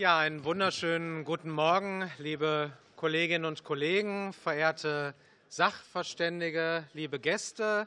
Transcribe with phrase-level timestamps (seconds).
[0.00, 5.14] Ja, einen wunderschönen guten Morgen, liebe Kolleginnen und Kollegen, verehrte
[5.50, 7.86] Sachverständige, liebe Gäste.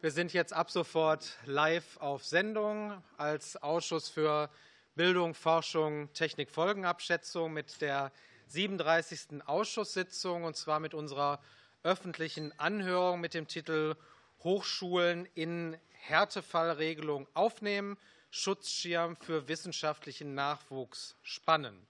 [0.00, 4.48] Wir sind jetzt ab sofort live auf Sendung als Ausschuss für
[4.94, 8.10] Bildung, Forschung, Technik, Folgenabschätzung mit der
[8.46, 9.46] 37.
[9.46, 11.40] Ausschusssitzung, und zwar mit unserer
[11.82, 13.96] öffentlichen Anhörung mit dem Titel
[14.42, 17.98] Hochschulen in Härtefallregelung aufnehmen,
[18.30, 21.86] Schutzschirm für wissenschaftlichen Nachwuchs spannen.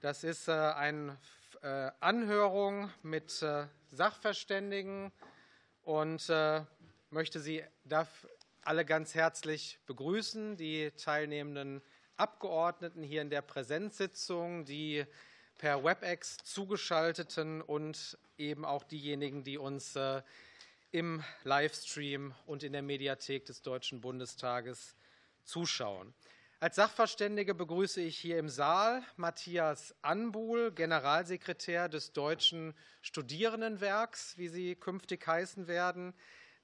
[0.00, 1.18] Das ist äh, eine
[1.60, 5.12] äh, Anhörung mit äh, Sachverständigen
[5.82, 6.30] und
[7.10, 7.62] möchte Sie
[8.62, 11.82] alle ganz herzlich begrüßen, die teilnehmenden
[12.16, 15.04] Abgeordneten hier in der Präsenzsitzung, die
[15.58, 19.98] per WebEx zugeschalteten und eben auch diejenigen, die uns
[20.92, 24.94] im Livestream und in der Mediathek des Deutschen Bundestages
[25.44, 26.14] zuschauen.
[26.62, 34.76] Als Sachverständige begrüße ich hier im Saal Matthias Anbuhl, Generalsekretär des Deutschen Studierendenwerks, wie Sie
[34.76, 36.14] künftig heißen werden.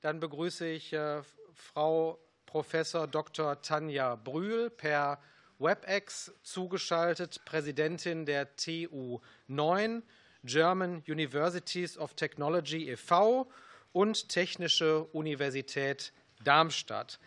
[0.01, 1.23] Dann begrüße ich äh,
[1.53, 3.61] Frau Professor Dr.
[3.61, 5.21] Tanja Brühl per
[5.59, 10.05] WebEx zugeschaltet, Präsidentin der TU 9,
[10.45, 13.51] German Universities of Technology e.V.
[13.93, 16.13] und Technische Universität
[16.45, 17.19] Darmstadt.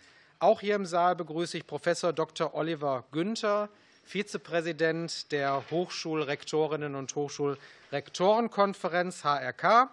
[0.42, 2.56] Auch hier im Saal begrüße ich Professor Dr.
[2.56, 3.70] Oliver Günther,
[4.04, 9.92] Vizepräsident der Hochschulrektorinnen und Hochschulrektorenkonferenz HRK.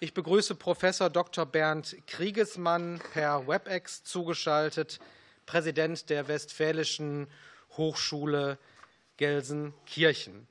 [0.00, 1.46] Ich begrüße Professor Dr.
[1.46, 4.98] Bernd Kriegesmann per WebEx zugeschaltet,
[5.46, 7.28] Präsident der Westfälischen
[7.76, 8.58] Hochschule
[9.16, 10.48] Gelsenkirchen.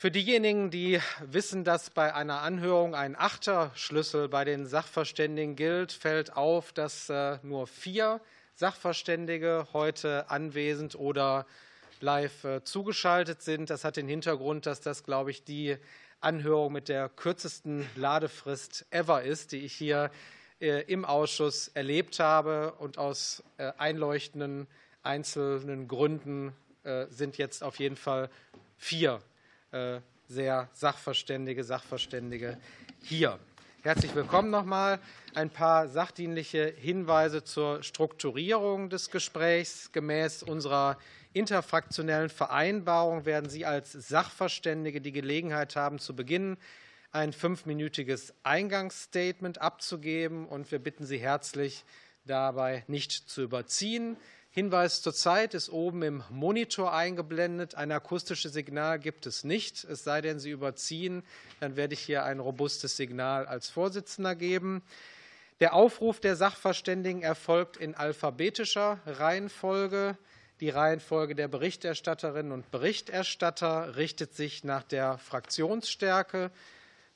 [0.00, 6.34] Für diejenigen, die wissen, dass bei einer Anhörung ein Achterschlüssel bei den Sachverständigen gilt, fällt
[6.38, 8.22] auf, dass äh, nur vier
[8.54, 11.44] Sachverständige heute anwesend oder
[12.00, 13.68] live äh, zugeschaltet sind.
[13.68, 15.76] Das hat den Hintergrund, dass das, glaube ich, die
[16.20, 20.10] Anhörung mit der kürzesten Ladefrist ever ist, die ich hier
[20.62, 22.72] äh, im Ausschuss erlebt habe.
[22.78, 23.42] Und aus
[23.76, 24.66] einleuchtenden
[25.02, 26.54] einzelnen Gründen
[27.10, 28.30] sind jetzt auf jeden Fall
[28.78, 29.20] vier
[30.26, 32.58] sehr Sachverständige, Sachverständige
[33.02, 33.38] hier.
[33.82, 34.98] Herzlich willkommen nochmal.
[35.34, 39.92] Ein paar sachdienliche Hinweise zur Strukturierung des Gesprächs.
[39.92, 40.98] Gemäß unserer
[41.32, 46.56] interfraktionellen Vereinbarung werden Sie als Sachverständige die Gelegenheit haben, zu Beginn
[47.12, 50.46] ein fünfminütiges Eingangsstatement abzugeben.
[50.46, 51.84] Und wir bitten Sie herzlich,
[52.24, 54.16] dabei nicht zu überziehen.
[54.52, 57.76] Hinweis zur Zeit ist oben im Monitor eingeblendet.
[57.76, 59.84] Ein akustisches Signal gibt es nicht.
[59.84, 61.22] Es sei denn, Sie überziehen,
[61.60, 64.82] dann werde ich hier ein robustes Signal als Vorsitzender geben.
[65.60, 70.18] Der Aufruf der Sachverständigen erfolgt in alphabetischer Reihenfolge.
[70.58, 76.50] Die Reihenfolge der Berichterstatterinnen und Berichterstatter richtet sich nach der Fraktionsstärke.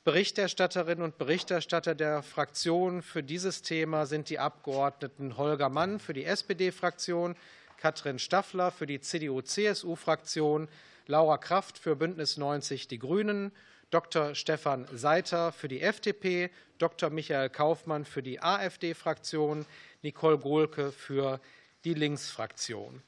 [0.04, 6.26] Berichterstatterinnen und Berichterstatter der Fraktionen für dieses Thema sind die Abgeordneten Holger Mann für die
[6.26, 7.36] SPD-Fraktion,
[7.78, 10.68] Katrin Staffler für die CDU-CSU-Fraktion,
[11.06, 13.50] Laura Kraft für Bündnis 90 Die Grünen,
[13.88, 14.34] Dr.
[14.34, 17.08] Stefan Seiter für die FDP, Dr.
[17.08, 19.64] Michael Kaufmann für die AfD-Fraktion,
[20.02, 21.40] Nicole Gohlke für
[21.86, 23.02] die Linksfraktion.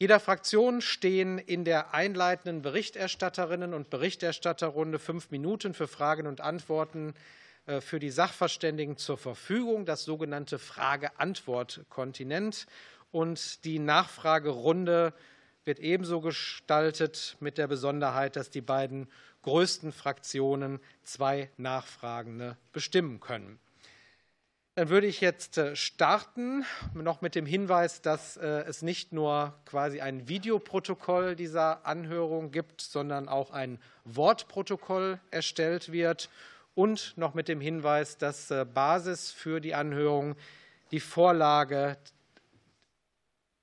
[0.00, 7.14] Jeder Fraktion stehen in der einleitenden Berichterstatterinnen und Berichterstatterrunde fünf Minuten für Fragen und Antworten
[7.66, 12.68] äh, für die Sachverständigen zur Verfügung, das sogenannte Frage-Antwort-Kontinent.
[13.10, 15.14] Und die Nachfragerunde
[15.64, 19.08] wird ebenso gestaltet mit der Besonderheit, dass die beiden
[19.42, 23.58] größten Fraktionen zwei Nachfragende bestimmen können.
[24.78, 29.52] Dann würde ich jetzt äh, starten, noch mit dem Hinweis, dass äh, es nicht nur
[29.66, 36.30] quasi ein Videoprotokoll dieser Anhörung gibt, sondern auch ein Wortprotokoll erstellt wird.
[36.76, 40.36] Und noch mit dem Hinweis, dass äh, Basis für die Anhörung
[40.92, 41.96] die Vorlage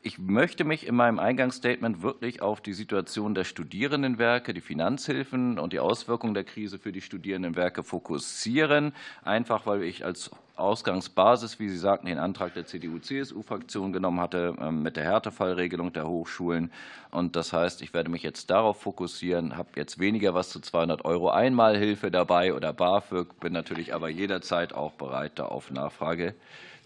[0.00, 5.72] Ich möchte mich in meinem Eingangsstatement wirklich auf die Situation der Studierendenwerke, die Finanzhilfen und
[5.72, 8.92] die Auswirkungen der Krise für die Studierendenwerke fokussieren,
[9.24, 14.82] einfach weil ich als Ausgangsbasis, wie Sie sagten, den Antrag der CDU-CSU-Fraktion genommen hatte ähm,
[14.82, 16.70] mit der Härtefallregelung der Hochschulen.
[17.10, 21.04] Und das heißt, ich werde mich jetzt darauf fokussieren, habe jetzt weniger was zu 200
[21.04, 26.34] Euro Einmalhilfe dabei oder BAföG, bin natürlich aber jederzeit auch bereit, da auf Nachfrage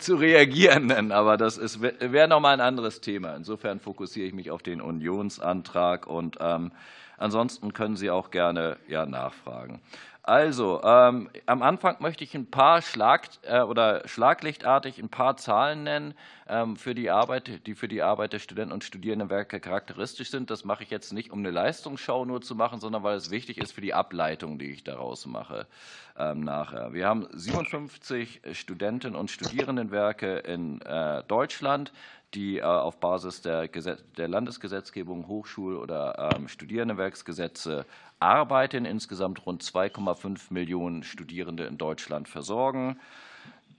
[0.03, 1.13] zu reagieren.
[1.13, 3.35] Aber das wäre noch mal ein anderes Thema.
[3.35, 6.73] Insofern fokussiere ich mich auf den Unionsantrag und ähm,
[7.17, 9.81] ansonsten können Sie auch gerne ja, nachfragen.
[10.25, 15.83] Also, ähm, am Anfang möchte ich ein paar Schlag, äh, oder schlaglichtartig ein paar Zahlen
[15.83, 16.15] nennen,
[16.49, 20.51] ähm, für die Arbeit, die für die Arbeit der Studenten und Studierendenwerke charakteristisch sind.
[20.51, 23.59] Das mache ich jetzt nicht, um eine Leistungsschau nur zu machen, sondern weil es wichtig
[23.59, 25.67] ist für die Ableitung, die ich daraus mache
[26.17, 26.93] ähm, nachher.
[26.93, 31.93] Wir haben 57 Studenten- und Studierendenwerke in äh, Deutschland
[32.35, 37.85] die äh, auf Basis der, der Landesgesetzgebung, Hochschul- oder ähm, Studierendenwerksgesetze
[38.21, 42.99] arbeiten, insgesamt rund 2,5 Millionen Studierende in Deutschland versorgen.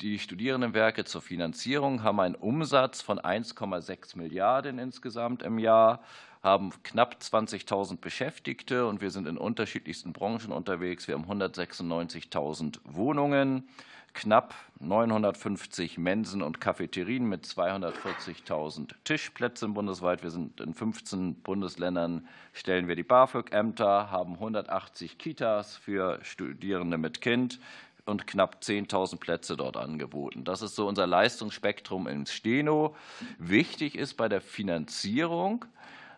[0.01, 6.01] Die Studierendenwerke zur Finanzierung haben einen Umsatz von 1,6 Milliarden insgesamt im Jahr,
[6.41, 11.07] haben knapp 20.000 Beschäftigte und wir sind in unterschiedlichsten Branchen unterwegs.
[11.07, 13.69] Wir haben 196.000 Wohnungen
[14.13, 20.23] knapp 950 Mensen und Cafeterien mit 240.000 Tischplätzen bundesweit.
[20.23, 27.21] Wir sind in 15 Bundesländern, stellen wir die BAföG-Ämter, haben 180 Kitas für Studierende mit
[27.21, 27.59] Kind
[28.05, 30.43] und knapp 10.000 Plätze dort angeboten.
[30.43, 32.95] Das ist so unser Leistungsspektrum in Steno.
[33.37, 35.65] Wichtig ist bei der Finanzierung,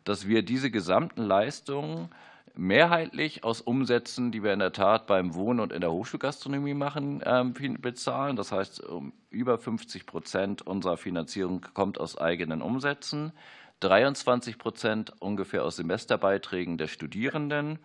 [0.03, 2.09] dass wir diese gesamten Leistungen
[2.57, 7.21] mehrheitlich aus Umsätzen, die wir in der Tat beim Wohnen und in der Hochschulgastronomie machen,
[7.25, 8.35] ähm, bezahlen.
[8.35, 8.83] Das heißt,
[9.29, 13.33] über 50 Prozent unserer Finanzierung kommt aus eigenen Umsätzen,
[13.81, 17.79] 23 Prozent ungefähr aus Semesterbeiträgen der Studierenden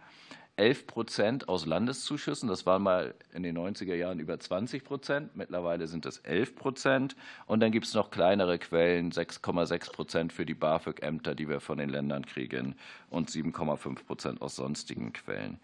[0.60, 2.46] 11 Prozent aus Landeszuschüssen.
[2.46, 5.34] Das waren mal in den 90er Jahren über 20 Prozent.
[5.34, 7.16] Mittlerweile sind es 11 Prozent.
[7.46, 11.78] Und dann gibt es noch kleinere Quellen, 6,6 Prozent für die BAföG-Ämter, die wir von
[11.78, 12.74] den Ländern kriegen,
[13.08, 15.58] und 7,5 Prozent aus sonstigen Quellen.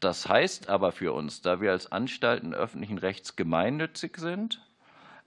[0.00, 4.63] Das heißt aber für uns, da wir als Anstalten öffentlichen Rechts gemeinnützig sind,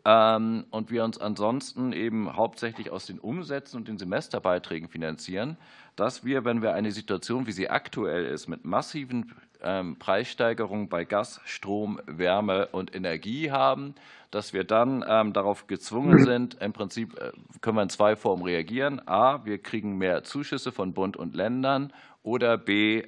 [0.07, 5.57] und wir uns ansonsten eben hauptsächlich aus den Umsätzen und den Semesterbeiträgen finanzieren,
[5.97, 11.03] dass wir, wenn wir eine Situation, wie sie aktuell ist, mit massiven ähm, Preissteigerungen bei
[11.03, 13.95] Gas, Strom, Wärme und Energie haben,
[14.31, 18.43] dass wir dann ähm, darauf gezwungen sind, im Prinzip äh, können wir in zwei Formen
[18.43, 19.05] reagieren.
[19.07, 21.91] A, wir kriegen mehr Zuschüsse von Bund und Ländern
[22.23, 23.03] oder B,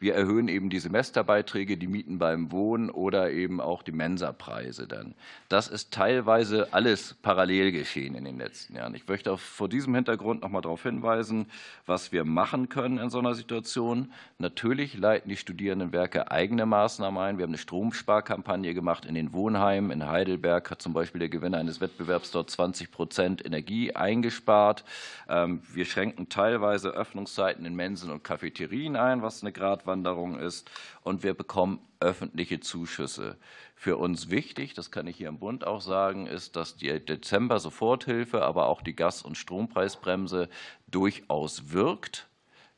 [0.00, 5.14] wir erhöhen eben die Semesterbeiträge, die Mieten beim Wohnen oder eben auch die Mensapreise dann.
[5.50, 8.94] Das ist teilweise alles parallel geschehen in den letzten Jahren.
[8.94, 11.46] Ich möchte auch vor diesem Hintergrund noch mal darauf hinweisen,
[11.84, 14.10] was wir machen können in so einer Situation.
[14.38, 17.36] Natürlich leiten die Studierendenwerke eigene Maßnahmen ein.
[17.36, 19.90] Wir haben eine Stromsparkampagne gemacht in den Wohnheimen.
[19.90, 24.82] In Heidelberg hat zum Beispiel der Gewinner eines Wettbewerbs dort 20 Prozent Energie eingespart.
[25.28, 30.70] Ähm, wir schränken teilweise Öffnungszeiten in Mensen und Cafeterien ein, was eine Gratwanderung Zuwanderung ist.
[31.02, 33.36] Und wir bekommen öffentliche Zuschüsse.
[33.74, 38.42] Für uns wichtig, das kann ich hier im Bund auch sagen, ist, dass die Dezember-Soforthilfe,
[38.42, 40.48] aber auch die Gas- und Strompreisbremse
[40.86, 42.28] durchaus wirkt.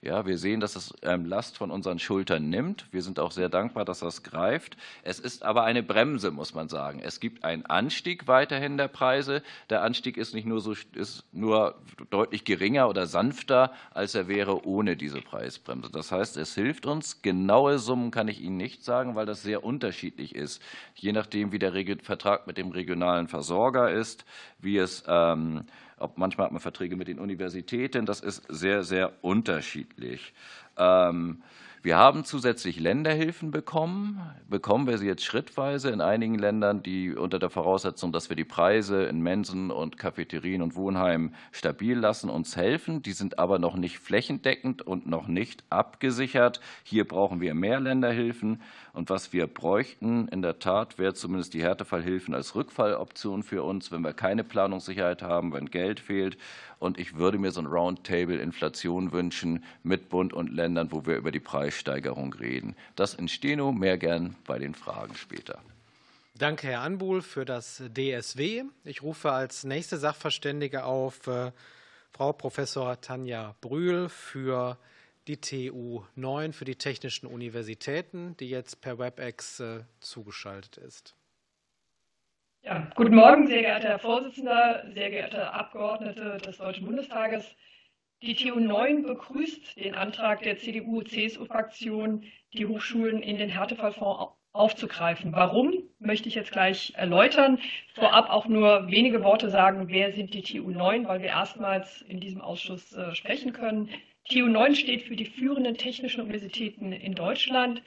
[0.04, 2.86] Ja, wir sehen, dass es ähm, Last von unseren Schultern nimmt.
[2.90, 4.76] Wir sind auch sehr dankbar, dass das greift.
[5.04, 6.98] Es ist aber eine Bremse, muss man sagen.
[7.00, 9.44] Es gibt einen Anstieg weiterhin der Preise.
[9.70, 11.76] Der Anstieg ist nicht nur so, ist nur
[12.10, 15.88] deutlich geringer oder sanfter, als er wäre ohne diese Preisbremse.
[15.92, 17.22] Das heißt, es hilft uns.
[17.22, 20.60] Genaue Summen kann ich Ihnen nicht sagen, weil das sehr unterschiedlich ist.
[20.96, 24.24] Je nachdem, wie der Vertrag mit dem regionalen Versorger ist,
[24.58, 25.64] wie es ähm,
[26.02, 28.06] ob manchmal hat man Verträge mit den Universitäten.
[28.06, 30.34] Das ist sehr, sehr unterschiedlich.
[30.76, 31.42] Ähm,
[31.84, 34.20] wir haben zusätzlich Länderhilfen bekommen.
[34.48, 38.44] Bekommen wir sie jetzt schrittweise in einigen Ländern, die unter der Voraussetzung, dass wir die
[38.44, 43.02] Preise in Mensen und Cafeterien und Wohnheimen stabil lassen, uns helfen.
[43.02, 46.60] Die sind aber noch nicht flächendeckend und noch nicht abgesichert.
[46.84, 48.62] Hier brauchen wir mehr Länderhilfen.
[48.92, 53.90] Und was wir bräuchten, in der Tat, wäre zumindest die Härtefallhilfen als Rückfalloption für uns,
[53.90, 56.36] wenn wir keine Planungssicherheit haben, wenn Geld fehlt.
[56.82, 61.16] Und ich würde mir so ein Roundtable Inflation wünschen mit Bund und Ländern, wo wir
[61.16, 62.74] über die Preissteigerung reden.
[62.96, 65.62] Das in Steno, mehr gern bei den Fragen später.
[66.34, 68.64] Danke, Herr Anbuhl, für das DSW.
[68.82, 71.52] Ich rufe als nächste Sachverständige auf äh,
[72.10, 74.76] Frau Professor Tanja Brühl für
[75.28, 81.14] die TU 9 für die Technischen Universitäten, die jetzt per WebEx äh, zugeschaltet ist.
[82.64, 87.56] Ja, guten Morgen, sehr geehrter Herr Vorsitzender, sehr geehrte Abgeordnete des Deutschen Bundestages.
[88.22, 95.32] Die TU 9 begrüßt den Antrag der CDU-CSU-Fraktion, die Hochschulen in den Härtefallfonds aufzugreifen.
[95.32, 97.58] Warum, möchte ich jetzt gleich erläutern.
[97.94, 102.20] Vorab auch nur wenige Worte sagen, wer sind die TU 9, weil wir erstmals in
[102.20, 103.88] diesem Ausschuss äh, sprechen können.
[104.30, 107.82] TU 9 steht für die führenden technischen Universitäten in Deutschland.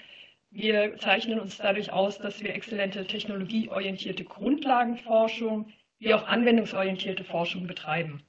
[0.57, 8.23] Wir zeichnen uns dadurch aus, dass wir exzellente technologieorientierte Grundlagenforschung wie auch anwendungsorientierte Forschung betreiben.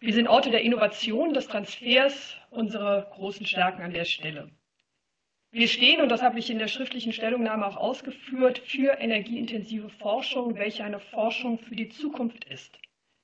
[0.00, 4.50] Wir sind Orte der Innovation, des Transfers, unsere großen Stärken an der Stelle.
[5.50, 10.56] Wir stehen, und das habe ich in der schriftlichen Stellungnahme auch ausgeführt, für energieintensive Forschung,
[10.56, 12.78] welche eine Forschung für die Zukunft ist.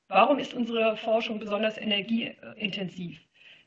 [0.08, 3.18] Warum ist unsere Forschung besonders energieintensiv?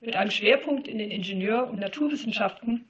[0.02, 2.88] Mit einem Schwerpunkt in den Ingenieur- und Naturwissenschaften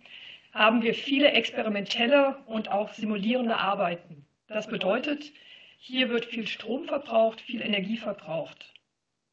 [0.57, 4.25] haben wir viele experimentelle und auch simulierende Arbeiten.
[4.47, 5.31] Das bedeutet,
[5.77, 8.73] hier wird viel Strom verbraucht, viel Energie verbraucht.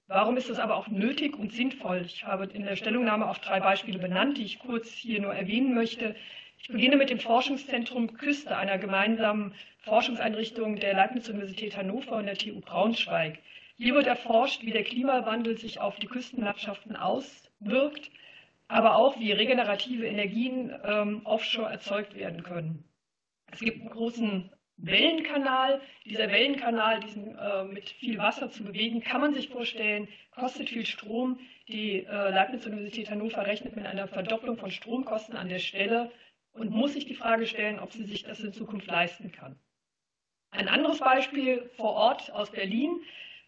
[0.07, 2.03] Warum ist es aber auch nötig und sinnvoll?
[2.05, 5.75] Ich habe in der Stellungnahme auch drei Beispiele benannt, die ich kurz hier nur erwähnen
[5.75, 6.15] möchte.
[6.59, 12.61] Ich beginne mit dem Forschungszentrum Küste, einer gemeinsamen Forschungseinrichtung der Leibniz-Universität Hannover und der TU
[12.61, 13.39] Braunschweig.
[13.79, 18.11] Hier wird erforscht, wie der Klimawandel sich auf die Küstenlandschaften auswirkt
[18.69, 22.85] aber auch wie regenerative Energien ähm, offshore erzeugt werden können.
[23.53, 25.81] Es gibt einen großen Wellenkanal.
[26.05, 30.87] Dieser Wellenkanal, diesen äh, mit viel Wasser zu bewegen, kann man sich vorstellen, kostet viel
[30.87, 31.39] Strom.
[31.69, 36.11] Die äh, Leibniz-Universität Hannover rechnet mit einer Verdopplung von Stromkosten an der Stelle
[36.53, 39.59] und muss sich die Frage stellen, ob sie sich das in Zukunft leisten kann.
[40.51, 43.01] Ein anderes Beispiel vor Ort aus Berlin.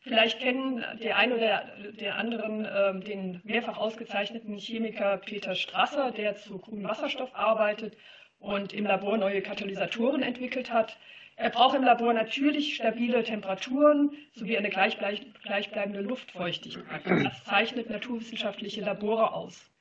[0.07, 1.65] Vielleicht kennen der ein oder
[2.01, 7.97] der anderen äh, den mehrfach ausgezeichneten Chemiker Peter Strasser, der zu grünem Wasserstoff arbeitet
[8.39, 10.97] und im Labor neue Katalysatoren entwickelt hat.
[11.35, 17.03] Er braucht im Labor natürlich stabile Temperaturen sowie eine gleichbleibende Luftfeuchtigkeit.
[17.25, 19.73] Das zeichnet naturwissenschaftliche Labore aus.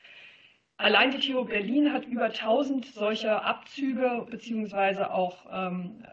[0.77, 5.03] Allein die TU Berlin hat über 1000 solcher Abzüge bzw.
[5.03, 6.03] auch ähm,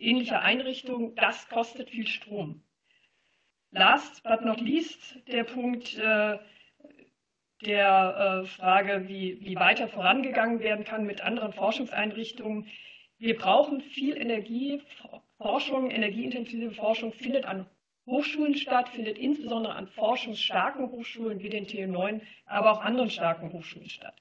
[0.00, 1.14] ähnliche Einrichtungen.
[1.14, 2.64] Das kostet viel Strom.
[3.72, 6.38] Last but not least der Punkt äh,
[7.64, 12.66] der äh, Frage, wie, weiter vorangegangen werden kann mit anderen Forschungseinrichtungen.
[13.18, 14.82] Wir brauchen viel Energie.
[15.38, 17.66] Forschung, energieintensive Forschung findet an
[18.06, 23.88] Hochschulen statt, findet insbesondere an forschungsstarken Hochschulen wie den TU9, aber auch anderen starken Hochschulen
[23.88, 24.14] statt.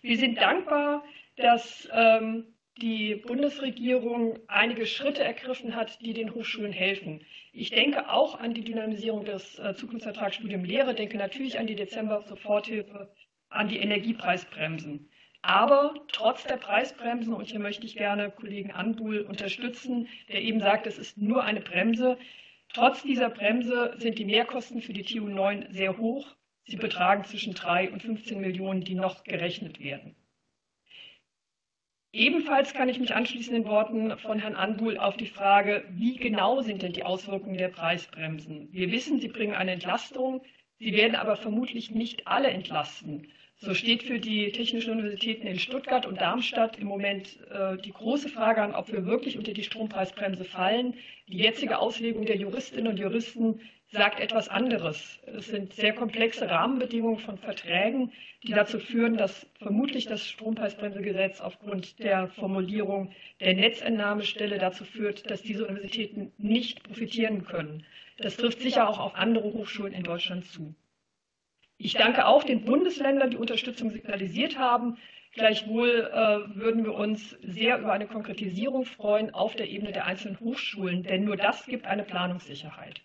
[0.00, 1.04] Wir sind dankbar,
[1.36, 7.24] dass ähm, die Bundesregierung einige Schritte ergriffen hat, die den Hochschulen helfen.
[7.52, 13.10] Ich denke auch an die Dynamisierung des äh, Zukunftsvertragsstudium Lehre, denke natürlich an die Dezember-Soforthilfe,
[13.48, 15.08] an die Energiepreisbremsen.
[15.40, 20.86] Aber trotz der Preisbremsen, und hier möchte ich gerne Kollegen Anbuhl unterstützen, der eben sagt,
[20.86, 22.18] es ist nur eine Bremse,
[22.74, 26.26] trotz dieser Bremse sind die Mehrkosten für die TU 9 sehr hoch.
[26.64, 30.14] Sie betragen zwischen 3 und 15 Millionen, die noch gerechnet werden.
[32.16, 36.62] Ebenfalls kann ich mich anschließen den Worten von Herrn Anbuhl auf die Frage, wie genau
[36.62, 38.68] sind denn die Auswirkungen der Preisbremsen?
[38.72, 40.40] Wir wissen, sie bringen eine Entlastung,
[40.78, 43.28] sie werden aber vermutlich nicht alle entlasten.
[43.56, 48.30] So steht für die Technischen Universitäten in Stuttgart und Darmstadt im Moment äh, die große
[48.30, 50.94] Frage an, ob wir wirklich unter die Strompreisbremse fallen.
[51.28, 53.60] Die jetzige Auslegung der Juristinnen und Juristen
[53.96, 55.18] sagt etwas anderes.
[55.26, 58.12] Es sind sehr komplexe Rahmenbedingungen von Verträgen,
[58.42, 65.42] die dazu führen, dass vermutlich das Strompreisbremsegesetz aufgrund der Formulierung der Netzentnahmestelle dazu führt, dass
[65.42, 67.84] diese Universitäten nicht profitieren können.
[68.18, 70.74] Das trifft sicher auch auf andere Hochschulen in Deutschland zu.
[71.78, 74.96] Ich danke auch den Bundesländern, die Unterstützung signalisiert haben.
[75.32, 80.40] Gleichwohl äh, würden wir uns sehr über eine Konkretisierung freuen auf der Ebene der einzelnen
[80.40, 83.02] Hochschulen, denn nur das gibt eine Planungssicherheit.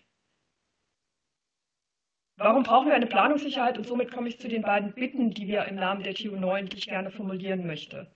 [2.44, 3.78] Warum brauchen wir eine Planungssicherheit?
[3.78, 6.68] Und somit komme ich zu den beiden Bitten, die wir im Namen der TU 9,
[6.68, 8.08] die ich gerne formulieren möchte.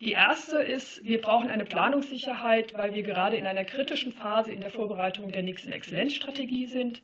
[0.00, 4.60] Die erste ist, wir brauchen eine Planungssicherheit, weil wir gerade in einer kritischen Phase in
[4.60, 7.02] der Vorbereitung der nächsten Exzellenzstrategie sind,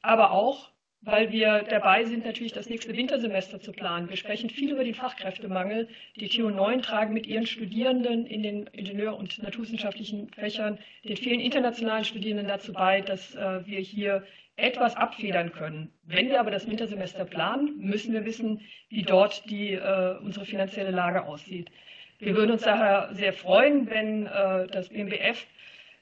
[0.00, 0.70] aber auch,
[1.02, 4.08] weil wir dabei sind, natürlich das nächste Wintersemester zu planen.
[4.08, 5.88] Wir sprechen viel über den Fachkräftemangel.
[6.16, 11.40] Die TU 9 tragen mit ihren Studierenden in den Ingenieur- und naturwissenschaftlichen Fächern, den vielen
[11.40, 14.24] internationalen Studierenden dazu bei, dass äh, wir hier
[14.56, 15.92] etwas abfedern können.
[16.04, 20.90] Wenn wir aber das Wintersemester planen, müssen wir wissen, wie dort die, äh, unsere finanzielle
[20.90, 21.70] Lage aussieht.
[22.18, 25.46] Wir würden uns daher sehr freuen, wenn äh, das BMBF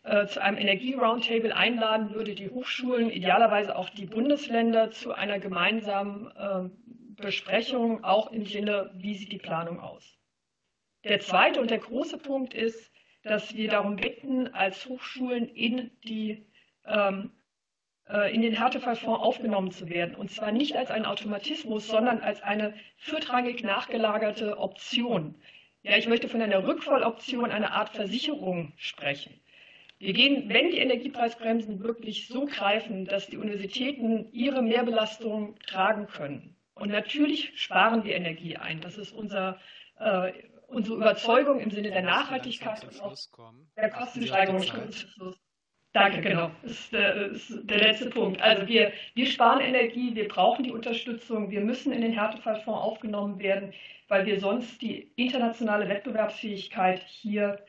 [0.05, 6.31] äh, zu einem Energie-Roundtable einladen würde, die Hochschulen, idealerweise auch die Bundesländer zu einer gemeinsamen
[6.37, 6.69] äh,
[7.23, 10.19] Besprechung, auch im Sinne, wie sieht die Planung aus.
[11.05, 12.93] Der zweite und der große Punkt ist,
[13.23, 16.47] dass wir darum bitten, als Hochschulen in, die,
[16.87, 17.42] ähm, äh,
[18.33, 20.15] in den Härtefallfonds aufgenommen zu werden.
[20.15, 25.35] Und zwar nicht als ein Automatismus, sondern als eine viertrangig nachgelagerte Option.
[25.83, 29.41] Ja, ich möchte von einer Rückfalloption, einer Art Versicherung sprechen.
[29.99, 36.57] Wir gehen, wenn die Energiepreisbremsen wirklich so greifen, dass die Universitäten ihre Mehrbelastung tragen können.
[36.75, 38.81] Und natürlich sparen wir Energie ein.
[38.81, 39.61] Das ist unser,
[39.99, 40.33] äh,
[40.67, 43.17] unsere Überzeugung im Sinne der Nachhaltigkeit und auch
[43.77, 44.63] der Kostensteigerung.
[45.93, 46.51] Danke, genau.
[46.63, 48.41] Das ist der, ist der, letzte Punkt.
[48.41, 53.39] Also wir, wir sparen Energie, wir brauchen die Unterstützung, wir müssen in den Härtefallfonds aufgenommen
[53.39, 53.75] werden,
[54.09, 57.63] weil wir sonst die internationale Wettbewerbsfähigkeit hier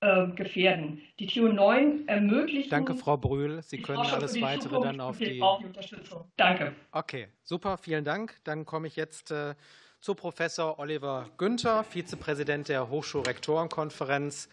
[0.00, 1.02] äh, gefährden.
[1.20, 2.72] Die TU 9 ermöglicht.
[2.72, 3.62] Danke, Frau Brühl.
[3.62, 5.40] Sie können alles weitere Zukunft dann auf die.
[5.40, 6.24] Unterstützung.
[6.36, 6.74] Danke.
[6.90, 8.36] Okay, super, vielen Dank.
[8.42, 9.54] Dann komme ich jetzt äh,
[10.00, 14.48] zu Professor Oliver Günther, Vizepräsident der Hochschulrektorenkonferenz.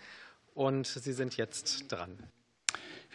[0.54, 2.18] Und Sie sind jetzt dran.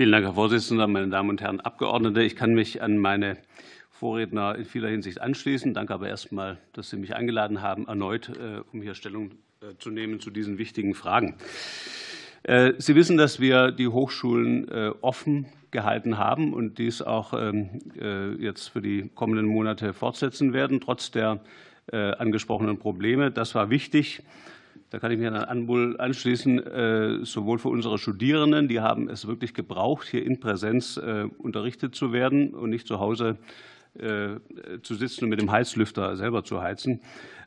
[0.01, 2.23] Vielen Dank, Herr Vorsitzender, meine Damen und Herren Abgeordnete.
[2.23, 3.37] Ich kann mich an meine
[3.91, 5.75] Vorredner in vieler Hinsicht anschließen.
[5.75, 9.77] Danke aber erst einmal, dass Sie mich eingeladen haben, erneut, äh, um hier Stellung äh,
[9.79, 11.37] zu nehmen zu diesen wichtigen Fragen.
[12.45, 14.71] Äh, Sie wissen, dass wir die Hochschulen
[15.03, 17.69] offen gehalten haben und dies auch ähm,
[18.01, 21.45] äh, jetzt für die kommenden Monate fortsetzen werden, trotz der
[21.93, 23.31] angesprochenen Probleme.
[23.31, 24.23] Das war wichtig.
[24.91, 29.55] Da kann ich mich an Anbul anschließen, sowohl für unsere Studierenden, die haben es wirklich
[29.55, 31.01] gebraucht, hier in Präsenz
[31.39, 33.39] unterrichtet zu werden und nicht zu Hause
[33.95, 37.01] zu sitzen und mit dem Heizlüfter selber zu heizen.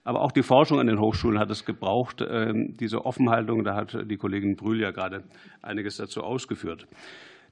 [0.04, 3.64] Aber auch die Forschung an den Hochschulen hat es gebraucht, ähm, diese Offenhaltung.
[3.64, 5.24] Da hat die Kollegin Brühl ja gerade
[5.62, 6.88] einiges dazu ausgeführt.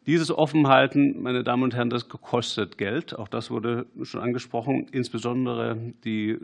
[0.08, 3.18] Dieses Offenhalten, meine Damen und Herren, das kostet Geld.
[3.18, 4.88] Auch das wurde schon angesprochen.
[4.92, 6.38] Insbesondere die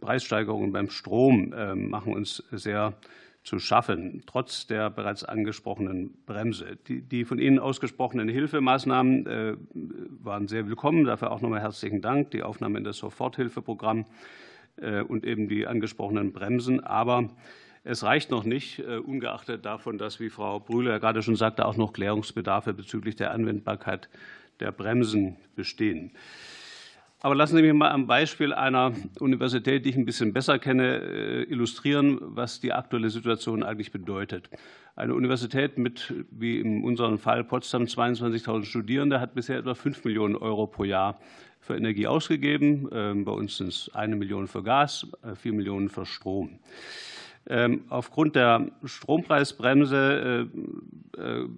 [0.00, 2.94] Preissteigerungen beim Strom ähm, machen uns sehr
[3.44, 6.76] zu schaffen, trotz der bereits angesprochenen Bremse.
[6.86, 9.56] Die, die von Ihnen ausgesprochenen Hilfemaßnahmen äh,
[10.22, 11.04] waren sehr willkommen.
[11.04, 12.30] Dafür auch nochmal herzlichen Dank.
[12.32, 14.04] Die Aufnahme in das Soforthilfeprogramm
[14.76, 16.80] äh, und eben die angesprochenen Bremsen.
[16.80, 17.30] Aber
[17.84, 21.76] es reicht noch nicht, äh, ungeachtet davon, dass, wie Frau Brühler gerade schon sagte, auch
[21.76, 24.10] noch Klärungsbedarfe bezüglich der Anwendbarkeit
[24.60, 26.10] der Bremsen bestehen.
[27.20, 30.98] Aber lassen Sie mich mal am Beispiel einer Universität, die ich ein bisschen besser kenne,
[30.98, 34.50] äh, illustrieren, was die aktuelle Situation eigentlich bedeutet.
[34.94, 40.36] Eine Universität mit, wie in unserem Fall Potsdam, 22.000 Studierende hat bisher etwa 5 Millionen
[40.36, 41.18] Euro pro Jahr
[41.60, 42.88] für Energie ausgegeben.
[42.92, 46.60] Ähm, bei uns sind es eine Million für Gas, äh, vier Millionen für Strom.
[47.46, 50.48] Ähm, aufgrund der Strompreisbremse
[51.16, 51.48] äh, äh,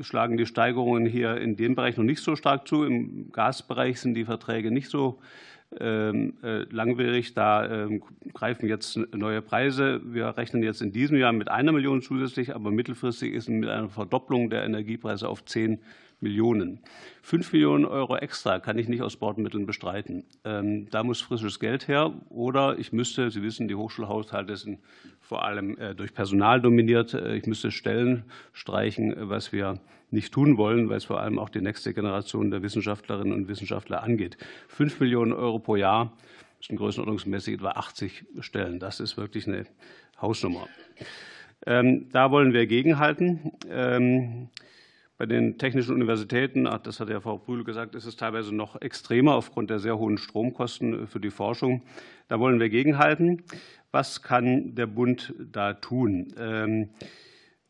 [0.00, 2.84] schlagen die Steigerungen hier in dem Bereich noch nicht so stark zu.
[2.84, 5.20] Im Gasbereich sind die Verträge nicht so
[5.80, 7.32] ähm, langwierig.
[7.32, 7.88] Da
[8.34, 10.02] greifen jetzt neue Preise.
[10.04, 13.88] Wir rechnen jetzt in diesem Jahr mit einer Million zusätzlich, aber mittelfristig ist mit einer
[13.88, 15.80] Verdopplung der Energiepreise auf zehn
[16.22, 16.80] Millionen.
[17.20, 20.24] Fünf Millionen Euro extra kann ich nicht aus Bordmitteln bestreiten.
[20.44, 22.12] Ähm, da muss frisches Geld her.
[22.30, 24.80] Oder ich müsste, Sie wissen, die Hochschulhaushalte sind
[25.20, 27.14] vor allem äh, durch Personal dominiert.
[27.14, 29.80] Äh, ich müsste Stellen streichen, äh, was wir
[30.10, 34.02] nicht tun wollen, weil es vor allem auch die nächste Generation der Wissenschaftlerinnen und Wissenschaftler
[34.02, 34.36] angeht.
[34.68, 36.12] Fünf Millionen Euro pro Jahr
[36.60, 38.78] sind größenordnungsmäßig etwa 80 Stellen.
[38.78, 39.66] Das ist wirklich eine
[40.20, 40.68] Hausnummer.
[41.66, 43.52] Ähm, da wollen wir gegenhalten.
[45.22, 49.36] Bei den technischen Universitäten, das hat ja Frau Brühl gesagt, ist es teilweise noch extremer
[49.36, 51.84] aufgrund der sehr hohen Stromkosten für die Forschung.
[52.26, 53.44] Da wollen wir gegenhalten.
[53.92, 56.34] Was kann der Bund da tun?
[56.36, 56.88] Ähm,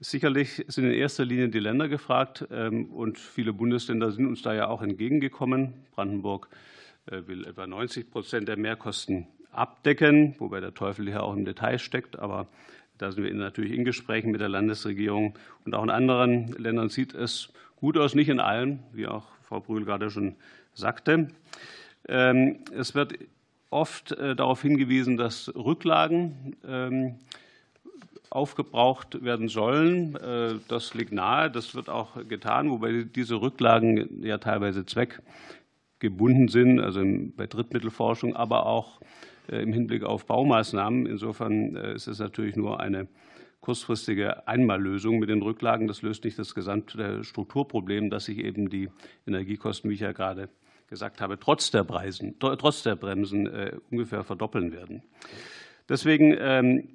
[0.01, 4.55] sicherlich sind in erster Linie die Länder gefragt ähm, und viele Bundesländer sind uns da
[4.55, 5.75] ja auch entgegengekommen.
[5.95, 6.49] Brandenburg
[7.05, 11.79] äh, will etwa 90 Prozent der Mehrkosten abdecken, wobei der Teufel hier auch im Detail
[11.79, 12.19] steckt.
[12.19, 12.49] Aber
[13.03, 15.35] da sind wir natürlich in Gesprächen mit der Landesregierung.
[15.65, 19.59] Und auch in anderen Ländern sieht es gut aus, nicht in allen, wie auch Frau
[19.59, 20.37] Brühl gerade schon
[20.73, 21.29] sagte.
[22.09, 23.15] Ähm, es wird
[23.71, 27.17] oft äh, darauf hingewiesen, dass Rücklagen ähm,
[28.31, 30.15] aufgebraucht werden sollen.
[30.15, 36.79] Äh, das liegt nahe, das wird auch getan, wobei diese Rücklagen ja teilweise zweckgebunden sind,
[36.79, 37.03] also
[37.37, 39.01] bei Drittmittelforschung, aber auch
[39.49, 41.07] im Hinblick auf Baumaßnahmen.
[41.07, 43.09] Insofern äh, ist es natürlich nur eine
[43.61, 45.87] kurzfristige Einmallösung mit den Rücklagen.
[45.87, 48.91] Das löst nicht das gesamte Strukturproblem, dass sich eben die
[49.27, 50.49] Energiekosten, wie ich ja gerade
[50.89, 55.03] gesagt habe, trotz der, Preisen, trotz der Bremsen äh, ungefähr verdoppeln werden.
[55.89, 56.89] Deswegen ähm,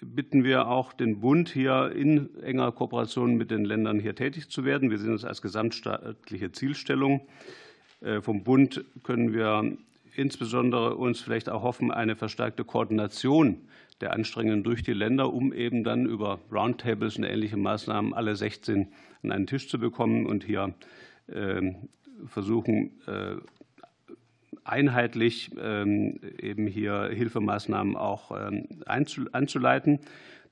[0.00, 4.64] bitten wir auch den Bund, hier in enger Kooperation mit den Ländern hier tätig zu
[4.64, 4.90] werden.
[4.90, 7.26] Wir sehen es als gesamtstaatliche Zielstellung.
[8.00, 9.76] Äh, vom Bund können wir
[10.16, 13.68] insbesondere uns vielleicht auch hoffen, eine verstärkte Koordination
[14.00, 18.88] der Anstrengungen durch die Länder, um eben dann über Roundtables und ähnliche Maßnahmen alle 16
[19.22, 20.74] an einen Tisch zu bekommen und hier
[21.32, 21.88] ähm,
[22.26, 23.36] versuchen, äh,
[24.64, 30.00] einheitlich ähm, eben hier Hilfemaßnahmen auch ähm, anzuleiten.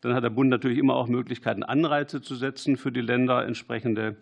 [0.01, 4.17] Dann hat der Bund natürlich immer auch Möglichkeiten, Anreize zu setzen, für die Länder entsprechende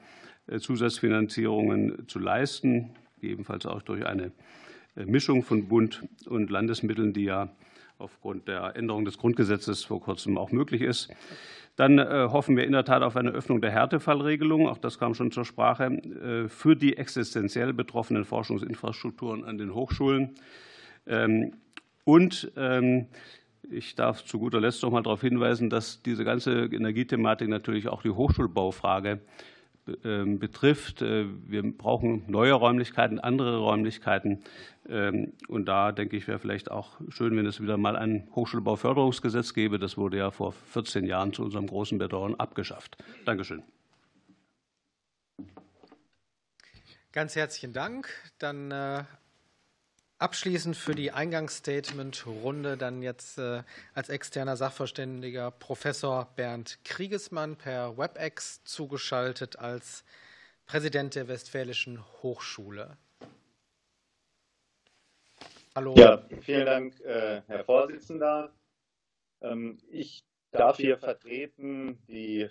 [0.47, 4.33] äh, Zusatzfinanzierungen zu leisten, ebenfalls auch durch eine
[5.07, 7.51] Mischung von Bund und Landesmitteln, die ja
[7.99, 11.11] aufgrund der Änderung des Grundgesetzes vor kurzem auch möglich ist.
[11.77, 15.15] Dann äh, hoffen wir in der Tat auf eine Öffnung der Härtefallregelung, auch das kam
[15.15, 20.35] schon zur Sprache, äh, für die existenziell betroffenen Forschungsinfrastrukturen an den Hochschulen.
[21.07, 21.53] Ähm,
[22.05, 23.07] und ähm,
[23.71, 28.03] ich darf zu guter Letzt noch mal darauf hinweisen, dass diese ganze Energiethematik natürlich auch
[28.03, 29.21] die Hochschulbaufrage
[30.39, 31.03] betrifft.
[31.03, 34.43] Äh, wir brauchen neue Räumlichkeiten, andere Räumlichkeiten.
[34.89, 39.55] Ähm, und da denke ich, wäre vielleicht auch schön, wenn es wieder mal ein Hochschulbauförderungsgesetz
[39.55, 39.79] gäbe.
[39.79, 42.97] Das wurde ja vor 14 Jahren zu unserem großen Bedauern abgeschafft.
[43.25, 43.63] Dankeschön.
[47.13, 48.09] Ganz herzlichen Dank.
[48.39, 49.05] Dann äh,
[50.21, 53.63] Abschließend für die Eingangsstatement-Runde dann jetzt äh,
[53.95, 60.05] als externer Sachverständiger Professor Bernd Kriegesmann per WebEx zugeschaltet als
[60.67, 62.99] Präsident der Westfälischen Hochschule.
[65.75, 65.95] Hallo.
[65.97, 68.53] Ja, vielen Dank, äh, Herr Vorsitzender.
[69.41, 72.51] Ähm, ich darf hier vertreten die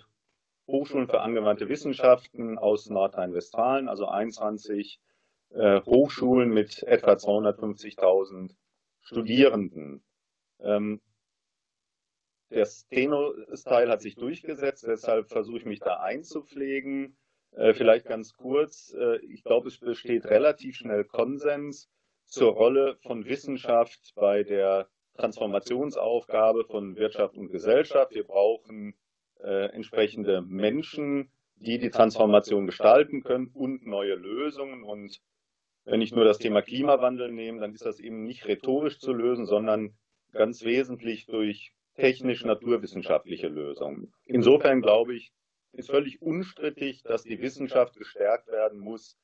[0.66, 4.98] Hochschulen für angewandte Wissenschaften aus Nordrhein-Westfalen, also 21
[5.50, 8.54] äh, Hochschulen mit etwa 250.000
[9.00, 10.04] Studierenden.
[10.60, 11.00] Ähm,
[12.50, 17.16] das Tenor-Style hat sich durchgesetzt, deshalb versuche ich mich da einzupflegen.
[17.52, 21.90] Äh, vielleicht ganz kurz, äh, ich glaube, es besteht relativ schnell Konsens
[22.26, 28.14] zur Rolle von Wissenschaft bei der Transformationsaufgabe von Wirtschaft und Gesellschaft.
[28.14, 28.94] Wir brauchen
[29.42, 34.82] entsprechende Menschen, die die Transformation gestalten können und neue Lösungen.
[34.82, 35.18] Und
[35.90, 39.44] wenn ich nur das Thema Klimawandel nehme, dann ist das eben nicht rhetorisch zu lösen,
[39.44, 39.98] sondern
[40.32, 44.12] ganz wesentlich durch technisch-naturwissenschaftliche Lösungen.
[44.24, 45.32] Insofern glaube ich,
[45.72, 49.18] ist völlig unstrittig, dass die Wissenschaft gestärkt werden muss,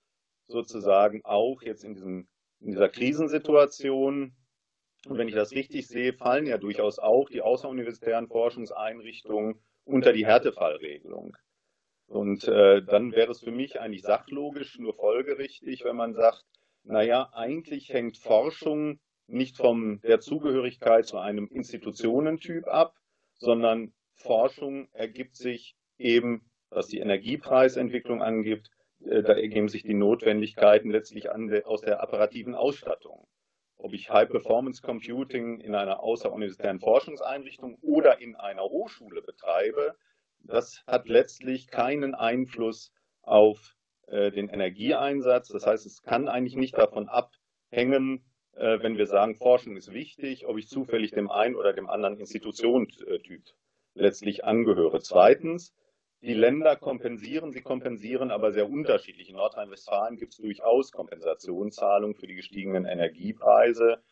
[0.49, 4.35] sozusagen auch jetzt in, diesem, in dieser Krisensituation.
[5.07, 10.27] Und wenn ich das richtig sehe, fallen ja durchaus auch die außeruniversitären Forschungseinrichtungen unter die
[10.27, 11.37] Härtefallregelung.
[12.09, 16.45] Und äh, dann wäre es für mich eigentlich sachlogisch, nur folgerichtig, wenn man sagt,
[16.87, 22.95] naja, eigentlich hängt Forschung nicht von der Zugehörigkeit zu einem Institutionentyp ab,
[23.35, 28.71] sondern Forschung ergibt sich eben, was die Energiepreisentwicklung angibt,
[29.05, 33.27] äh, da ergeben sich die Notwendigkeiten letztlich aus der apparativen Ausstattung.
[33.77, 39.97] Ob ich High Performance Computing in einer außeruniversitären Forschungseinrichtung oder in einer Hochschule betreibe,
[40.41, 43.76] das hat letztlich keinen Einfluss auf
[44.07, 45.49] äh, den Energieeinsatz.
[45.49, 48.25] Das heißt, es kann eigentlich nicht davon abhängen,
[48.57, 52.19] äh, wenn wir sagen, Forschung ist wichtig, ob ich zufällig dem einen oder dem anderen
[52.19, 53.43] Institutionstyp
[53.95, 55.01] letztlich angehöre.
[55.01, 55.75] Zweitens,
[56.23, 59.29] die Länder kompensieren, sie kompensieren aber sehr unterschiedlich.
[59.29, 64.03] In Nordrhein-Westfalen gibt es durchaus Kompensationszahlungen für die gestiegenen Energiepreise.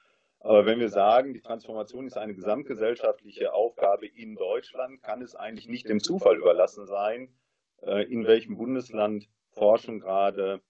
[0.40, 5.68] Aber wenn wir sagen, die Transformation ist eine gesamtgesellschaftliche Aufgabe in Deutschland, kann es eigentlich
[5.68, 7.34] nicht dem Zufall überlassen sein,
[7.82, 10.60] äh, in welchem Bundesland Forschung gerade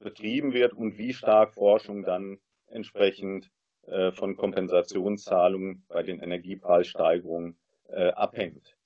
[0.00, 3.50] betrieben wird und wie stark Forschung dann entsprechend
[3.86, 8.76] äh, von Kompensationszahlungen bei den Energiepreissteigerungen äh, abhängt.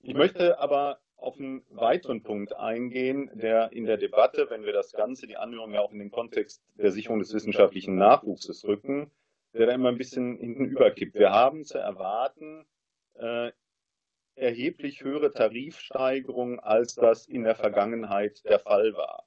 [0.00, 4.92] Ich möchte aber auf einen weiteren Punkt eingehen, der in der Debatte, wenn wir das
[4.92, 9.10] Ganze, die Anhörung ja auch in den Kontext der Sicherung des wissenschaftlichen Nachwuchses rücken,
[9.52, 11.14] der da immer ein bisschen hinten überkippt.
[11.14, 12.66] Wir haben zu erwarten
[13.14, 13.50] äh,
[14.38, 19.26] erheblich höhere Tarifsteigerungen, als das in der Vergangenheit der Fall war.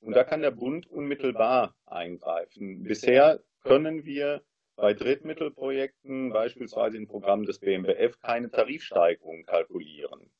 [0.00, 2.82] Und da kann der Bund unmittelbar eingreifen.
[2.84, 4.42] Bisher können wir
[4.76, 10.30] bei Drittmittelprojekten, beispielsweise im Programm des BMBF, keine Tarifsteigerungen kalkulieren.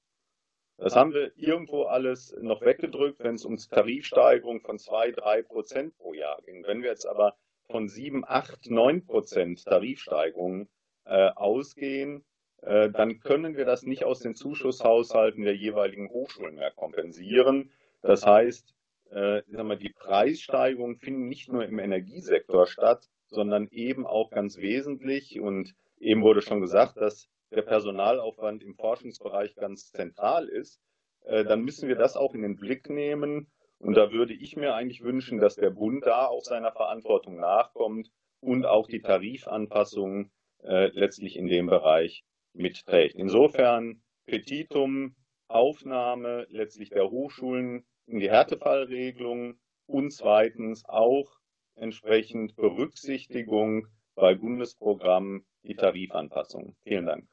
[0.76, 5.96] Das haben wir irgendwo alles noch weggedrückt, wenn es um Tarifsteigerungen von zwei, drei Prozent
[5.98, 6.64] pro Jahr ging.
[6.64, 7.36] Wenn wir jetzt aber
[7.68, 10.68] von sieben, acht, neun Prozent Tarifsteigerungen
[11.04, 12.24] äh, ausgehen,
[12.60, 17.70] dann können wir das nicht aus den Zuschusshaushalten der jeweiligen Hochschulen mehr kompensieren.
[18.02, 18.74] Das heißt,
[19.10, 25.40] äh, wir, die Preissteigerungen finden nicht nur im Energiesektor statt, sondern eben auch ganz wesentlich,
[25.40, 30.80] und eben wurde schon gesagt, dass der Personalaufwand im Forschungsbereich ganz zentral ist,
[31.24, 33.50] äh, dann müssen wir das auch in den Blick nehmen.
[33.78, 38.10] Und da würde ich mir eigentlich wünschen, dass der Bund da auch seiner Verantwortung nachkommt
[38.40, 40.30] und auch die Tarifanpassungen
[40.64, 43.14] äh, letztlich in dem Bereich mitträgt.
[43.16, 45.16] Insofern Petitum,
[45.48, 51.38] Aufnahme letztlich der Hochschulen in die Härtefallregelung und zweitens auch
[51.76, 56.76] entsprechend Berücksichtigung bei Bundesprogrammen die Tarifanpassung.
[56.82, 57.28] Vielen Dank.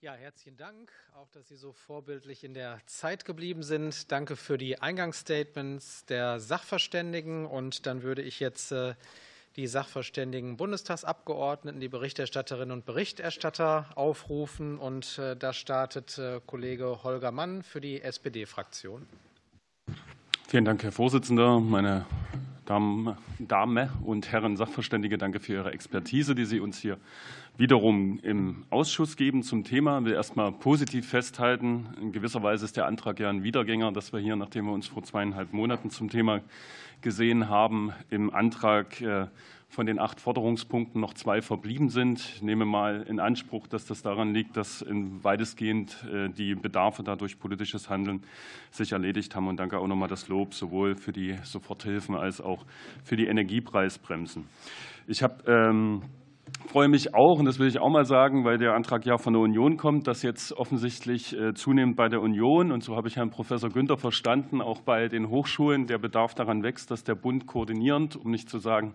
[0.00, 4.12] Ja, herzlichen Dank, auch dass Sie so vorbildlich in der Zeit geblieben sind.
[4.12, 7.46] Danke für die Eingangsstatements der Sachverständigen.
[7.46, 8.94] Und dann würde ich jetzt äh,
[9.58, 14.78] die Sachverständigen Bundestagsabgeordneten, die Berichterstatterinnen und Berichterstatter aufrufen.
[14.78, 19.06] Und äh, da startet äh, Kollege Holger Mann für die SPD-Fraktion.
[20.46, 21.58] Vielen Dank, Herr Vorsitzender.
[21.58, 22.06] Meine
[22.68, 26.98] Damen, Damen und Herren Sachverständige, danke für Ihre Expertise, die Sie uns hier
[27.56, 30.00] wiederum im Ausschuss geben zum Thema.
[30.00, 31.86] Ich will erst mal positiv festhalten.
[31.98, 34.86] In gewisser Weise ist der Antrag ja ein Wiedergänger, dass wir hier, nachdem wir uns
[34.86, 36.42] vor zweieinhalb Monaten zum Thema
[37.00, 39.28] gesehen haben, im Antrag äh,
[39.68, 42.20] von den acht Forderungspunkten noch zwei verblieben sind.
[42.20, 47.38] Ich nehme mal in Anspruch, dass das daran liegt, dass weitestgehend äh, die Bedarfe dadurch
[47.38, 48.22] politisches Handeln
[48.70, 49.46] sich erledigt haben.
[49.46, 52.64] Und danke auch nochmal das Lob sowohl für die Soforthilfen als auch
[53.04, 54.46] für die Energiepreisbremsen.
[55.06, 56.02] Ich habe ähm,
[56.66, 59.34] freue mich auch, und das will ich auch mal sagen, weil der Antrag ja von
[59.34, 63.16] der Union kommt, dass jetzt offensichtlich äh, zunehmend bei der Union, und so habe ich
[63.16, 67.46] Herrn Professor Günther verstanden, auch bei den Hochschulen der Bedarf daran wächst, dass der Bund
[67.46, 68.94] koordinierend, um nicht zu sagen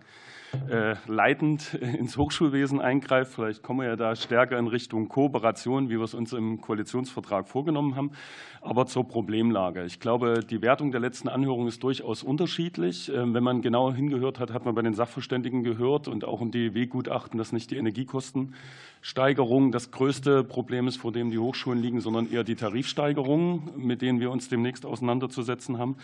[1.06, 3.34] leitend ins Hochschulwesen eingreift.
[3.34, 7.48] Vielleicht kommen wir ja da stärker in Richtung Kooperation, wie wir es uns im Koalitionsvertrag
[7.48, 8.12] vorgenommen haben.
[8.60, 9.84] Aber zur Problemlage.
[9.84, 13.12] Ich glaube, die Wertung der letzten Anhörung ist durchaus unterschiedlich.
[13.14, 16.50] Ähm, wenn man genau hingehört hat, hat man bei den Sachverständigen gehört und auch im
[16.50, 22.30] DEW-Gutachten, dass nicht die Energiekostensteigerung das größte Problem ist, vor dem die Hochschulen liegen, sondern
[22.30, 25.96] eher die Tarifsteigerungen, mit denen wir uns demnächst auseinanderzusetzen haben.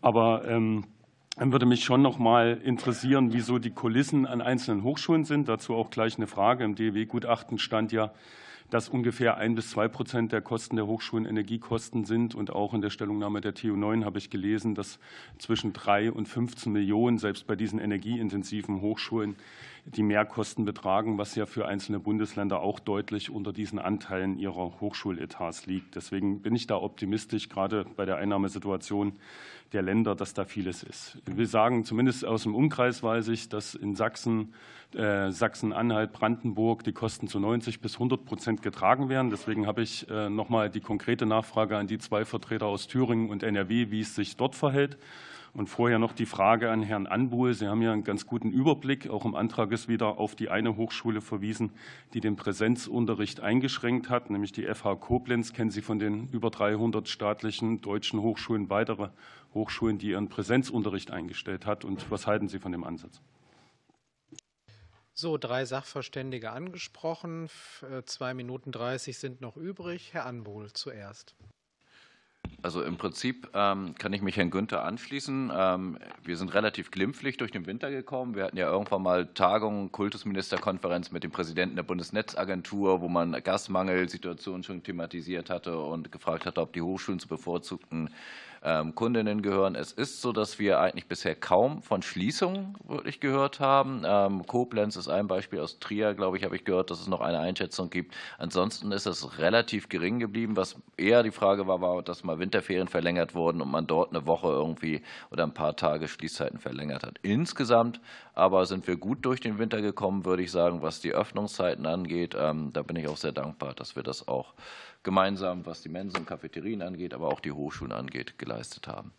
[0.00, 0.84] Aber ähm,
[1.36, 5.48] dann würde mich schon noch mal interessieren, wieso die Kulissen an einzelnen Hochschulen sind.
[5.48, 6.64] Dazu auch gleich eine Frage.
[6.64, 8.12] Im DEW-Gutachten stand ja,
[8.68, 12.34] dass ungefähr ein bis zwei Prozent der Kosten der Hochschulen Energiekosten sind.
[12.34, 14.98] Und auch in der Stellungnahme der TU9 habe ich gelesen, dass
[15.38, 19.36] zwischen drei und 15 Millionen selbst bei diesen energieintensiven Hochschulen
[19.84, 25.66] die Mehrkosten betragen, was ja für einzelne Bundesländer auch deutlich unter diesen Anteilen ihrer Hochschuletats
[25.66, 25.96] liegt.
[25.96, 29.12] Deswegen bin ich da optimistisch, gerade bei der Einnahmesituation
[29.72, 31.18] der Länder, dass da vieles ist.
[31.28, 34.52] Ich will sagen, zumindest aus dem Umkreis weiß ich, dass in Sachsen,
[34.94, 39.30] äh, Sachsen-Anhalt, Brandenburg die Kosten zu 90 bis 100 Prozent getragen werden.
[39.30, 43.30] Deswegen habe ich äh, noch mal die konkrete Nachfrage an die zwei Vertreter aus Thüringen
[43.30, 44.98] und NRW, wie es sich dort verhält.
[45.52, 47.54] Und vorher noch die Frage an Herrn Anbuhl.
[47.54, 49.10] Sie haben ja einen ganz guten Überblick.
[49.10, 51.72] Auch im Antrag ist wieder auf die eine Hochschule verwiesen,
[52.14, 55.52] die den Präsenzunterricht eingeschränkt hat, nämlich die FH Koblenz.
[55.52, 59.08] Kennen Sie von den über 300 staatlichen deutschen Hochschulen weitere
[59.52, 61.84] Hochschulen, die ihren Präsenzunterricht eingestellt hat?
[61.84, 63.20] Und was halten Sie von dem Ansatz?
[65.12, 67.50] So, drei Sachverständige angesprochen.
[67.82, 70.14] Äh, zwei Minuten dreißig sind noch übrig.
[70.14, 71.34] Herr Anbuhl zuerst.
[72.62, 75.50] Also im Prinzip ähm, kann ich mich Herrn Günther anschließen.
[75.54, 78.34] Ähm, wir sind relativ glimpflich durch den Winter gekommen.
[78.34, 84.62] Wir hatten ja irgendwann mal Tagungen, Kultusministerkonferenz mit dem Präsidenten der Bundesnetzagentur, wo man Gasmangelsituationen
[84.62, 88.10] schon thematisiert hatte und gefragt hatte, ob die Hochschulen zu bevorzugten
[88.94, 89.74] Kundinnen gehören.
[89.74, 94.02] Es ist so, dass wir eigentlich bisher kaum von Schließungen wirklich gehört haben.
[94.04, 97.22] Ähm, Koblenz ist ein Beispiel aus Trier, glaube ich, habe ich gehört, dass es noch
[97.22, 98.14] eine Einschätzung gibt.
[98.36, 100.56] Ansonsten ist es relativ gering geblieben.
[100.56, 104.26] Was eher die Frage war, war, dass mal Winterferien verlängert wurden und man dort eine
[104.26, 107.18] Woche irgendwie oder ein paar Tage Schließzeiten verlängert hat.
[107.22, 108.00] Insgesamt
[108.34, 112.34] aber sind wir gut durch den Winter gekommen, würde ich sagen, was die Öffnungszeiten angeht.
[112.38, 114.54] Ähm, da bin ich auch sehr dankbar, dass wir das auch
[115.02, 119.12] gemeinsam, was die Mensen und Cafeterien angeht, aber auch die Hochschulen angeht, geleistet haben.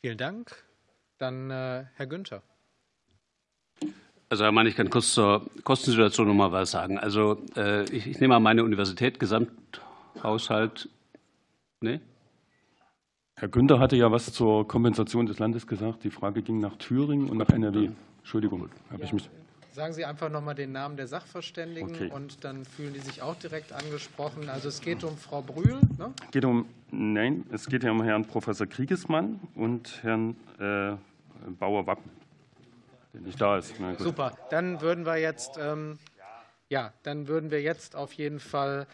[0.00, 0.64] Vielen Dank.
[1.18, 2.42] Dann äh, Herr Günther.
[4.28, 6.98] Also Herr Mann, ich kann kurz zur Kostensituation noch mal was sagen.
[6.98, 10.88] Also äh, ich, ich nehme an meine Universität Gesamthaushalt.
[11.80, 12.00] Nee?
[13.36, 16.04] Herr Günther hatte ja was zur Kompensation des Landes gesagt.
[16.04, 17.90] Die Frage ging nach Thüringen und nach NRW.
[18.18, 19.28] Entschuldigung, habe ich mich.
[19.74, 22.08] Sagen Sie einfach noch mal den Namen der Sachverständigen okay.
[22.12, 24.48] und dann fühlen die sich auch direkt angesprochen.
[24.48, 25.80] Also es geht um Frau Brühl.
[25.98, 26.12] Ne?
[26.30, 30.96] Geht um, nein, es geht ja um Herrn Professor Kriegesmann und Herrn äh,
[31.58, 32.08] Bauer-Wappen,
[33.12, 33.74] der nicht da ist.
[33.98, 35.98] Super, dann würden wir jetzt, ähm,
[36.68, 38.86] ja, dann würden wir jetzt auf jeden Fall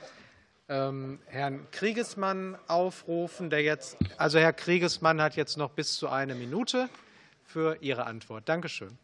[0.71, 6.35] ähm, Herrn Kriegesmann aufrufen, der jetzt, also Herr Kriegesmann hat jetzt noch bis zu eine
[6.35, 6.89] Minute
[7.45, 8.49] für Ihre Antwort.
[8.49, 8.97] Dankeschön.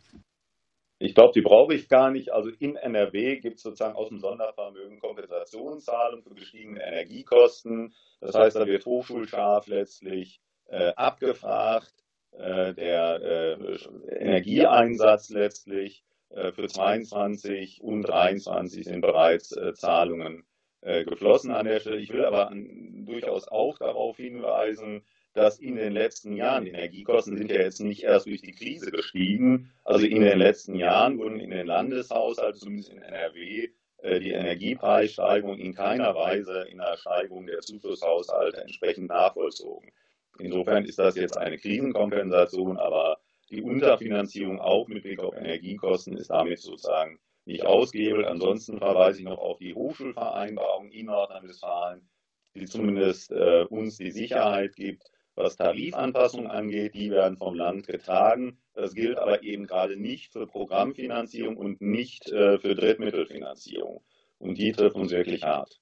[0.98, 2.32] Ich glaube, die brauche ich gar nicht.
[2.32, 7.94] Also in NRW gibt es sozusagen aus dem Sondervermögen Kompensationszahlungen für gestiegene Energiekosten.
[8.20, 11.92] Das heißt, da wird hochschulscharf letztlich äh, abgefragt,
[12.32, 13.78] äh, der äh,
[14.18, 20.44] Energieeinsatz letztlich äh, für 22 und 23 sind bereits äh, Zahlungen
[20.80, 21.98] äh, geflossen an der Stelle.
[21.98, 25.04] Ich will aber an, durchaus auch darauf hinweisen,
[25.36, 28.90] dass in den letzten Jahren, die Energiekosten sind ja jetzt nicht erst durch die Krise
[28.90, 33.68] gestiegen, also in den letzten Jahren wurden in den Landeshaushalten, zumindest in NRW,
[33.98, 39.90] äh, die Energiepreissteigerung in keiner Weise in der Steigerung der Zuschusshaushalte entsprechend nachvollzogen.
[40.38, 43.18] Insofern ist das jetzt eine Krisenkompensation, aber
[43.50, 48.26] die Unterfinanzierung auch mit Blick auf Energiekosten ist damit sozusagen nicht ausgehebelt.
[48.26, 52.08] Ansonsten verweise ich noch auf die Hochschulvereinbarung in Nordrhein-Westfalen,
[52.54, 58.58] die zumindest äh, uns die Sicherheit gibt, was Tarifanpassungen angeht, die werden vom Land getragen.
[58.74, 64.02] Das gilt aber eben gerade nicht für Programmfinanzierung und nicht äh, für Drittmittelfinanzierung.
[64.38, 65.80] Und die trifft uns wirklich hart.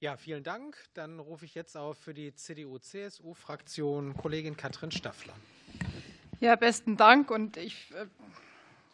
[0.00, 0.76] Ja, vielen Dank.
[0.94, 5.34] Dann rufe ich jetzt auf für die CDU-CSU-Fraktion Kollegin Katrin Staffler.
[6.40, 7.30] Ja, besten Dank.
[7.30, 8.06] Und ich äh,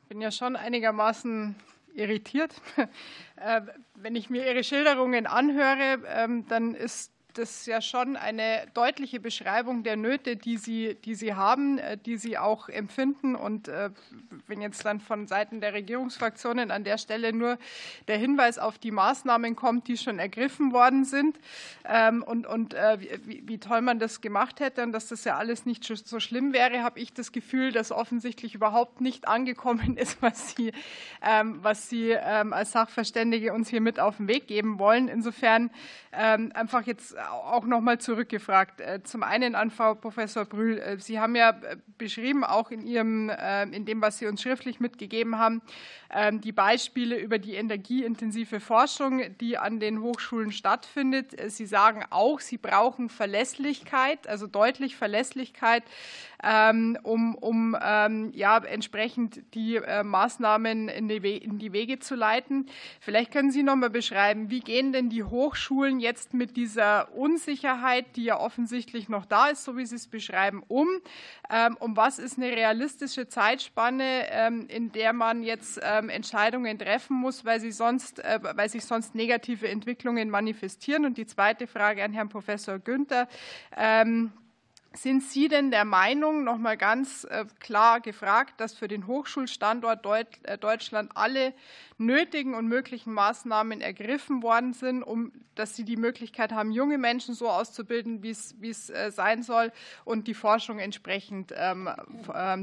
[0.08, 1.54] bin ja schon einigermaßen
[1.94, 2.54] irritiert.
[3.38, 3.60] Äh,
[3.96, 9.82] wenn ich mir Ihre Schilderungen anhöre, ähm, dann ist das ja schon eine deutliche Beschreibung
[9.82, 13.34] der Nöte, die Sie, die Sie haben, äh, die Sie auch empfinden.
[13.34, 13.90] Und äh,
[14.46, 17.58] wenn jetzt dann von Seiten der Regierungsfraktionen an der Stelle nur
[18.08, 21.38] der Hinweis auf die Maßnahmen kommt, die schon ergriffen worden sind
[21.84, 25.36] ähm, und, und äh, wie, wie toll man das gemacht hätte und dass das ja
[25.36, 30.22] alles nicht so schlimm wäre, habe ich das Gefühl, dass offensichtlich überhaupt nicht angekommen ist,
[30.22, 30.72] was Sie,
[31.22, 35.08] ähm, was Sie ähm, als Sachverständige uns hier mit auf den Weg geben wollen.
[35.08, 35.70] Insofern
[36.12, 38.80] einfach jetzt auch noch mal zurückgefragt.
[38.80, 40.78] Äh, zum einen an Frau Professor Brühl.
[40.78, 43.30] Äh, Sie haben ja äh, beschrieben, auch in, Ihrem,
[43.70, 45.62] in dem, was Sie uns schriftlich mitgegeben haben,
[46.14, 51.34] ähm, die Beispiele über die energieintensive Forschung, die an den Hochschulen stattfindet.
[51.50, 55.84] Sie sagen auch, Sie brauchen Verlässlichkeit, also deutlich Verlässlichkeit,
[56.42, 62.66] ähm, um, um ähm, ja, entsprechend die Maßnahmen in die, Wege zu leiten.
[63.00, 68.16] Vielleicht können Sie noch mal beschreiben, wie gehen denn die Hochschulen jetzt mit dieser Unsicherheit,
[68.16, 70.88] die ja offensichtlich noch da ist, so wie Sie es beschreiben, um?
[71.78, 77.60] Um was ist eine realistische Zeitspanne, in der man jetzt ähm, Entscheidungen treffen muss, weil,
[77.60, 81.04] sie sonst, äh, weil sich sonst negative Entwicklungen manifestieren.
[81.04, 83.28] Und die zweite Frage an Herrn Professor Günther.
[83.76, 84.32] Ähm,
[84.96, 90.04] sind Sie denn der Meinung, noch mal ganz äh, klar gefragt, dass für den Hochschulstandort
[90.42, 91.54] äh, Deutschland alle
[91.98, 97.34] nötigen und möglichen Maßnahmen ergriffen worden sind, um dass Sie die Möglichkeit haben, junge Menschen
[97.34, 99.72] so auszubilden, wie es, wie es sein soll
[100.04, 101.88] und die Forschung entsprechend ähm,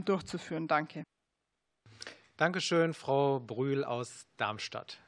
[0.06, 0.67] durchzuführen?
[0.67, 1.04] Danke.
[2.38, 5.03] Dankeschön, Frau Brühl aus Darmstadt.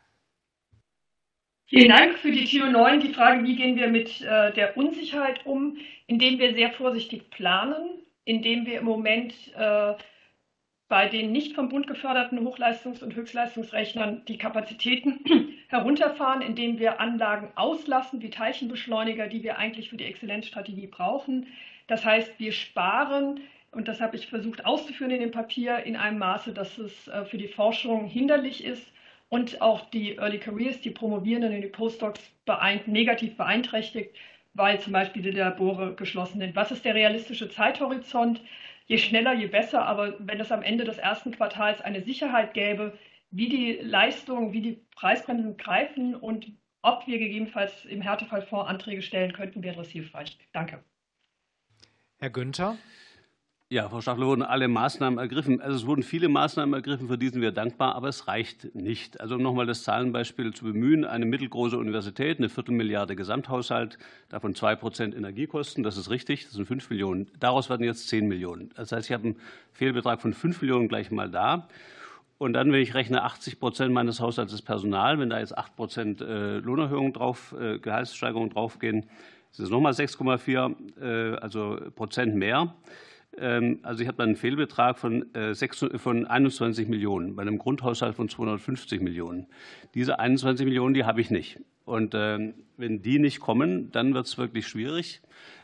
[1.68, 3.00] Vielen Dank für die Tür 9.
[3.00, 8.04] Die Frage, wie gehen wir mit äh, der Unsicherheit um, indem wir sehr vorsichtig planen,
[8.24, 9.96] indem wir im Moment äh,
[10.88, 15.22] bei den nicht vom Bund geförderten Hochleistungs- und Höchstleistungsrechnern die Kapazitäten
[15.70, 21.48] herunterfahren, indem wir Anlagen auslassen, wie Teilchenbeschleuniger, die wir eigentlich für die Exzellenzstrategie brauchen.
[21.88, 23.40] Das heißt, wir sparen
[23.72, 27.26] und das habe ich versucht auszuführen in dem Papier in einem Maße, dass es äh,
[27.26, 28.92] für die Forschung hinderlich ist
[29.30, 34.16] und auch die Early Careers, die Promovierenden und die Postdocs beeint, negativ beeinträchtigt,
[34.54, 36.56] weil zum Beispiel die Labore geschlossen sind.
[36.56, 38.42] Was ist der realistische Zeithorizont?
[38.88, 42.98] Je schneller, je besser, aber wenn es am Ende des ersten Quartals eine Sicherheit gäbe,
[43.32, 49.34] wie die Leistungen, wie die Preisbremsen greifen und ob wir gegebenenfalls im Härtefallfonds Anträge stellen
[49.34, 50.38] könnten, wäre es hilfreich.
[50.54, 50.84] Danke.
[52.20, 52.78] Herr Günther.
[53.72, 55.60] Ja, Frau Stachler, wurden alle Maßnahmen ergriffen.
[55.60, 59.20] Also es wurden viele Maßnahmen ergriffen, für die sind wir dankbar, aber es reicht nicht.
[59.20, 63.98] Also um nochmal das Zahlenbeispiel zu bemühen, eine mittelgroße Universität, eine Viertelmilliarde Gesamthaushalt,
[64.30, 67.32] davon zwei Prozent Energiekosten, das ist richtig, das sind fünf Millionen.
[67.40, 68.70] Daraus werden jetzt zehn Millionen.
[68.76, 69.40] Das heißt, ich habe einen
[69.74, 71.68] Fehlbetrag von fünf Millionen gleich mal da.
[72.38, 75.76] Und dann, wenn ich rechne, 80 Prozent meines Haushalts ist Personal, wenn da jetzt acht
[75.76, 79.08] Prozent äh, Lohnerhöhung drauf, äh, Gehaltssteigerungen draufgehen,
[79.52, 82.76] ist es nochmal 6,4 äh, also Prozent mehr.
[83.38, 85.54] Ähm, also ich habe einen Fehlbetrag von, äh,
[85.98, 89.48] von 21 Millionen bei einem Grundhaushalt von 250 Millionen.
[89.94, 91.60] Diese 21 Millionen, die habe ich nicht.
[91.86, 95.22] Und ähm, wenn die nicht kommen, dann wird es wirklich schwierig,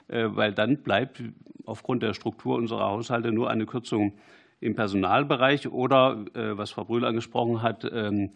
[0.08, 1.22] äh, weil dann bleibt
[1.66, 4.14] aufgrund der Struktur unserer Haushalte nur eine Kürzung
[4.60, 8.32] im Personalbereich oder, äh, was Frau Brühl angesprochen hat, ähm,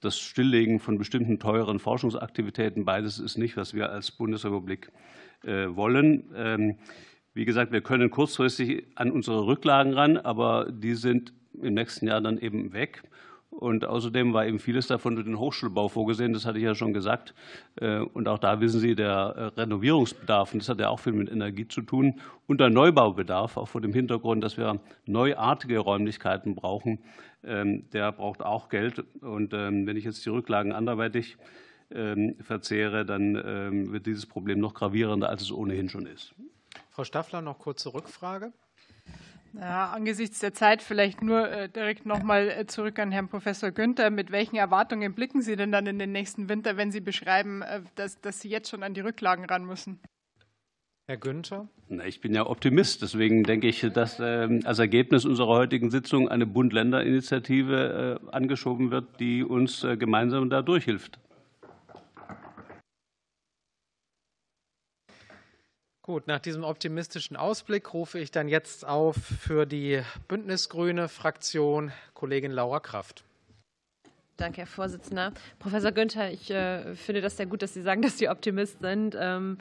[0.00, 2.84] das Stilllegen von bestimmten teuren Forschungsaktivitäten.
[2.84, 4.90] Beides ist nicht, was wir als Bundesrepublik
[5.46, 6.76] wollen.
[7.34, 12.20] Wie gesagt, wir können kurzfristig an unsere Rücklagen ran, aber die sind im nächsten Jahr
[12.20, 13.02] dann eben weg.
[13.50, 16.92] Und außerdem war eben vieles davon für den Hochschulbau vorgesehen, das hatte ich ja schon
[16.92, 17.34] gesagt.
[17.80, 21.12] Äh, und auch da wissen Sie, der äh, Renovierungsbedarf, und das hat ja auch viel
[21.12, 26.54] mit Energie zu tun, und der Neubaubedarf, auch vor dem Hintergrund, dass wir neuartige Räumlichkeiten
[26.54, 27.00] brauchen,
[27.44, 29.04] ähm, der braucht auch Geld.
[29.20, 31.36] Und ähm, wenn ich jetzt die Rücklagen anderweitig
[31.92, 33.34] ähm, verzehre, dann
[33.92, 36.34] wird dieses Problem noch gravierender, als es ohnehin schon ist.
[36.90, 38.52] Frau Staffler, noch kurze Rückfrage.
[39.60, 44.10] Ja, angesichts der Zeit vielleicht nur äh, direkt nochmal äh, zurück an Herrn Professor Günther.
[44.10, 47.82] Mit welchen Erwartungen blicken Sie denn dann in den nächsten Winter, wenn Sie beschreiben, äh,
[47.94, 50.00] dass, dass Sie jetzt schon an die Rücklagen ran müssen?
[51.06, 51.68] Herr Günther?
[52.04, 53.02] Ich bin ja Optimist.
[53.02, 59.44] Deswegen denke ich, dass ähm, als Ergebnis unserer heutigen Sitzung eine Bund-Länder-Initiative angeschoben wird, die
[59.44, 61.20] uns gemeinsam da durchhilft.
[66.06, 72.52] Gut, nach diesem optimistischen Ausblick rufe ich dann jetzt auf für die Bündnisgrüne Fraktion Kollegin
[72.52, 73.24] Laura Kraft.
[74.36, 75.32] Danke, Herr Vorsitzender.
[75.58, 79.16] Professor Günther, ich äh, finde das sehr gut, dass Sie sagen, dass Sie Optimist sind.
[79.18, 79.56] Ähm,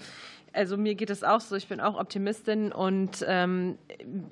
[0.53, 3.77] also mir geht es auch so, ich bin auch Optimistin und ähm,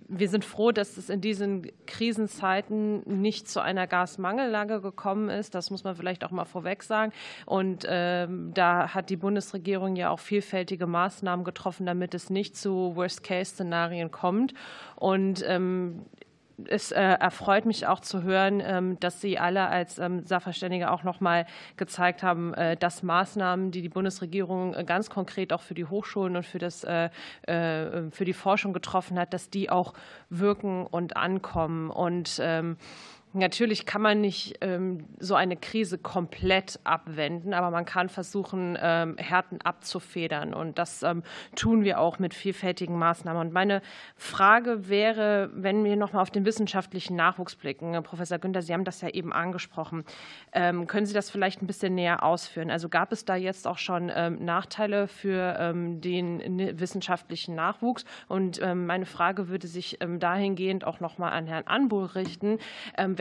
[0.07, 5.55] wir sind froh, dass es in diesen Krisenzeiten nicht zu einer Gasmangellage gekommen ist.
[5.55, 7.11] Das muss man vielleicht auch mal vorweg sagen.
[7.45, 12.95] Und ähm, da hat die Bundesregierung ja auch vielfältige Maßnahmen getroffen, damit es nicht zu
[12.95, 14.53] Worst-Case-Szenarien kommt.
[14.95, 16.05] Und ähm,
[16.69, 21.03] es äh, erfreut mich auch zu hören, ähm, dass Sie alle als ähm, Sachverständige auch
[21.03, 21.45] noch mal
[21.77, 26.35] gezeigt haben, äh, dass Maßnahmen, die die Bundesregierung äh, ganz konkret auch für die Hochschulen
[26.35, 29.93] und für, das, für die Forschung getroffen hat, dass die auch
[30.29, 31.89] wirken und ankommen.
[31.89, 32.77] Und ähm,
[33.33, 39.15] Natürlich kann man nicht ähm, so eine Krise komplett abwenden, aber man kann versuchen, ähm,
[39.17, 40.53] Härten abzufedern.
[40.53, 41.23] Und das ähm,
[41.55, 43.39] tun wir auch mit vielfältigen Maßnahmen.
[43.41, 43.81] Und meine
[44.17, 48.03] Frage wäre, wenn wir noch mal auf den wissenschaftlichen Nachwuchs blicken.
[48.03, 50.03] Professor Günther, Sie haben das ja eben angesprochen.
[50.51, 52.69] Können Sie das vielleicht ein bisschen näher ausführen?
[52.69, 58.05] Also gab es da jetzt auch schon Nachteile für den wissenschaftlichen Nachwuchs?
[58.27, 62.57] Und meine Frage würde sich dahingehend auch noch mal an Herrn Anbuhl richten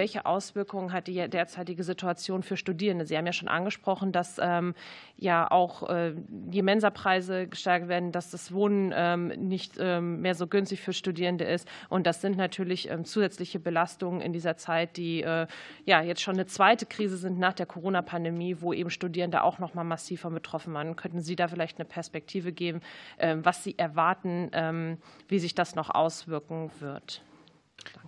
[0.00, 3.04] welche Auswirkungen hat die derzeitige Situation für Studierende?
[3.04, 4.72] Sie haben ja schon angesprochen, dass ähm,
[5.18, 10.46] ja auch äh, die Mensapreise gesteigert werden, dass das Wohnen ähm, nicht ähm, mehr so
[10.46, 11.68] günstig für Studierende ist.
[11.90, 15.46] Und das sind natürlich zusätzliche Belastungen in dieser Zeit, die äh,
[15.84, 19.74] ja jetzt schon eine zweite Krise sind nach der Corona-Pandemie, wo eben Studierende auch noch
[19.74, 20.96] mal massiv von betroffen waren.
[20.96, 22.80] Könnten Sie da vielleicht eine Perspektive geben,
[23.18, 24.98] was Sie erwarten,
[25.28, 27.22] wie sich das noch auswirken wird?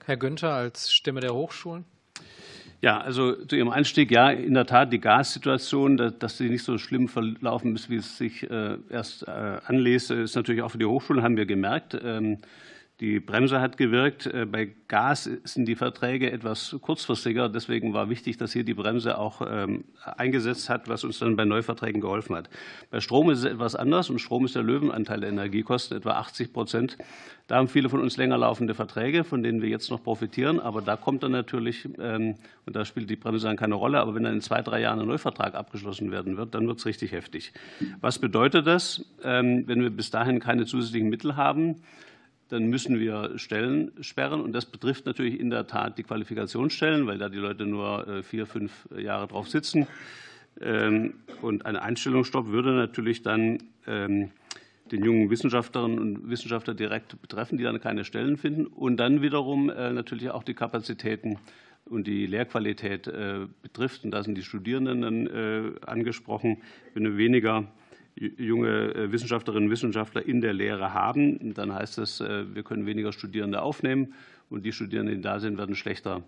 [0.07, 1.85] Herr Günther als Stimme der Hochschulen.
[2.81, 6.79] Ja, also zu Ihrem Einstieg, ja, in der Tat die Gassituation, dass sie nicht so
[6.79, 9.31] schlimm verlaufen ist, wie es sich äh, erst äh,
[9.65, 11.97] anlässt, ist natürlich auch für die Hochschulen, haben wir gemerkt.
[13.03, 14.27] Die Bremse hat gewirkt.
[14.27, 17.49] Äh, bei Gas sind die Verträge etwas kurzfristiger.
[17.49, 19.83] Deswegen war wichtig, dass hier die Bremse auch ähm,
[20.17, 22.49] eingesetzt hat, was uns dann bei Neuverträgen geholfen hat.
[22.93, 26.53] Bei Strom ist es etwas anders und Strom ist der Löwenanteil der Energiekosten, etwa 80
[26.53, 26.97] Prozent.
[27.49, 30.61] Da haben viele von uns länger laufende Verträge, von denen wir jetzt noch profitieren.
[30.61, 32.37] Aber da kommt dann natürlich, ähm,
[32.67, 35.01] und da spielt die Bremse dann keine Rolle, aber wenn dann in zwei, drei Jahren
[35.01, 37.53] ein Neuvertrag abgeschlossen werden wird, dann wird es richtig heftig.
[38.01, 41.83] Was bedeutet das, ähm, wenn wir bis dahin keine zusätzlichen Mittel haben?
[42.53, 44.43] Dann müssen wir Stellen sperren.
[44.43, 48.23] Und das betrifft natürlich in der Tat die Qualifikationsstellen, weil da die Leute nur äh,
[48.23, 49.87] vier, fünf Jahre drauf sitzen.
[50.61, 54.33] Ähm, und ein Einstellungsstopp würde natürlich dann ähm,
[54.91, 58.67] den jungen Wissenschaftlerinnen und Wissenschaftler direkt betreffen, die dann keine Stellen finden.
[58.67, 61.39] Und dann wiederum äh, natürlich auch die Kapazitäten
[61.87, 64.05] und die Lehrqualität äh, betrifft.
[64.05, 66.59] Und da sind die Studierenden dann angesprochen.
[66.93, 67.67] Wenn wir weniger
[68.17, 72.87] junge äh, Wissenschaftlerinnen und Wissenschaftler in der Lehre haben, dann heißt das, äh, wir können
[72.87, 74.15] weniger Studierende aufnehmen
[74.51, 76.23] und die Studierenden, die da sind, werden schlechter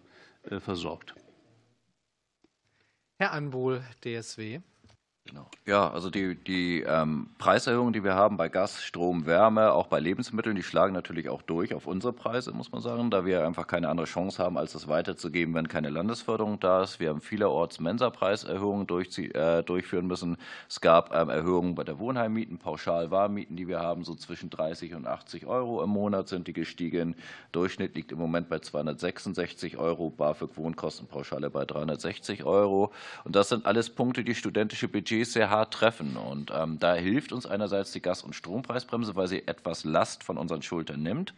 [0.44, 1.14] äh, versorgt.
[3.18, 4.60] Herr Anbohl, DSW.
[5.26, 5.46] Genau.
[5.64, 9.98] Ja, also die, die ähm, Preiserhöhungen, die wir haben bei Gas, Strom, Wärme, auch bei
[9.98, 13.66] Lebensmitteln, die schlagen natürlich auch durch auf unsere Preise, muss man sagen, da wir einfach
[13.66, 17.00] keine andere Chance haben, als das weiterzugeben, wenn keine Landesförderung da ist.
[17.00, 20.36] Wir haben vielerorts Mensa-Preiserhöhungen äh, durchführen müssen.
[20.68, 25.06] Es gab ähm, Erhöhungen bei der Wohnheimmieten, Pauschal-Warmmieten, die wir haben, so zwischen 30 und
[25.06, 27.16] 80 Euro im Monat sind die gestiegen.
[27.52, 32.92] Durchschnitt liegt im Moment bei 266 Euro, BAföG-Wohnkostenpauschale bei 360 Euro.
[33.24, 36.16] Und das sind alles Punkte, die studentische Budget sehr hart treffen.
[36.16, 40.38] Und ähm, da hilft uns einerseits die Gas- und Strompreisbremse, weil sie etwas Last von
[40.38, 41.34] unseren Schultern nimmt.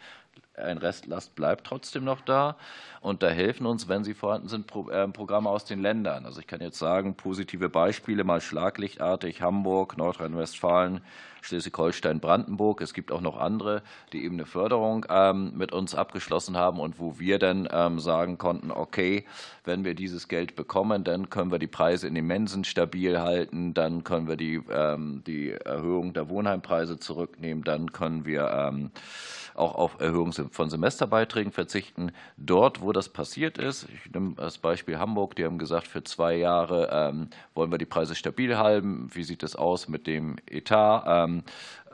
[0.56, 2.56] Ein Restlast bleibt trotzdem noch da.
[3.00, 6.26] Und da helfen uns, wenn sie vorhanden sind, äh, Programme aus den Ländern.
[6.26, 11.02] Also ich kann jetzt sagen, positive Beispiele mal schlaglichtartig Hamburg, Nordrhein-Westfalen,
[11.42, 12.80] Schleswig-Holstein, Brandenburg.
[12.80, 13.82] Es gibt auch noch andere,
[14.12, 18.38] die eben eine Förderung ähm, mit uns abgeschlossen haben und wo wir dann ähm, sagen
[18.38, 19.24] konnten, okay,
[19.64, 23.74] wenn wir dieses Geld bekommen, dann können wir die Preise in den Mensen stabil halten,
[23.74, 28.36] dann können wir die, ähm, die Erhöhung der Wohnheimpreise zurücknehmen, dann können wir
[29.54, 32.12] auch auf Erhöhung von Semesterbeiträgen verzichten.
[32.36, 36.36] Dort, wo das passiert ist, ich nehme das Beispiel Hamburg, die haben gesagt, für zwei
[36.36, 39.08] Jahre wollen wir die Preise stabil halten.
[39.12, 41.42] Wie sieht es aus mit dem Etat?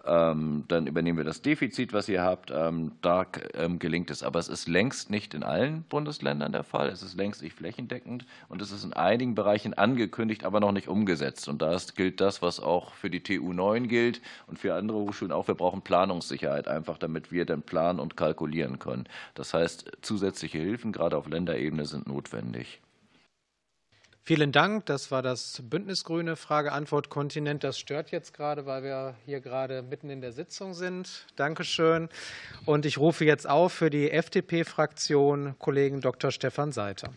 [0.04, 2.50] Ähm, dann übernehmen wir das Defizit, was ihr habt.
[2.50, 4.22] Ähm, da ähm, gelingt es.
[4.22, 6.88] Aber es ist längst nicht in allen Bundesländern der Fall.
[6.88, 10.88] Es ist längst nicht flächendeckend und es ist in einigen Bereichen angekündigt, aber noch nicht
[10.88, 11.48] umgesetzt.
[11.48, 15.32] Und da gilt das, was auch für die TU 9 gilt und für andere Hochschulen
[15.32, 15.48] auch.
[15.48, 19.04] Wir brauchen Planungssicherheit, einfach damit wir dann planen und kalkulieren können.
[19.34, 22.80] Das heißt, zusätzliche Hilfen, gerade auf Länderebene, sind notwendig.
[24.24, 24.86] Vielen Dank.
[24.86, 27.64] Das war das Bündnisgrüne Frage-Antwort-Kontinent.
[27.64, 31.26] Das stört jetzt gerade, weil wir hier gerade mitten in der Sitzung sind.
[31.34, 32.08] Dankeschön.
[32.64, 36.30] Und ich rufe jetzt auf für die FDP-Fraktion Kollegen Dr.
[36.30, 37.12] Stefan Seiter.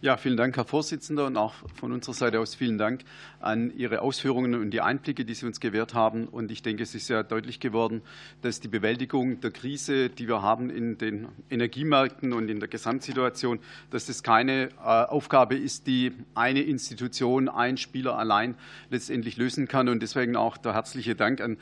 [0.00, 3.00] Ja, vielen Dank, Herr Vorsitzender, und auch von unserer Seite aus vielen Dank
[3.40, 6.28] an Ihre Ausführungen und die Einblicke, die Sie uns gewährt haben.
[6.28, 8.02] Und ich denke, es ist ja deutlich geworden,
[8.40, 13.58] dass die Bewältigung der Krise, die wir haben in den Energiemärkten und in der Gesamtsituation,
[13.90, 18.54] dass das keine äh, Aufgabe ist, die eine Institution, ein Spieler allein
[18.90, 19.88] letztendlich lösen kann.
[19.88, 21.56] Und deswegen auch der herzliche Dank an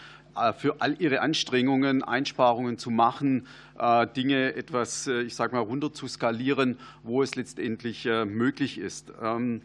[0.59, 3.47] für all ihre Anstrengungen, Einsparungen zu machen,
[3.78, 9.12] äh, Dinge etwas, äh, ich sage mal, runter zu skalieren, wo es letztendlich möglich ist.
[9.22, 9.62] Ähm,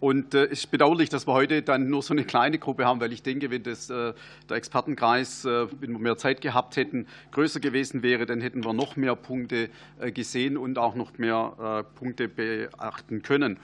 [0.00, 3.12] und es ist bedauerlich, dass wir heute dann nur so eine kleine Gruppe haben, weil
[3.14, 4.14] ich denke, wenn das, der
[4.50, 9.16] Expertenkreis, wenn wir mehr Zeit gehabt hätten, größer gewesen wäre, dann hätten wir noch mehr
[9.16, 9.70] Punkte
[10.12, 13.58] gesehen und auch noch mehr Punkte beachten können.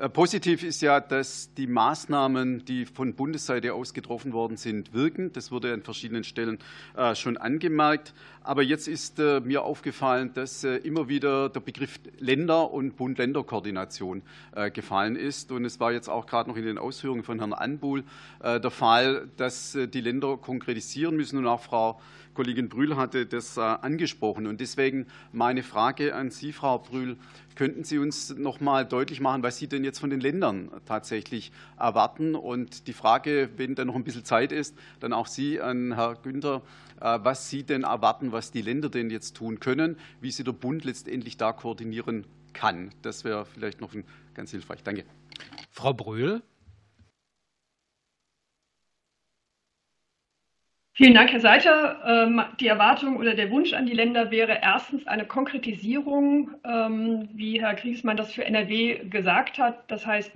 [0.00, 5.30] Äh, positiv ist ja, dass die Maßnahmen, die von Bundesseite aus getroffen worden sind, wirken.
[5.34, 6.58] Das wurde an verschiedenen Stellen
[6.96, 8.14] äh, schon angemerkt.
[8.42, 14.22] Aber jetzt ist äh, mir aufgefallen, dass immer wieder der Begriff Länder- und Bund-Länder-Koordination
[14.72, 15.52] gefallen ist.
[15.52, 18.02] Und es war jetzt auch gerade noch in den Ausführungen von Herrn Anbuhl
[18.42, 21.38] der Fall, dass die Länder konkretisieren müssen.
[21.38, 22.00] Und auch Frau
[22.34, 24.46] Kollegin Brühl hatte das angesprochen.
[24.46, 27.16] Und deswegen meine Frage an Sie, Frau Brühl.
[27.56, 31.52] Könnten Sie uns noch mal deutlich machen, was Sie denn jetzt von den Ländern tatsächlich
[31.78, 32.34] erwarten?
[32.34, 36.14] Und die Frage, wenn da noch ein bisschen Zeit ist, dann auch Sie an Herr
[36.14, 36.62] Günther,
[37.00, 40.52] äh, was Sie denn erwarten, was die Länder denn jetzt tun können, wie sie der
[40.52, 42.90] Bund letztendlich da koordinieren kann.
[43.02, 43.94] Das wäre vielleicht noch
[44.34, 44.82] ganz hilfreich.
[44.82, 45.04] Danke.
[45.70, 46.42] Frau Brühl.
[51.00, 51.96] Vielen Dank, Herr Seiter.
[52.06, 57.58] Ähm, die Erwartung oder der Wunsch an die Länder wäre erstens eine Konkretisierung, ähm, wie
[57.58, 59.90] Herr Kriegsmann das für NRW gesagt hat.
[59.90, 60.30] Das heißt,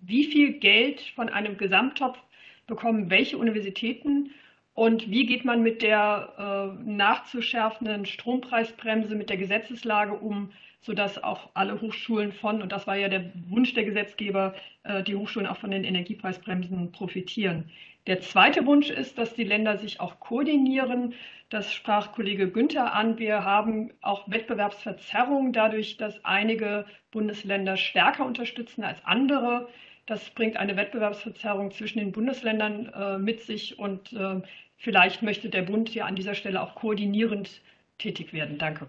[0.00, 2.18] wie viel Geld von einem Gesamttopf
[2.66, 4.32] bekommen welche Universitäten
[4.74, 10.50] und wie geht man mit der äh, nachzuschärfenden Strompreisbremse, mit der Gesetzeslage um,
[10.80, 15.14] sodass auch alle Hochschulen von, und das war ja der Wunsch der Gesetzgeber, äh, die
[15.14, 17.70] Hochschulen auch von den Energiepreisbremsen profitieren.
[18.06, 21.14] Der zweite Wunsch ist, dass die Länder sich auch koordinieren.
[21.50, 23.18] Das sprach Kollege Günther an.
[23.18, 29.68] Wir haben auch Wettbewerbsverzerrungen dadurch, dass einige Bundesländer stärker unterstützen als andere.
[30.06, 34.40] Das bringt eine Wettbewerbsverzerrung zwischen den Bundesländern äh, mit sich und äh,
[34.76, 37.60] vielleicht möchte der Bund ja an dieser Stelle auch koordinierend
[37.98, 38.58] tätig werden.
[38.58, 38.88] Danke.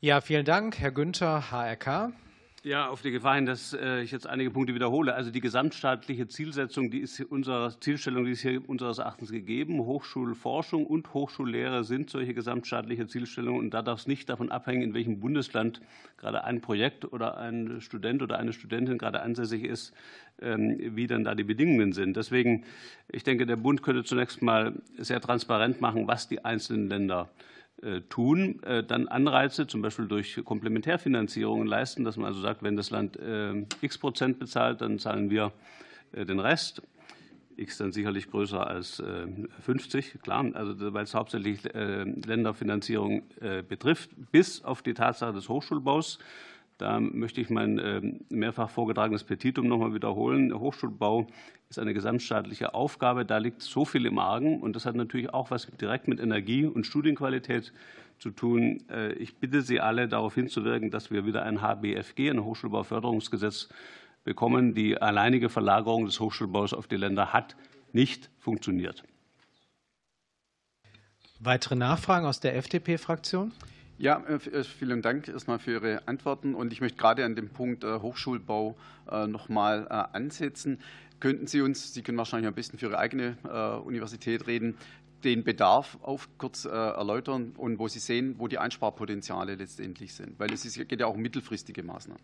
[0.00, 2.12] Ja, vielen Dank, Herr Günther, HRK.
[2.64, 5.14] Ja, auf die Gefahr hin, dass äh, ich jetzt einige Punkte wiederhole.
[5.14, 9.78] Also die gesamtstaatliche Zielsetzung, die ist unsere Zielstellung, die ist hier unseres Erachtens gegeben.
[9.78, 14.92] Hochschulforschung und Hochschullehre sind solche gesamtstaatliche Zielstellungen und da darf es nicht davon abhängen, in
[14.92, 15.80] welchem Bundesland
[16.16, 19.94] gerade ein Projekt oder ein Student oder eine Studentin gerade ansässig ist,
[20.42, 22.16] ähm, wie dann da die Bedingungen sind.
[22.16, 22.64] Deswegen,
[23.08, 27.30] ich denke, der Bund könnte zunächst mal sehr transparent machen, was die einzelnen Länder
[28.08, 32.90] tun, äh, dann Anreize, zum Beispiel durch Komplementärfinanzierungen leisten, dass man also sagt, wenn das
[32.90, 35.52] Land äh, x Prozent bezahlt, dann zahlen wir
[36.12, 36.80] den Rest.
[37.58, 39.02] X dann sicherlich größer als
[39.60, 43.24] 50, klar, also weil es hauptsächlich Länderfinanzierung
[43.68, 46.18] betrifft, bis auf die Tatsache des Hochschulbaus.
[46.78, 50.48] Da möchte ich mein ähm, mehrfach vorgetragenes Petitum noch einmal wiederholen.
[50.48, 51.26] Der Hochschulbau
[51.68, 53.24] ist eine gesamtstaatliche Aufgabe.
[53.24, 54.60] Da liegt so viel im Argen.
[54.60, 57.72] Und das hat natürlich auch was direkt mit Energie und Studienqualität
[58.20, 58.84] zu tun.
[58.88, 63.68] Äh, ich bitte Sie alle, darauf hinzuwirken, dass wir wieder ein HBFG, ein Hochschulbauförderungsgesetz,
[64.24, 64.74] bekommen.
[64.74, 67.56] Die alleinige Verlagerung des Hochschulbaus auf die Länder hat
[67.92, 69.02] nicht funktioniert.
[71.40, 73.52] Weitere Nachfragen aus der FDP-Fraktion?
[74.00, 76.54] Ja, äh, vielen Dank erstmal für Ihre Antworten.
[76.54, 78.76] Und ich möchte gerade an dem Punkt Hochschulbau
[79.26, 80.78] noch mal ansetzen.
[81.18, 83.36] Könnten Sie uns, Sie können wahrscheinlich am besten für Ihre eigene
[83.84, 84.76] Universität reden,
[85.24, 90.38] den Bedarf auf kurz erläutern und wo Sie sehen, wo die Einsparpotenziale letztendlich sind?
[90.38, 92.22] Weil es geht ja auch um mittelfristige Maßnahmen.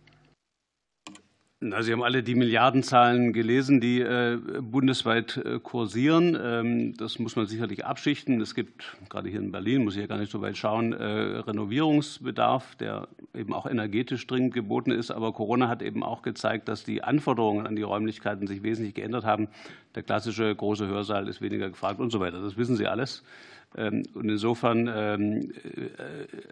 [1.67, 6.39] Na, Sie haben alle die Milliardenzahlen gelesen, die äh, bundesweit äh, kursieren.
[6.39, 8.39] Ähm, das muss man sicherlich abschichten.
[8.43, 11.03] Es gibt gerade hier in Berlin, muss ich ja gar nicht so weit schauen, äh,
[11.03, 15.11] Renovierungsbedarf, der eben auch energetisch dringend geboten ist.
[15.11, 19.25] Aber Corona hat eben auch gezeigt, dass die Anforderungen an die Räumlichkeiten sich wesentlich geändert
[19.25, 19.49] haben.
[19.95, 22.43] Der klassische große Hörsaal ist weniger gefragt und so weiter.
[22.43, 23.25] Das wissen Sie alles.
[23.75, 25.53] Ähm, und insofern ähm,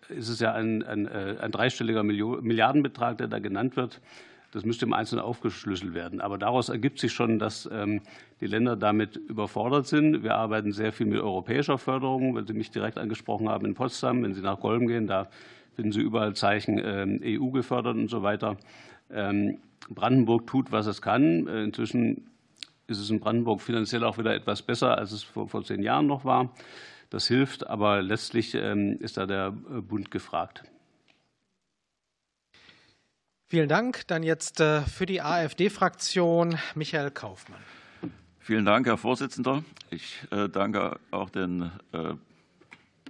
[0.09, 4.01] ist es ja ein, ein, ein dreistelliger Milliardenbetrag, der da genannt wird.
[4.53, 6.21] Das müsste im Einzelnen aufgeschlüsselt werden.
[6.21, 8.03] Aber daraus ergibt sich schon, dass ähm,
[8.41, 10.23] die Länder damit überfordert sind.
[10.23, 12.37] Wir arbeiten sehr viel mit europäischer Förderung.
[12.37, 15.29] Wenn Sie mich direkt angesprochen haben in Potsdam, wenn Sie nach Golm gehen, da
[15.75, 18.59] finden Sie überall Zeichen ähm, EU gefördert und so weiter.
[19.11, 19.57] Ähm,
[19.89, 21.49] Brandenburg tut, was es kann.
[21.49, 22.27] Äh, inzwischen
[22.89, 26.07] ist es in Brandenburg finanziell auch wieder etwas besser, als es vor, vor zehn Jahren
[26.07, 26.55] noch war.
[27.09, 30.65] Das hilft, aber letztlich ist da der äh, Bund gefragt.
[33.53, 34.07] Vielen Dank.
[34.07, 37.61] Dann jetzt äh, für die AfD-Fraktion Michael Kaufmann.
[38.39, 39.63] Vielen Dank, Herr Vorsitzender.
[39.91, 42.15] Ich äh, danke auch den äh,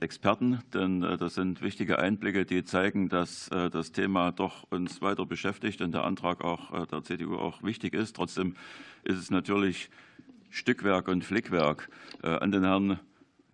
[0.01, 5.81] Experten, denn das sind wichtige Einblicke, die zeigen, dass das Thema doch uns weiter beschäftigt
[5.81, 8.17] und der Antrag auch der CDU auch wichtig ist.
[8.17, 8.57] Trotzdem
[9.05, 9.91] ist es natürlich
[10.51, 11.89] Stückwerk und Flickwerk.
[12.21, 12.99] An den Herrn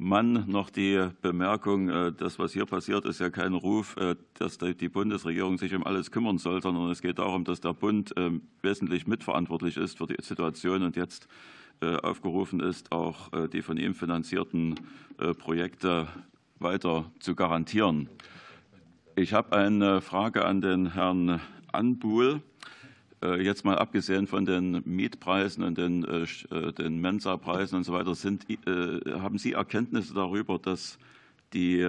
[0.00, 4.56] Mann noch die Bemerkung, äh, das, was hier passiert, ist ja kein Ruf, äh, dass
[4.58, 8.42] die Bundesregierung sich um alles kümmern soll, sondern es geht darum, dass der Bund ähm,
[8.62, 11.26] wesentlich mitverantwortlich ist für die Situation und jetzt
[11.80, 14.74] äh, aufgerufen ist, auch die von ihm finanzierten
[15.38, 16.08] Projekte
[16.58, 18.08] weiter zu garantieren.
[19.14, 21.40] Ich habe eine Frage an den Herrn
[21.72, 22.42] Anbuhl.
[23.20, 26.22] Äh, jetzt mal abgesehen von den Mietpreisen und den, äh,
[26.54, 30.98] äh, den Mensa-Preisen und so weiter, sind, haben Sie Erkenntnisse darüber, dass
[31.52, 31.86] die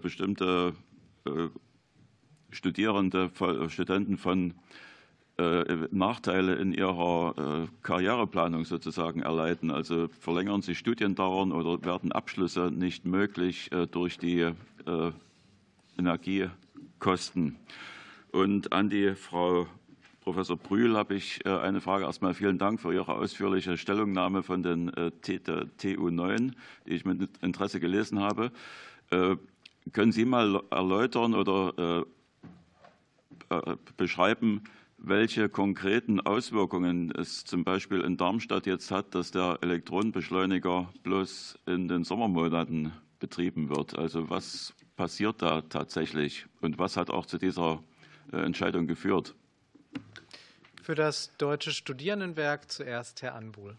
[0.00, 0.72] bestimmte
[2.50, 3.30] Studierende,
[3.68, 4.54] Studenten von
[5.90, 9.70] Nachteile in ihrer Karriereplanung sozusagen erleiden?
[9.70, 14.50] Also verlängern sie Studiendauern oder werden Abschlüsse nicht möglich durch die
[15.98, 17.56] Energiekosten?
[18.32, 19.66] Und an die Frau
[20.26, 22.04] Professor Brühl habe ich äh, eine Frage.
[22.04, 27.04] Erstmal vielen Dank für Ihre ausführliche Stellungnahme von den äh, der TU 9, die ich
[27.04, 28.50] mit Interesse gelesen habe.
[29.10, 29.36] Äh,
[29.92, 32.06] können Sie mal erläutern oder
[33.96, 34.64] beschreiben,
[34.98, 41.86] welche konkreten Auswirkungen es zum Beispiel in Darmstadt jetzt hat, dass der Elektronenbeschleuniger bloß in
[41.86, 43.96] den Sommermonaten betrieben wird?
[43.96, 47.80] Also was passiert da tatsächlich und was hat auch zu dieser
[48.32, 49.36] Entscheidung geführt?
[50.86, 53.74] Für das Deutsche Studierendenwerk zuerst Herr Anbuhl.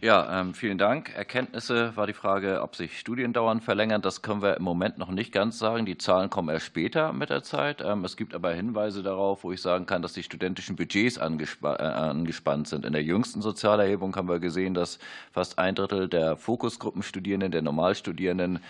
[0.00, 1.14] Ja, ähm, vielen Dank.
[1.14, 4.00] Erkenntnisse war die Frage, ob sich Studiendauern verlängern.
[4.00, 5.84] Das können wir im Moment noch nicht ganz sagen.
[5.84, 7.82] Die Zahlen kommen erst später mit der Zeit.
[7.84, 11.20] Ähm, es gibt aber Hinweise darauf, wo ich sagen kann, dass die studentischen Budgets äh,
[11.20, 12.86] angespannt sind.
[12.86, 14.98] In der jüngsten Sozialerhebung haben wir gesehen, dass
[15.30, 18.60] fast ein Drittel der Fokusgruppenstudierenden, der Normalstudierenden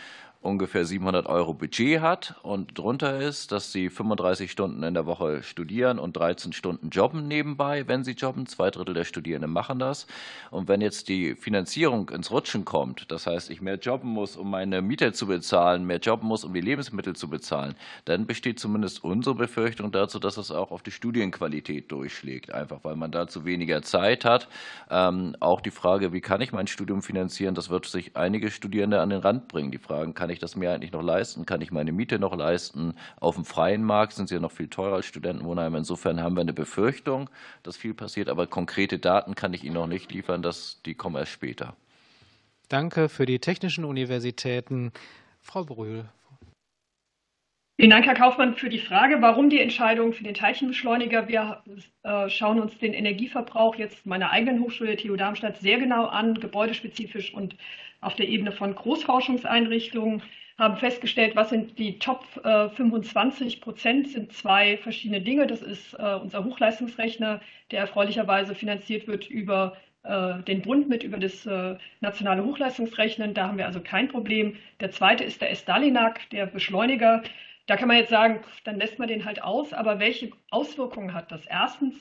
[0.45, 5.43] ungefähr 700 Euro Budget hat und drunter ist, dass sie 35 Stunden in der Woche
[5.43, 8.47] studieren und 13 Stunden jobben nebenbei, wenn sie jobben.
[8.47, 10.07] Zwei Drittel der Studierenden machen das.
[10.51, 14.51] Und wenn jetzt die Finanzierung ins Rutschen kommt, das heißt, ich mehr jobben muss, um
[14.51, 17.75] meine Miete zu bezahlen, mehr jobben muss, um die Lebensmittel zu bezahlen,
[18.05, 22.97] dann besteht zumindest unsere Befürchtung dazu, dass es auch auf die Studienqualität durchschlägt, einfach weil
[22.97, 24.49] man dazu weniger Zeit hat.
[24.91, 29.01] Ähm, auch die Frage, wie kann ich mein Studium finanzieren, das wird sich einige Studierende
[29.01, 29.71] an den Rand bringen.
[29.71, 31.47] Die Fragen, kann ich ich das mir eigentlich noch leisten?
[31.47, 32.95] Kann ich meine Miete noch leisten?
[33.19, 35.79] Auf dem freien Markt sind sie ja noch viel teurer als Studentenwohnheime.
[35.79, 37.31] Insofern haben wir eine Befürchtung,
[37.63, 40.43] dass viel passiert, aber konkrete Daten kann ich Ihnen noch nicht liefern.
[40.43, 41.77] Das, die kommen erst später.
[42.69, 44.93] Danke für die Technischen Universitäten.
[45.41, 46.07] Frau Brühl.
[47.77, 51.27] Vielen Dank, Herr Kaufmann, für die Frage, warum die Entscheidung für den Teilchenbeschleuniger.
[51.27, 51.65] Wir
[52.05, 57.35] äh, schauen uns den Energieverbrauch jetzt meiner eigenen Hochschule TU Darmstadt sehr genau an, gebäudespezifisch
[57.35, 57.57] und
[58.05, 60.23] auf der Ebene von Großforschungseinrichtungen,
[60.59, 65.47] haben festgestellt, was sind die Top 25 äh, Prozent, sind zwei verschiedene Dinge.
[65.47, 67.41] Das ist äh, unser Hochleistungsrechner,
[67.71, 71.49] der erfreulicherweise finanziert wird über äh, den Bund mit, über das
[72.01, 73.35] nationale Hochleistungsrechnen.
[73.35, 74.57] Da haben wir also kein Problem.
[74.81, 77.23] Der zweite ist der S-Dalinak, der Beschleuniger.
[77.67, 79.73] Da kann man jetzt sagen, dann lässt man den halt aus.
[79.73, 81.47] Aber welche Auswirkungen hat das?
[81.47, 81.97] Erstens,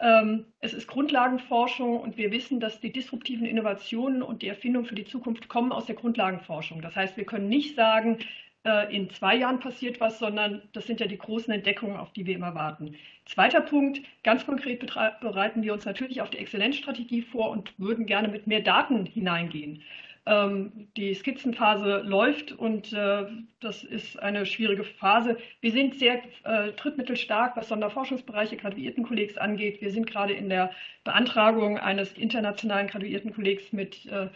[0.00, 5.04] es ist Grundlagenforschung und wir wissen, dass die disruptiven Innovationen und die Erfindungen für die
[5.04, 6.82] Zukunft kommen aus der Grundlagenforschung.
[6.82, 8.18] Das heißt, wir können nicht sagen,
[8.64, 12.26] äh, in zwei Jahren passiert was, sondern das sind ja die großen Entdeckungen, auf die
[12.26, 12.96] wir immer warten.
[13.24, 14.80] Zweiter Punkt, ganz konkret
[15.20, 19.82] bereiten wir uns natürlich auf die Exzellenzstrategie vor und würden gerne mit mehr Daten hineingehen.
[20.28, 23.24] Ähm, die Skizzenphase läuft und äh,
[23.60, 25.38] das ist eine schwierige Phase.
[25.62, 29.80] Wir sind sehr äh, trittmittelstark, was Sonderforschungsbereiche Graduiertenkollegs angeht.
[29.80, 30.70] Wir sind gerade in der
[31.04, 34.28] Beantragung eines internationalen Graduiertenkollegs mit äh,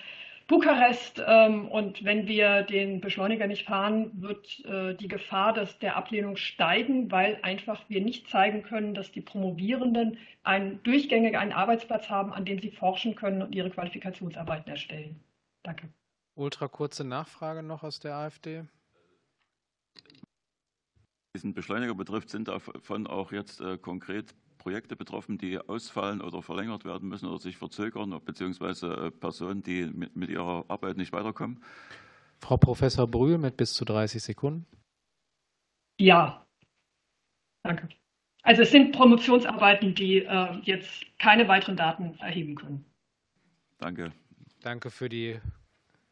[0.49, 1.23] Bukarest.
[1.27, 6.37] Ähm, und wenn wir den Beschleuniger nicht fahren, wird äh, die Gefahr dass der Ablehnung
[6.37, 12.33] steigen, weil einfach wir nicht zeigen können, dass die Promovierenden einen durchgängig einen Arbeitsplatz haben,
[12.33, 15.21] an dem sie forschen können und ihre Qualifikationsarbeiten erstellen.
[15.63, 15.93] Danke.
[16.35, 18.65] Ultra kurze Nachfrage noch aus der AfD.
[21.35, 26.85] Diesen Beschleuniger betrifft, sind davon auch jetzt äh, konkret Projekte betroffen, die ausfallen oder verlängert
[26.85, 31.63] werden müssen oder sich verzögern, beziehungsweise äh, Personen, die mit, ihrer Arbeit nicht weiterkommen?
[32.39, 34.67] Frau Professor Brühl mit bis zu 30 Sekunden.
[35.99, 36.47] Ja,
[37.65, 37.89] danke.
[38.43, 42.85] Also es sind Promotionsarbeiten, die äh, jetzt keine weiteren Daten erheben können.
[43.79, 44.13] Danke.
[44.63, 45.41] Danke für die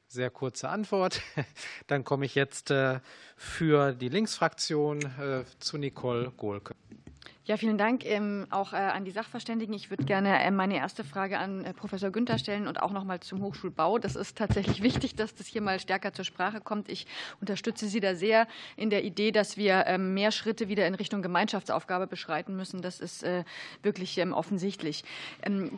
[0.08, 1.22] sehr kurze Antwort.
[1.86, 2.98] Dann komme ich jetzt äh,
[3.36, 6.74] für die Linksfraktion äh, zu Nicole Gohlke.
[7.50, 9.74] Ja, vielen Dank ähm, auch äh, an die Sachverständigen.
[9.74, 13.02] Ich würde gerne äh, meine erste Frage an äh, Professor Günther stellen und auch noch
[13.02, 13.98] mal zum Hochschulbau.
[13.98, 16.88] Das ist tatsächlich wichtig, dass das hier mal stärker zur Sprache kommt.
[16.88, 17.08] Ich
[17.40, 18.46] unterstütze Sie da sehr
[18.76, 22.82] in der Idee, dass wir ähm, mehr Schritte wieder in Richtung Gemeinschaftsaufgabe beschreiten müssen.
[22.82, 23.26] Das ist
[23.82, 25.02] wirklich ähm, offensichtlich.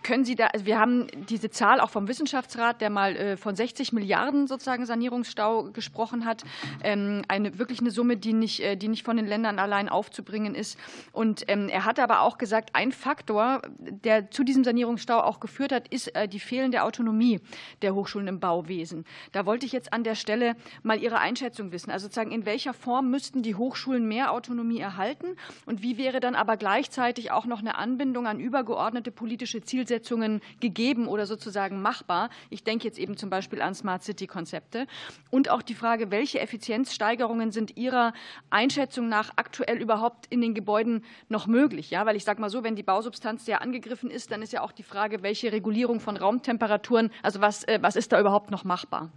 [0.03, 3.95] Können Sie da, also wir haben diese Zahl auch vom Wissenschaftsrat, der mal von 60
[3.95, 6.43] Milliarden sozusagen Sanierungsstau gesprochen hat,
[6.83, 10.79] eine wirklich eine Summe, die nicht, die nicht von den Ländern allein aufzubringen ist.
[11.12, 15.73] Und ähm, er hat aber auch gesagt, ein Faktor, der zu diesem Sanierungsstau auch geführt
[15.73, 17.41] hat, ist äh, die fehlende Autonomie
[17.83, 19.05] der Hochschulen im Bauwesen.
[19.33, 21.91] Da wollte ich jetzt an der Stelle mal Ihre Einschätzung wissen.
[21.91, 25.37] Also sozusagen, in welcher Form müssten die Hochschulen mehr Autonomie erhalten
[25.67, 31.09] und wie wäre dann aber gleichzeitig auch noch eine Anbindung an übergeordnete politische Zielsetzungen gegeben
[31.09, 32.31] oder sozusagen machbar?
[32.51, 34.87] Ich denke jetzt eben zum Beispiel an Smart City Konzepte
[35.31, 38.13] und auch die Frage, welche Effizienzsteigerungen sind Ihrer
[38.51, 41.90] Einschätzung nach aktuell überhaupt in den Gebäuden noch möglich.
[41.90, 42.07] Ja?
[42.07, 44.72] Weil ich sage mal so, wenn die Bausubstanz sehr angegriffen ist, dann ist ja auch
[44.72, 49.11] die Frage, welche Regulierung von Raumtemperaturen, also was, äh, was ist da überhaupt noch machbar?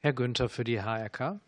[0.00, 1.40] Herr Günther für die HRK.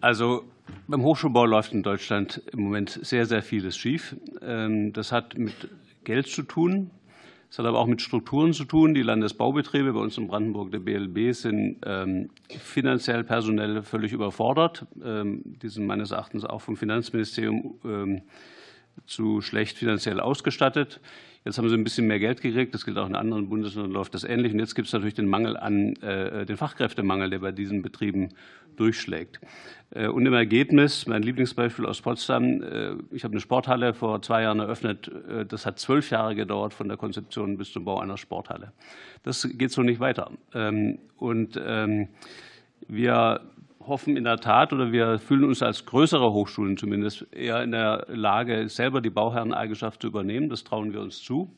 [0.00, 0.44] Also
[0.86, 4.16] beim Hochschulbau läuft in Deutschland im Moment sehr, sehr vieles schief.
[4.42, 5.54] Ähm, das hat mit
[6.04, 6.90] Geld zu tun.
[7.54, 8.94] Es hat aber auch mit Strukturen zu tun.
[8.94, 14.86] Die Landesbaubetriebe bei uns in Brandenburg, der BLB, sind ähm, finanziell, personell völlig überfordert.
[15.00, 18.22] Ähm, die sind meines Erachtens auch vom Finanzministerium ähm,
[19.06, 21.00] zu schlecht finanziell ausgestattet.
[21.44, 22.72] Jetzt haben sie ein bisschen mehr Geld gekriegt.
[22.72, 24.52] Das gilt auch in anderen Bundesländern, läuft das ähnlich.
[24.54, 28.30] Und jetzt gibt es natürlich den Mangel an, äh, den Fachkräftemangel, der bei diesen Betrieben
[28.76, 29.40] durchschlägt.
[29.90, 34.42] Äh, und im Ergebnis, mein Lieblingsbeispiel aus Potsdam, äh, ich habe eine Sporthalle vor zwei
[34.42, 35.10] Jahren eröffnet.
[35.48, 38.72] Das hat zwölf Jahre gedauert von der Konzeption bis zum Bau einer Sporthalle.
[39.22, 40.30] Das geht so nicht weiter.
[40.54, 42.08] Ähm, und ähm,
[42.88, 43.42] wir
[43.86, 48.06] hoffen in der Tat oder wir fühlen uns als größere Hochschulen zumindest eher in der
[48.08, 50.48] Lage, selber die Bauherreneigenschaft zu übernehmen.
[50.48, 51.50] Das trauen wir uns zu.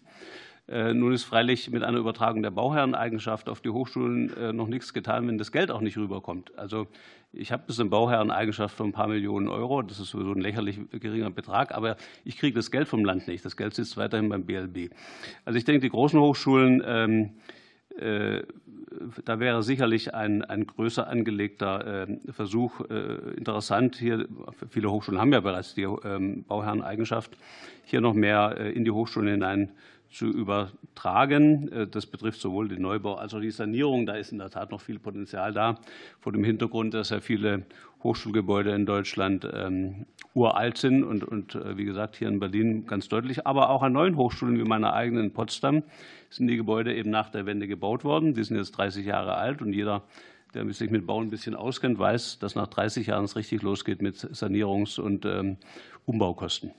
[0.68, 4.92] Äh, nun ist freilich mit einer Übertragung der Bauherreneigenschaft auf die Hochschulen äh, noch nichts
[4.92, 6.58] getan, wenn das Geld auch nicht rüberkommt.
[6.58, 6.88] Also
[7.32, 9.82] ich habe das in Bauherreneigenschaft von ein paar Millionen Euro.
[9.82, 13.44] Das ist sowieso ein lächerlich geringer Betrag, aber ich kriege das Geld vom Land nicht.
[13.44, 14.90] Das Geld sitzt weiterhin beim BLB.
[15.44, 17.30] Also ich denke, die großen Hochschulen ähm,
[17.96, 18.42] äh,
[19.24, 23.96] da wäre sicherlich ein, ein größer angelegter äh, Versuch äh, interessant.
[23.96, 24.28] Hier,
[24.70, 27.36] viele Hochschulen haben ja bereits die ähm, Bauherreneigenschaft,
[27.84, 29.72] hier noch mehr in die Hochschulen hinein
[30.10, 31.88] zu übertragen.
[31.90, 34.06] Das betrifft sowohl den Neubau als auch die Sanierung.
[34.06, 35.78] Da ist in der Tat noch viel Potenzial da,
[36.20, 37.66] vor dem Hintergrund, dass ja viele
[38.02, 43.46] Hochschulgebäude in Deutschland ähm, uralt sind und, und wie gesagt hier in Berlin ganz deutlich,
[43.46, 45.82] aber auch an neuen Hochschulen wie meiner eigenen in Potsdam
[46.30, 48.34] sind die Gebäude eben nach der Wende gebaut worden.
[48.34, 50.02] Die sind jetzt 30 Jahre alt und jeder,
[50.54, 54.02] der sich mit Bauen ein bisschen auskennt, weiß, dass nach 30 Jahren es richtig losgeht
[54.02, 55.56] mit Sanierungs- und ähm,
[56.04, 56.72] Umbaukosten.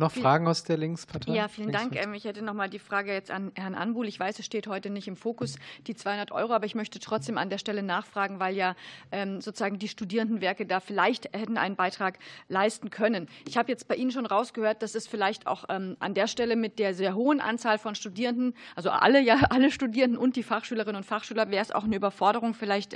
[0.00, 1.32] Noch Fragen aus der Linkspartei?
[1.32, 1.96] Ja, vielen Dank.
[1.96, 4.06] Ähm, ich hätte noch mal die Frage jetzt an Herrn Anbuhl.
[4.06, 5.56] Ich weiß, es steht heute nicht im Fokus,
[5.88, 8.76] die 200 Euro, aber ich möchte trotzdem an der Stelle nachfragen, weil ja
[9.10, 13.26] ähm, sozusagen die Studierendenwerke da vielleicht hätten einen Beitrag leisten können.
[13.44, 16.54] Ich habe jetzt bei Ihnen schon rausgehört, dass es vielleicht auch ähm, an der Stelle
[16.54, 20.98] mit der sehr hohen Anzahl von Studierenden, also alle, ja, alle Studierenden und die Fachschülerinnen
[20.98, 22.94] und Fachschüler, wäre es auch eine Überforderung vielleicht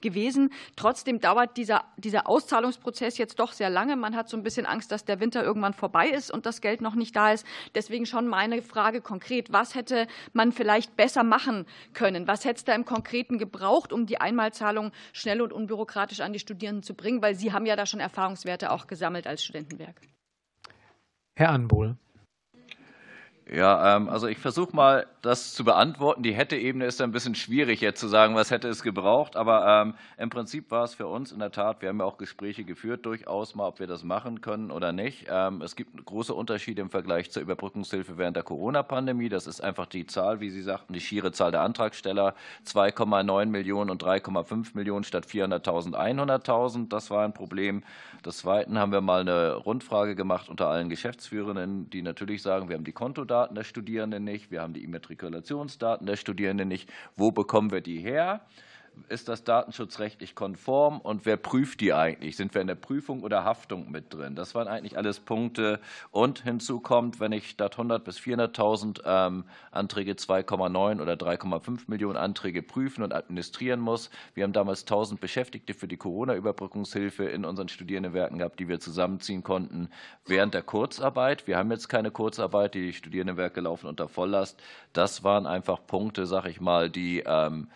[0.00, 0.50] gewesen.
[0.76, 3.96] Trotzdem dauert dieser, dieser Auszahlungsprozess jetzt doch sehr lange.
[3.96, 6.80] Man hat so ein bisschen Angst, dass der Winter irgendwann vorbei ist und das Geld
[6.80, 7.46] noch nicht da ist.
[7.74, 12.26] Deswegen schon meine Frage konkret, was hätte man vielleicht besser machen können?
[12.26, 16.38] Was hätte es da im Konkreten gebraucht, um die Einmalzahlung schnell und unbürokratisch an die
[16.38, 17.22] Studierenden zu bringen?
[17.22, 20.00] Weil Sie haben ja da schon Erfahrungswerte auch gesammelt als Studentenwerk.
[21.36, 21.96] Herr Anbohl.
[23.52, 26.22] Ja, ähm, also ich versuche mal, das zu beantworten.
[26.22, 29.36] Die hätte-Ebene ist ein bisschen schwierig, jetzt zu sagen, was hätte es gebraucht.
[29.36, 32.16] Aber ähm, im Prinzip war es für uns in der Tat, wir haben ja auch
[32.16, 35.26] Gespräche geführt, durchaus mal, ob wir das machen können oder nicht.
[35.28, 39.28] Ähm, es gibt große Unterschiede im Vergleich zur Überbrückungshilfe während der Corona-Pandemie.
[39.28, 42.34] Das ist einfach die Zahl, wie Sie sagten, die schiere Zahl der Antragsteller.
[42.66, 46.88] 2,9 Millionen und 3,5 Millionen statt 400.000, 100.000.
[46.88, 47.82] Das war ein Problem.
[48.24, 52.76] Des Zweiten haben wir mal eine Rundfrage gemacht unter allen Geschäftsführenden, die natürlich sagen, wir
[52.76, 56.90] haben die Kontodaten der Studierenden nicht, wir haben die Immatrikulationsdaten der Studierenden nicht.
[57.16, 58.40] Wo bekommen wir die her?
[59.08, 62.36] Ist das datenschutzrechtlich konform und wer prüft die eigentlich?
[62.36, 64.34] Sind wir in der Prüfung oder Haftung mit drin?
[64.34, 65.80] Das waren eigentlich alles Punkte.
[66.10, 72.16] Und hinzu kommt, wenn ich statt 100 bis 400.000 ähm, Anträge 2,9 oder 3,5 Millionen
[72.16, 74.10] Anträge prüfen und administrieren muss.
[74.34, 79.42] Wir haben damals 1000 Beschäftigte für die Corona-Überbrückungshilfe in unseren Studierendenwerken gehabt, die wir zusammenziehen
[79.42, 79.88] konnten
[80.26, 81.46] während der Kurzarbeit.
[81.46, 84.60] Wir haben jetzt keine Kurzarbeit, die Studierendenwerke laufen unter Volllast.
[84.92, 87.68] Das waren einfach Punkte, sag ich mal, die ähm,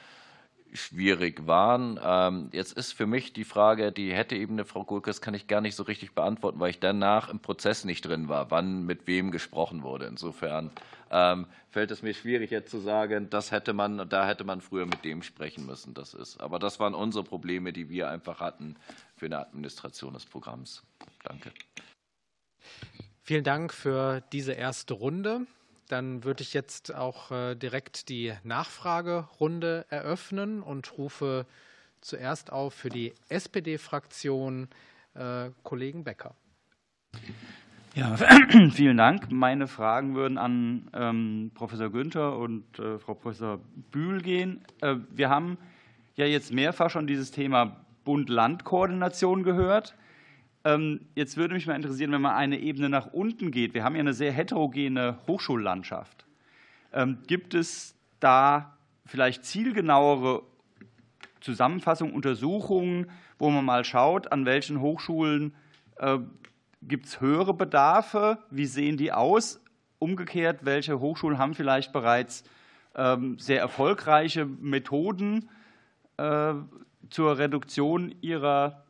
[0.73, 1.99] schwierig waren.
[2.03, 5.61] Ähm, jetzt ist für mich die Frage, die hätte Ebene, Frau Gulkes, kann ich gar
[5.61, 9.31] nicht so richtig beantworten, weil ich danach im Prozess nicht drin war, wann mit wem
[9.31, 10.07] gesprochen wurde.
[10.07, 10.71] Insofern
[11.11, 14.87] ähm, fällt es mir schwierig, jetzt zu sagen, das hätte man, da hätte man früher
[14.87, 15.95] mit dem sprechen müssen.
[15.95, 18.77] Das ist, aber das waren unsere Probleme, die wir einfach hatten
[19.17, 20.83] für eine Administration des Programms.
[21.25, 21.53] Danke.
[23.23, 25.47] Vielen Dank für diese erste Runde.
[25.89, 31.47] Dann würde ich jetzt auch äh, direkt die Nachfragerunde eröffnen und rufe
[32.01, 34.69] zuerst auf für die SPD-Fraktion
[35.15, 36.35] äh, Kollegen Becker.
[37.95, 38.17] Ja,
[38.71, 39.33] vielen Dank.
[39.33, 43.59] Meine Fragen würden an ähm, Professor Günther und äh, Frau Professor
[43.91, 44.65] Bühl gehen.
[44.81, 45.59] Äh, wir haben
[46.15, 49.97] ja jetzt mehrfach schon dieses Thema Bund-Land-Koordination gehört.
[50.65, 53.75] Ähm, jetzt würde mich mal interessieren, wenn man eine Ebene nach unten geht.
[53.75, 56.27] Wir haben ja eine sehr heterogene Hochschullandschaft.
[56.93, 60.43] Ähm, gibt es da vielleicht zielgenauere
[61.41, 65.55] Zusammenfassungen, Untersuchungen, wo man mal schaut, an welchen Hochschulen
[65.97, 66.19] äh,
[66.83, 68.39] gibt es höhere Bedarfe?
[68.51, 69.61] Wie sehen die aus?
[69.99, 72.45] Umgekehrt, welche Hochschulen haben vielleicht bereits
[72.95, 75.49] ähm, sehr erfolgreiche Methoden
[76.17, 76.55] äh,
[77.11, 78.85] zur Reduktion ihrer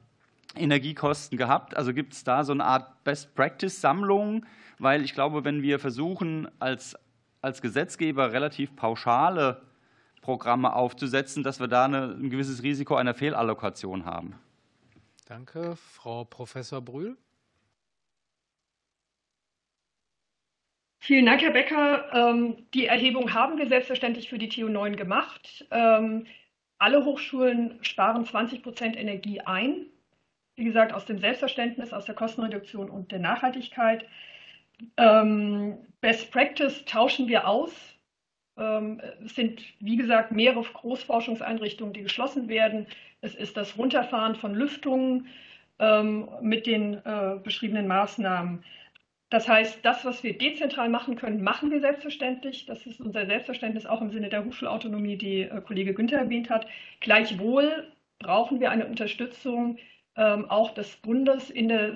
[0.55, 1.77] Energiekosten gehabt?
[1.77, 4.47] Also gibt es da so eine Art Best-Practice-Sammlung?
[4.79, 6.97] Weil ich glaube, wenn wir versuchen, als,
[7.43, 9.63] als Gesetzgeber relativ pauschale
[10.23, 14.35] Programme aufzusetzen, dass wir da eine, ein gewisses Risiko einer Fehlallokation haben.
[15.27, 15.77] Danke.
[15.77, 17.17] Frau Professor Brühl.
[21.01, 22.13] Vielen Dank, Herr Becker.
[22.13, 25.67] Ähm, die Erhebung haben wir selbstverständlich für die TU9 gemacht.
[25.71, 26.27] Ähm,
[26.79, 29.87] alle Hochschulen sparen 20 Prozent Energie ein
[30.59, 34.05] wie gesagt, aus dem Selbstverständnis, aus der Kostenreduktion und der Nachhaltigkeit.
[34.97, 37.73] Ähm, Best Practice tauschen wir aus.
[38.57, 42.87] Ähm, es sind, wie gesagt, mehrere Großforschungseinrichtungen, die geschlossen werden.
[43.21, 45.29] Es ist das Runterfahren von Lüftungen
[45.79, 48.65] ähm, mit den äh, beschriebenen Maßnahmen.
[49.31, 52.65] Das heißt, das, was wir dezentral machen können, machen wir selbstverständlich.
[52.67, 56.67] Das ist unser Selbstverständnis auch im Sinne der Hochschulautonomie, die äh, Kollege Günther erwähnt hat.
[57.01, 57.87] Gleichwohl
[58.19, 59.79] brauchen wir eine Unterstützung
[60.19, 61.93] auch des Bundes in der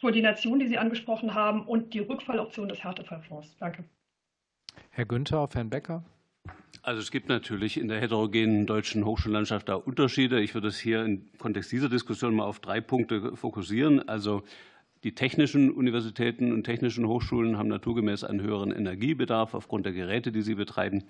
[0.00, 3.56] Koordination, die Sie angesprochen haben, und die Rückfalloption des Härtefallfonds.
[3.58, 3.84] Danke.
[4.90, 6.04] Herr Günther auf Herrn Becker.
[6.82, 10.40] Also es gibt natürlich in der heterogenen deutschen Hochschullandschaft da Unterschiede.
[10.40, 14.06] Ich würde es hier im Kontext dieser Diskussion mal auf drei Punkte fokussieren.
[14.08, 14.42] Also
[15.02, 20.42] die technischen Universitäten und technischen Hochschulen haben naturgemäß einen höheren Energiebedarf aufgrund der Geräte, die
[20.42, 21.04] sie betreiben.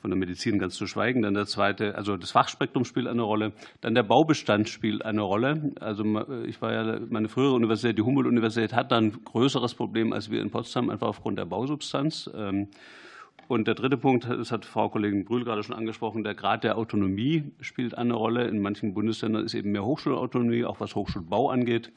[0.00, 1.22] Von der Medizin ganz zu schweigen.
[1.22, 3.52] Dann der zweite, also das Fachspektrum spielt eine Rolle.
[3.80, 5.72] Dann der Baubestand spielt eine Rolle.
[5.80, 6.04] Also
[6.46, 10.40] ich war ja, meine frühere Universität, die Humboldt-Universität, hat dann ein größeres Problem als wir
[10.40, 12.30] in Potsdam, einfach aufgrund der Bausubstanz.
[12.34, 12.68] Ähm,
[13.48, 16.76] und der dritte Punkt, das hat Frau Kollegin Brühl gerade schon angesprochen, der Grad der
[16.76, 18.46] Autonomie spielt eine Rolle.
[18.46, 21.90] In manchen Bundesländern ist eben mehr Hochschulautonomie, auch was Hochschulbau angeht.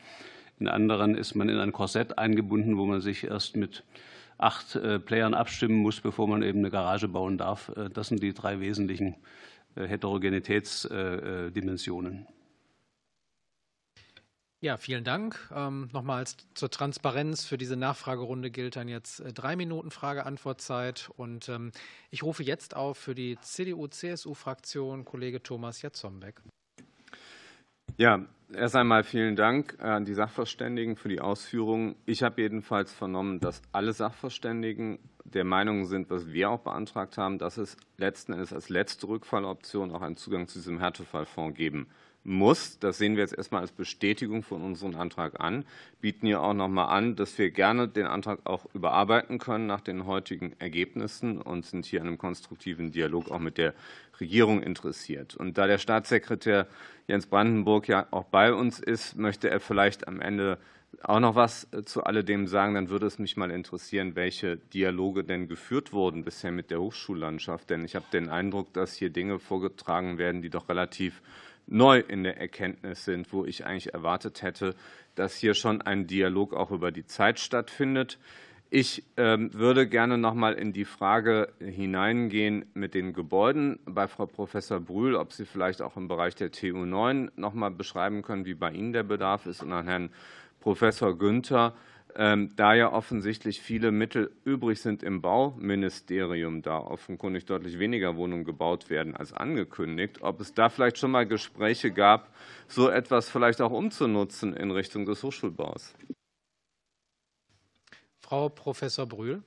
[0.60, 3.84] In anderen ist man in ein Korsett eingebunden, wo man sich erst mit
[4.42, 7.72] acht Playern abstimmen muss, bevor man eben eine Garage bauen darf.
[7.94, 9.16] Das sind die drei wesentlichen
[9.76, 12.28] Heterogenitätsdimensionen.
[14.64, 15.50] Ja, vielen Dank.
[15.56, 17.46] Ähm, nochmals zur Transparenz.
[17.46, 21.10] Für diese Nachfragerunde gilt dann jetzt äh, drei Minuten Frage-Antwort-Zeit.
[21.18, 21.72] Und ähm,
[22.12, 26.44] ich rufe jetzt auf für die CDU-CSU-Fraktion Kollege Thomas Jatzombeck.
[27.98, 31.96] Ja, erst einmal vielen Dank an die Sachverständigen für die Ausführungen.
[32.06, 37.38] Ich habe jedenfalls vernommen, dass alle Sachverständigen der Meinung sind, was wir auch beantragt haben,
[37.38, 41.88] dass es letzten Endes als letzte Rückfalloption auch einen Zugang zu diesem Härtefallfonds geben
[42.24, 42.80] muss.
[42.80, 45.65] Das sehen wir jetzt erstmal als Bestätigung von unserem Antrag an,
[46.01, 49.82] bieten hier auch noch mal an, dass wir gerne den Antrag auch überarbeiten können nach
[49.82, 53.74] den heutigen Ergebnissen und sind hier an einem konstruktiven Dialog auch mit der
[54.19, 55.36] Regierung interessiert.
[55.36, 56.67] Und da der Staatssekretär
[57.07, 60.59] Jens Brandenburg ja auch bei uns ist, möchte er vielleicht am Ende
[61.03, 65.47] auch noch was zu alledem sagen, dann würde es mich mal interessieren, welche Dialoge denn
[65.47, 67.69] geführt wurden bisher mit der Hochschullandschaft.
[67.69, 71.22] Denn ich habe den Eindruck, dass hier Dinge vorgetragen werden, die doch relativ
[71.72, 74.76] neu in der Erkenntnis sind, wo ich eigentlich erwartet hätte,
[75.15, 78.19] dass hier schon ein Dialog auch über die Zeit stattfindet.
[78.69, 84.26] Ich ähm, würde gerne noch mal in die Frage hineingehen mit den Gebäuden bei Frau
[84.26, 88.45] Professor Brühl, ob Sie vielleicht auch im Bereich der TU 9 noch mal beschreiben können,
[88.45, 90.09] wie bei Ihnen der Bedarf ist, und an Herrn
[90.59, 91.74] Professor Günther
[92.14, 98.89] da ja offensichtlich viele Mittel übrig sind im Bauministerium, da offenkundig deutlich weniger Wohnungen gebaut
[98.89, 102.34] werden als angekündigt, ob es da vielleicht schon mal Gespräche gab,
[102.68, 105.95] so etwas vielleicht auch umzunutzen in Richtung des Hochschulbaus.
[108.20, 109.43] Frau Professor Brühl.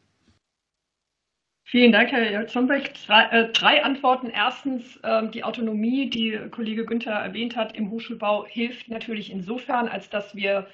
[1.67, 2.93] Vielen Dank, Herr Zombeck.
[3.07, 4.29] Drei, äh, drei, Antworten.
[4.29, 10.11] Erstens, äh, die Autonomie, die Kollege Günther erwähnt hat, im Hochschulbau hilft natürlich insofern, als
[10.11, 10.69] dass wir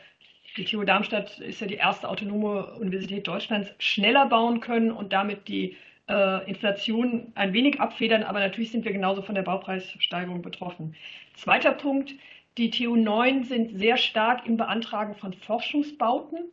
[0.57, 5.48] die TU Darmstadt ist ja die erste autonome Universität Deutschlands, schneller bauen können und damit
[5.48, 5.76] die
[6.09, 8.22] äh, Inflation ein wenig abfedern.
[8.22, 10.94] Aber natürlich sind wir genauso von der Baupreissteigerung betroffen.
[11.34, 12.14] Zweiter Punkt.
[12.59, 16.51] Die TU 9 sind sehr stark im Beantragen von Forschungsbauten.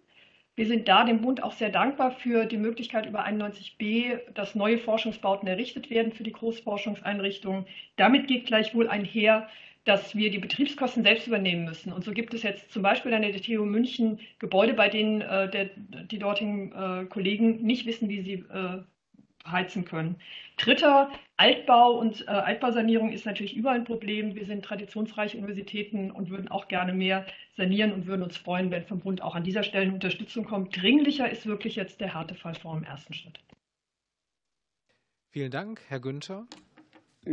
[0.55, 4.77] Wir sind da dem Bund auch sehr dankbar für die Möglichkeit über 91b, dass neue
[4.77, 7.65] Forschungsbauten errichtet werden für die Großforschungseinrichtungen.
[7.95, 9.49] Damit geht gleichwohl einher,
[9.87, 11.93] dass wir die Betriebskosten selbst übernehmen müssen.
[11.93, 15.49] Und so gibt es jetzt zum Beispiel an der TU München Gebäude, bei denen äh,
[15.49, 18.83] der, die dortigen äh, Kollegen nicht wissen, wie sie äh,
[19.49, 20.17] heizen können.
[20.57, 24.35] Dritter, Altbau und äh, Altbausanierung ist natürlich überall ein Problem.
[24.35, 27.25] Wir sind traditionsreiche Universitäten und würden auch gerne mehr
[27.55, 30.75] sanieren und würden uns freuen, wenn vom Bund auch an dieser Stelle Unterstützung kommt.
[30.75, 33.39] Dringlicher ist wirklich jetzt der Härtefallfonds im ersten Schritt.
[35.29, 36.47] Vielen Dank, Herr Günther.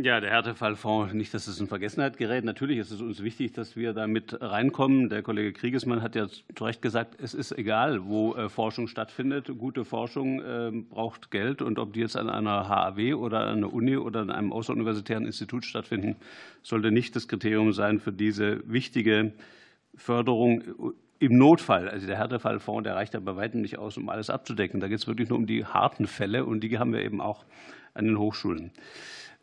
[0.01, 2.43] Ja, der Härtefallfonds, nicht, dass es in Vergessenheit gerät.
[2.43, 5.07] Natürlich ist es uns wichtig, dass wir da mit reinkommen.
[5.07, 9.49] Der Kollege Kriegesmann hat ja zu Recht gesagt, es ist egal, wo äh, Forschung stattfindet.
[9.57, 11.61] Gute Forschung ähm, braucht Geld.
[11.61, 15.25] Und ob die jetzt an einer HAW oder an einer Uni oder an einem außeruniversitären
[15.25, 16.17] Institut stattfinden,
[16.61, 19.31] sollte nicht das Kriterium sein für diese wichtige
[19.95, 24.29] Förderung im Notfall, also der Härtefallfonds, der reicht ja bei weitem nicht aus, um alles
[24.29, 24.81] abzudecken.
[24.81, 27.45] Da geht es wirklich nur um die harten Fälle und die haben wir eben auch
[27.93, 28.71] an den Hochschulen.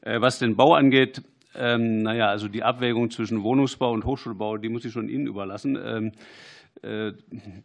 [0.03, 1.23] Äh, was den Bau angeht,
[1.55, 5.79] ähm, naja, also die Abwägung zwischen Wohnungsbau und Hochschulbau, die muss ich schon Ihnen überlassen.
[5.83, 6.13] Ähm,
[6.83, 7.13] äh,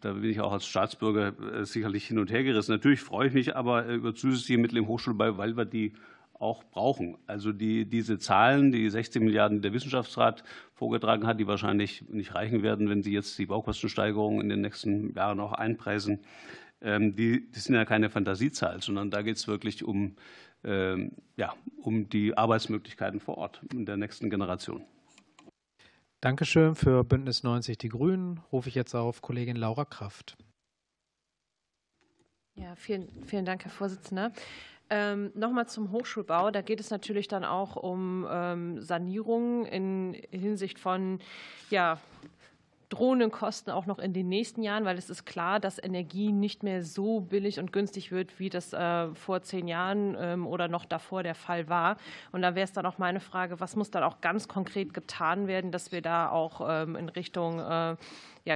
[0.00, 2.72] da bin ich auch als Staatsbürger äh, sicherlich hin und her gerissen.
[2.72, 5.92] Natürlich freue ich mich aber über zusätzliche Mittel im Hochschulbau, weil wir die
[6.38, 7.16] auch brauchen.
[7.26, 12.62] Also die, diese Zahlen, die 16 Milliarden der Wissenschaftsrat vorgetragen hat, die wahrscheinlich nicht reichen
[12.62, 16.20] werden, wenn Sie jetzt die Baukostensteigerung in den nächsten Jahren auch einpreisen,
[16.80, 20.14] ähm, die, die sind ja keine Fantasiezahl, sondern da geht es wirklich um
[20.64, 24.84] ja, um die Arbeitsmöglichkeiten vor Ort in der nächsten Generation.
[26.20, 26.74] Dankeschön.
[26.74, 30.36] Für Bündnis 90 Die Grünen rufe ich jetzt auf Kollegin Laura Kraft.
[32.56, 34.32] Ja, vielen, vielen Dank, Herr Vorsitzender.
[34.90, 36.50] Ähm, Nochmal zum Hochschulbau.
[36.50, 41.20] Da geht es natürlich dann auch um ähm, Sanierung in Hinsicht von
[41.70, 42.00] ja,
[42.88, 46.62] drohenden Kosten auch noch in den nächsten Jahren, weil es ist klar, dass Energie nicht
[46.62, 50.86] mehr so billig und günstig wird, wie das äh, vor zehn Jahren ähm, oder noch
[50.86, 51.98] davor der Fall war.
[52.32, 55.46] Und da wäre es dann auch meine Frage, was muss dann auch ganz konkret getan
[55.46, 57.96] werden, dass wir da auch ähm, in Richtung äh,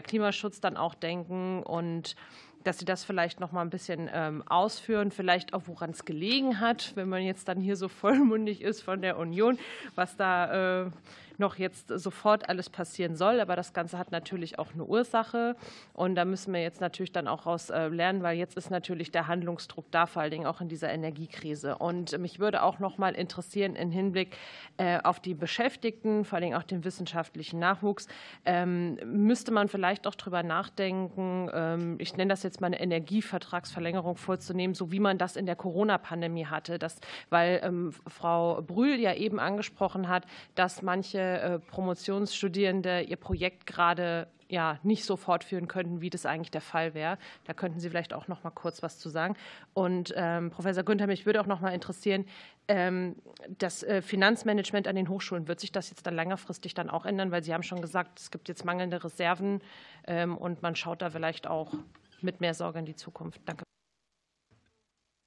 [0.02, 2.16] Klimaschutz dann auch denken und
[2.64, 6.60] dass Sie das vielleicht noch mal ein bisschen ähm, ausführen, vielleicht auch woran es gelegen
[6.60, 9.58] hat, wenn man jetzt dann hier so vollmundig ist von der Union,
[9.94, 10.90] was da
[11.38, 13.40] noch jetzt sofort alles passieren soll.
[13.40, 15.56] Aber das Ganze hat natürlich auch eine Ursache.
[15.92, 19.10] Und da müssen wir jetzt natürlich dann auch raus äh, lernen, weil jetzt ist natürlich
[19.10, 21.76] der Handlungsdruck da, vor allen Dingen auch in dieser Energiekrise.
[21.78, 24.36] Und mich würde auch noch mal interessieren im Hinblick
[24.76, 28.06] äh, auf die Beschäftigten, vor allen Dingen auch den wissenschaftlichen Nachwuchs,
[28.44, 34.16] ähm, müsste man vielleicht auch darüber nachdenken, ähm, ich nenne das jetzt mal eine Energievertragsverlängerung
[34.16, 36.78] vorzunehmen, so wie man das in der Corona-Pandemie hatte.
[36.78, 36.98] Das,
[37.30, 44.28] weil ähm, Frau Brühl ja eben angesprochen hat, dass manche äh, Promotionsstudierende ihr Projekt gerade
[44.52, 47.18] ja nicht so fortführen könnten, wie das eigentlich der Fall wäre.
[47.44, 49.34] Da könnten Sie vielleicht auch noch mal kurz was zu sagen.
[49.72, 52.26] Und ähm, Professor Günther, mich würde auch noch mal interessieren,
[52.68, 53.16] ähm,
[53.58, 57.30] das äh, Finanzmanagement an den Hochschulen, wird sich das jetzt dann längerfristig dann auch ändern?
[57.30, 59.62] Weil Sie haben schon gesagt, es gibt jetzt mangelnde Reserven
[60.06, 61.72] ähm, und man schaut da vielleicht auch
[62.20, 63.40] mit mehr Sorge in die Zukunft.
[63.46, 63.64] Danke.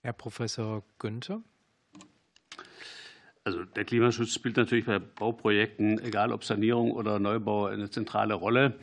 [0.04, 1.42] Herr Professor Günther.
[3.48, 8.74] Also der Klimaschutz spielt natürlich bei Bauprojekten, egal ob Sanierung oder Neubau, eine zentrale Rolle.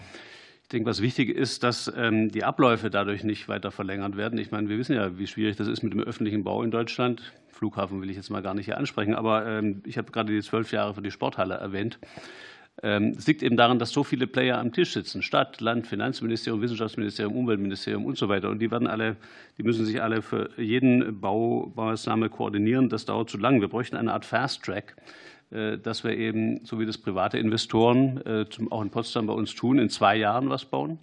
[0.62, 4.38] Ich denke, was wichtig ist, dass ähm, die Abläufe dadurch nicht weiter verlängert werden.
[4.38, 7.32] Ich meine, wir wissen ja, wie schwierig das ist mit dem öffentlichen Bau in Deutschland.
[7.48, 10.40] Flughafen will ich jetzt mal gar nicht hier ansprechen, aber ähm, ich habe gerade die
[10.42, 11.98] zwölf Jahre für die Sporthalle erwähnt.
[12.82, 15.22] Ähm, es liegt eben daran, dass so viele Player am Tisch sitzen.
[15.22, 18.48] Stadt, Land, Finanzministerium, Wissenschaftsministerium, Umweltministerium und so weiter.
[18.48, 19.16] Und die werden alle,
[19.58, 22.88] die müssen sich alle für jeden Baumaßnahme koordinieren.
[22.88, 23.60] Das dauert zu lang.
[23.60, 24.96] Wir bräuchten eine Art Fast Track,
[25.50, 29.54] äh, dass wir eben, so wie das private Investoren äh, auch in Potsdam bei uns
[29.54, 30.98] tun, in zwei Jahren was bauen.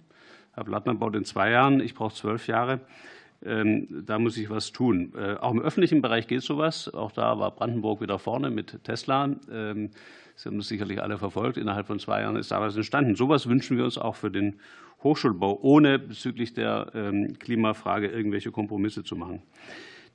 [0.52, 2.80] Herr Blattmann baut in zwei Jahren, ich brauche zwölf Jahre.
[3.42, 5.14] Ähm, da muss ich was tun.
[5.16, 6.92] Äh, auch im öffentlichen Bereich geht sowas.
[6.92, 9.30] Auch da war Brandenburg wieder vorne mit Tesla.
[10.40, 11.58] Sie haben das sicherlich alle verfolgt.
[11.58, 13.14] Innerhalb von zwei Jahren ist da was entstanden.
[13.14, 14.58] So etwas wünschen wir uns auch für den
[15.02, 19.42] Hochschulbau, ohne bezüglich der ähm, Klimafrage irgendwelche Kompromisse zu machen.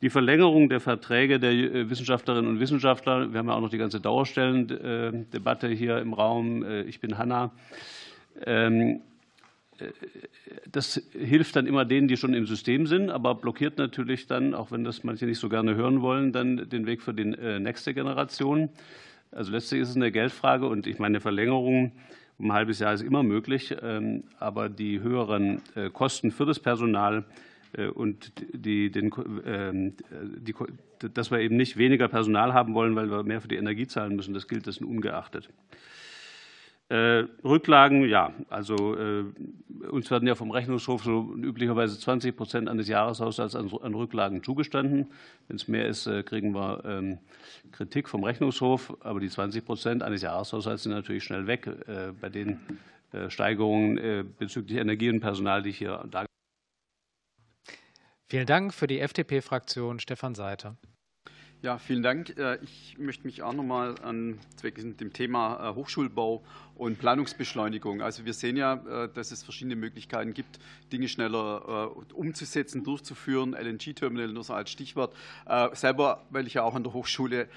[0.02, 3.78] Die Verlängerung der Verträge der äh, Wissenschaftlerinnen und Wissenschaftler, wir haben ja auch noch die
[3.78, 6.64] ganze Dauerstellendebatte hier im Raum.
[6.64, 7.52] Äh, ich bin Hanna.
[8.44, 9.02] Ähm,
[9.78, 9.90] äh,
[10.72, 14.72] das hilft dann immer denen, die schon im System sind, aber blockiert natürlich dann, auch
[14.72, 18.70] wenn das manche nicht so gerne hören wollen, dann den Weg für die nächste Generation.
[19.36, 21.92] Also letztlich ist es eine Geldfrage und ich meine, eine Verlängerung
[22.38, 26.60] um ein halbes Jahr ist immer möglich, ähm, aber die höheren äh, Kosten für das
[26.60, 27.26] Personal
[27.74, 29.12] äh, und die, den,
[29.46, 29.94] ähm,
[30.38, 30.54] die,
[31.14, 34.16] dass wir eben nicht weniger Personal haben wollen, weil wir mehr für die Energie zahlen
[34.16, 35.50] müssen, das gilt dessen ungeachtet.
[36.88, 39.24] Äh, Rücklagen, ja, also äh,
[39.90, 45.12] uns werden ja vom Rechnungshof so üblicherweise 20 Prozent eines Jahreshaushalts an, an, Rücklagen zugestanden.
[45.48, 47.18] Wenn es mehr ist, äh, kriegen wir ähm,
[47.72, 52.30] Kritik vom Rechnungshof, aber die 20 Prozent eines Jahreshaushalts sind natürlich schnell weg äh, bei
[52.30, 52.60] den
[53.14, 56.28] äh, Steigerungen äh, bezüglich Energie und Personal, die ich hier dargelegt habe.
[58.30, 60.78] Vielen Dank für die FDP-Fraktion, Stefan Seiter.
[61.62, 62.36] Ja, vielen Dank.
[62.62, 66.44] Ich möchte mich auch noch mal an dem Thema Hochschulbau
[66.76, 68.02] und Planungsbeschleunigung.
[68.02, 70.60] Also wir sehen ja, äh, dass es verschiedene Möglichkeiten gibt,
[70.92, 73.54] Dinge schneller äh, umzusetzen, durchzuführen.
[73.54, 75.16] LNG-Terminal nur so als Stichwort.
[75.48, 77.48] Äh, selber, weil ich ja auch an der Hochschule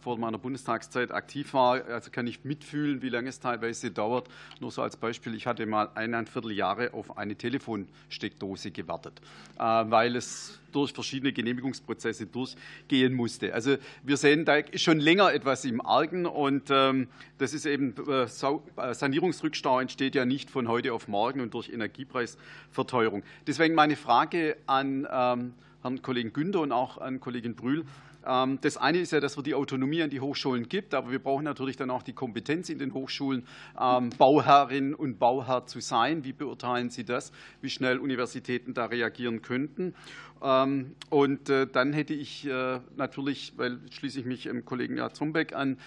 [0.00, 4.28] vor meiner Bundestagszeit aktiv war, also kann ich mitfühlen, wie lange es teilweise dauert.
[4.60, 9.20] Nur so als Beispiel, ich hatte mal eineinviertel Jahre auf eine Telefonsteckdose gewartet,
[9.56, 13.54] weil es durch verschiedene Genehmigungsprozesse durchgehen musste.
[13.54, 17.94] Also wir sehen, da ist schon länger etwas im Argen und ähm, das ist eben
[18.08, 18.26] äh,
[18.92, 23.22] Sanierungsrückstau entsteht ja nicht von heute auf morgen und durch Energiepreisverteuerung.
[23.46, 27.84] Deswegen meine Frage an ähm, Herrn Kollegen Günther und auch an Kollegin Brühl.
[28.26, 31.18] Ähm, das eine ist ja, dass wir die Autonomie an die Hochschulen gibt, aber wir
[31.18, 33.46] brauchen natürlich dann auch die Kompetenz in den Hochschulen,
[33.80, 36.24] ähm, Bauherrin und Bauherr zu sein.
[36.24, 37.32] Wie beurteilen Sie das,
[37.62, 39.94] wie schnell Universitäten da reagieren könnten?
[41.10, 45.78] Und äh, dann hätte ich äh, natürlich, weil schließe ich mich dem Kollegen Zumbeck an,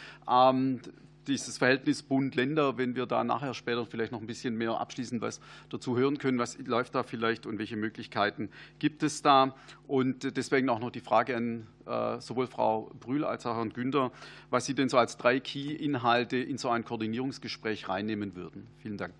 [1.27, 5.39] dieses Verhältnis Bund-Länder, wenn wir da nachher später vielleicht noch ein bisschen mehr abschließend was
[5.69, 8.49] dazu hören können, was läuft da vielleicht und welche Möglichkeiten
[8.79, 9.55] gibt es da.
[9.87, 14.11] Und deswegen auch noch die Frage an äh, sowohl Frau Brühl als auch Herrn Günther,
[14.49, 18.67] was Sie denn so als drei Key-Inhalte in so ein Koordinierungsgespräch reinnehmen würden.
[18.77, 19.13] Vielen Dank.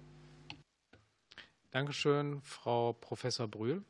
[1.71, 3.83] Dankeschön, Frau Professor Brühl.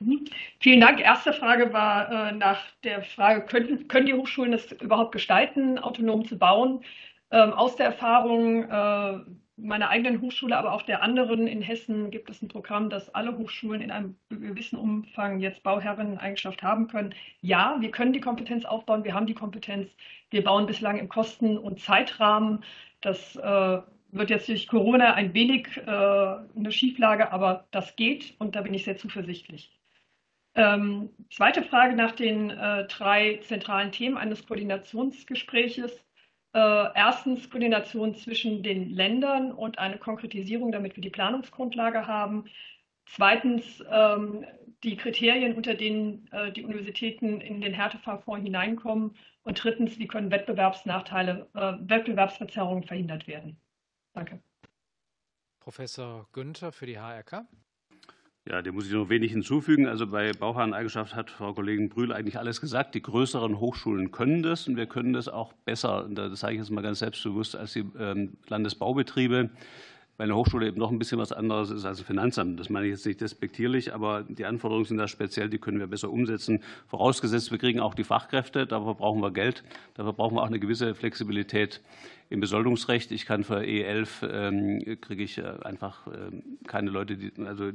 [0.00, 0.24] Mhm.
[0.60, 1.00] Vielen Dank.
[1.00, 6.26] Erste Frage war äh, nach der Frage, können, können die Hochschulen es überhaupt gestalten, autonom
[6.26, 6.84] zu bauen?
[7.30, 9.18] Ähm, aus der Erfahrung äh,
[9.56, 13.38] meiner eigenen Hochschule, aber auch der anderen in Hessen gibt es ein Programm, das alle
[13.38, 17.14] Hochschulen in einem gewissen Umfang jetzt Bauherreneigenschaft haben können.
[17.40, 19.90] Ja, wir können die Kompetenz aufbauen, wir haben die Kompetenz.
[20.30, 22.64] Wir bauen bislang im Kosten- und Zeitrahmen.
[23.00, 23.80] Das äh,
[24.10, 28.84] wird jetzt durch Corona ein wenig eine Schieflage, aber das geht und da bin ich
[28.84, 29.70] sehr zuversichtlich.
[30.54, 36.04] Ähm, zweite Frage nach den äh, drei zentralen Themen eines Koordinationsgespräches.
[36.52, 42.44] erstens Koordination zwischen den Ländern und eine Konkretisierung, damit wir die Planungsgrundlage haben.
[43.06, 44.46] Zweitens ähm,
[44.84, 49.16] die Kriterien, unter denen die Universitäten in den Härtefallfonds hineinkommen.
[49.42, 53.56] Und drittens, wie können Wettbewerbsnachteile, Wettbewerbsverzerrungen verhindert werden?
[54.12, 54.40] Danke.
[55.64, 57.46] Professor Günther für die HRK.
[58.46, 59.86] Ja, dem muss ich noch wenig hinzufügen.
[59.86, 62.94] Also bei Bauherreneigenschaft hat Frau Kollegin Brühl eigentlich alles gesagt.
[62.94, 66.06] Die größeren Hochschulen können das und wir können das auch besser.
[66.10, 69.48] Das sage ich jetzt mal ganz selbstbewusst als die ähm, Landesbaubetriebe
[70.16, 72.60] weil eine Hochschule eben noch ein bisschen was anderes ist als ein Finanzamt.
[72.60, 75.86] Das meine ich jetzt nicht despektierlich, aber die Anforderungen sind da speziell, die können wir
[75.86, 76.62] besser umsetzen.
[76.86, 79.64] Vorausgesetzt, wir kriegen auch die Fachkräfte, dafür brauchen wir Geld,
[79.94, 81.80] dafür brauchen wir auch eine gewisse Flexibilität
[82.30, 83.10] im Besoldungsrecht.
[83.12, 87.72] Ich kann für E11 ähm, kriege ich äh, einfach ähm, keine Leute, die, also,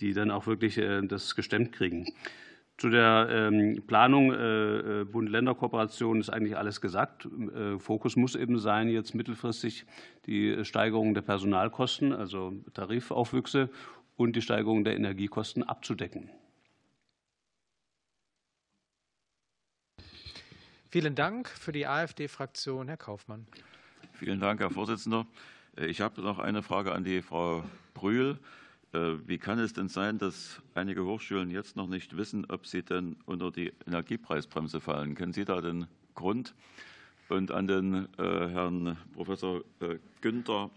[0.00, 2.06] die dann auch wirklich äh, das gestemmt kriegen.
[2.82, 7.26] Zu der ähm, Planung äh, äh, Bund-Länder-Kooperation ist eigentlich alles gesagt.
[7.26, 9.86] Äh, Fokus muss eben sein, jetzt mittelfristig
[10.26, 13.70] die Steigerung der Personalkosten, also Tarifaufwüchse
[14.16, 16.28] und die Steigerung der Energiekosten abzudecken.
[20.90, 23.46] Vielen Dank für die AfD-Fraktion, Herr Kaufmann.
[24.12, 25.24] Vielen Dank, Herr Vorsitzender.
[25.76, 27.62] Ich habe noch eine Frage an die Frau
[27.94, 28.40] Brühl.
[28.92, 32.82] Äh, wie kann es denn sein, dass einige Hochschulen jetzt noch nicht wissen, ob sie
[32.82, 35.14] denn unter die Energiepreisbremse fallen?
[35.14, 36.54] Kennen Sie da den Grund?
[37.28, 40.70] Und an den äh, Herrn Professor äh, Günther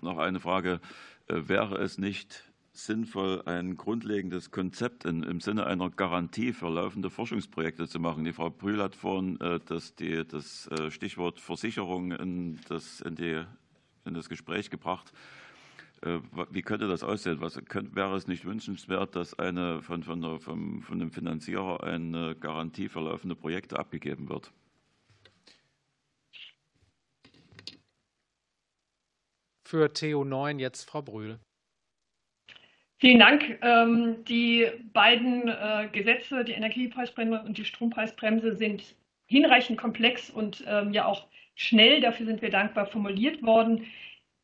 [0.00, 0.80] noch eine Frage.
[1.26, 7.98] Wäre es nicht sinnvoll, ein grundlegendes Konzept im Sinne einer Garantie für laufende Forschungsprojekte zu
[7.98, 8.22] machen?
[8.22, 13.42] Die Frau Brühl hat vorhin das, die, das Stichwort Versicherung in das, in, die,
[14.04, 15.12] in das Gespräch gebracht.
[16.06, 16.20] Äh,
[16.50, 17.40] wie könnte das aussehen?
[17.40, 21.82] Was, könnte, wäre es nicht wünschenswert, dass eine von, von, der, vom, von dem Finanzierer
[21.82, 24.52] eine Garantie für laufende Projekte abgegeben wird?
[29.66, 31.40] Für TU9 jetzt Frau Brühl.
[32.98, 33.58] Vielen Dank.
[33.62, 38.94] Ähm, die beiden äh, Gesetze, die Energiepreisbremse und die Strompreisbremse, sind
[39.26, 41.26] hinreichend komplex und ähm, ja auch
[41.56, 43.86] schnell, dafür sind wir dankbar, formuliert worden.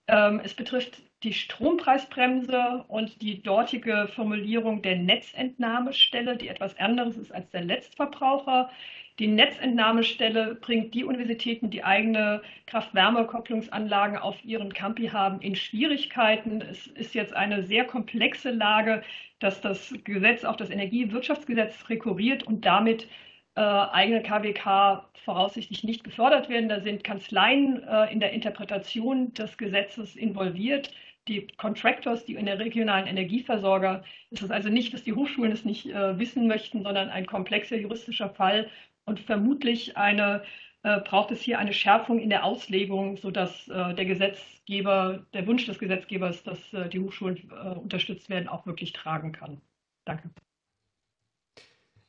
[0.08, 7.32] Ähm, es betrifft die Strompreisbremse und die dortige Formulierung der Netzentnahmestelle, die etwas anderes ist
[7.32, 8.70] als der Letztverbraucher.
[9.18, 16.62] Die Netzentnahmestelle bringt die Universitäten, die eigene Kraft-Wärme-Kopplungsanlagen auf ihren Campi haben, in Schwierigkeiten.
[16.62, 19.02] Es ist jetzt eine sehr komplexe Lage,
[19.38, 23.06] dass das Gesetz auf das Energiewirtschaftsgesetz rekurriert und damit
[23.54, 26.68] äh, eigene KWK voraussichtlich nicht gefördert werden.
[26.68, 30.90] Da sind Kanzleien äh, in der Interpretation des Gesetzes involviert
[31.28, 34.04] die Contractors, die in der regionalen Energieversorger.
[34.30, 37.76] Es ist also nicht, dass die Hochschulen es nicht äh, wissen möchten, sondern ein komplexer
[37.76, 38.70] juristischer Fall
[39.04, 40.42] und vermutlich eine,
[40.82, 45.66] äh, braucht es hier eine Schärfung in der Auslegung, sodass äh, der Gesetzgeber, der Wunsch
[45.66, 46.58] des Gesetzgebers, dass
[46.92, 49.60] die Hochschulen unterstützt werden, auch wirklich tragen kann.
[50.04, 50.30] Danke.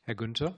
[0.04, 0.54] Herr Günther.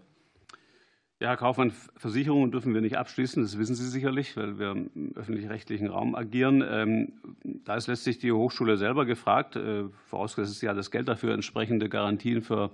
[1.19, 5.13] Ja, Herr Kaufmann, Versicherungen dürfen wir nicht abschließen, das wissen Sie sicherlich, weil wir im
[5.15, 6.63] öffentlich-rechtlichen Raum agieren.
[6.69, 11.89] Ähm, da ist letztlich die Hochschule selber gefragt, äh, vorausgesetzt ja das Geld dafür, entsprechende
[11.89, 12.71] Garantien für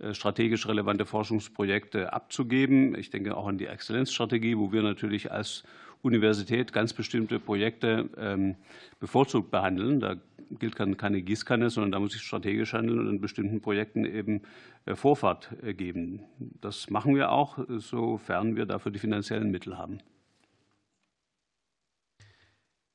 [0.00, 2.98] äh, strategisch relevante Forschungsprojekte abzugeben.
[2.98, 5.62] Ich denke auch an die Exzellenzstrategie, wo wir natürlich als
[6.02, 8.56] Universität ganz bestimmte Projekte ähm,
[9.00, 10.00] bevorzugt behandeln.
[10.00, 10.16] Da
[10.50, 14.42] gilt keine Gießkanne, sondern da muss ich strategisch handeln und in bestimmten Projekten eben
[14.86, 16.20] äh, Vorfahrt äh, geben.
[16.38, 19.98] Das machen wir auch, sofern wir dafür die finanziellen Mittel haben.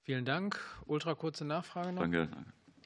[0.03, 0.59] Vielen Dank.
[0.85, 2.01] Ultra kurze Nachfrage noch.
[2.01, 2.27] Danke.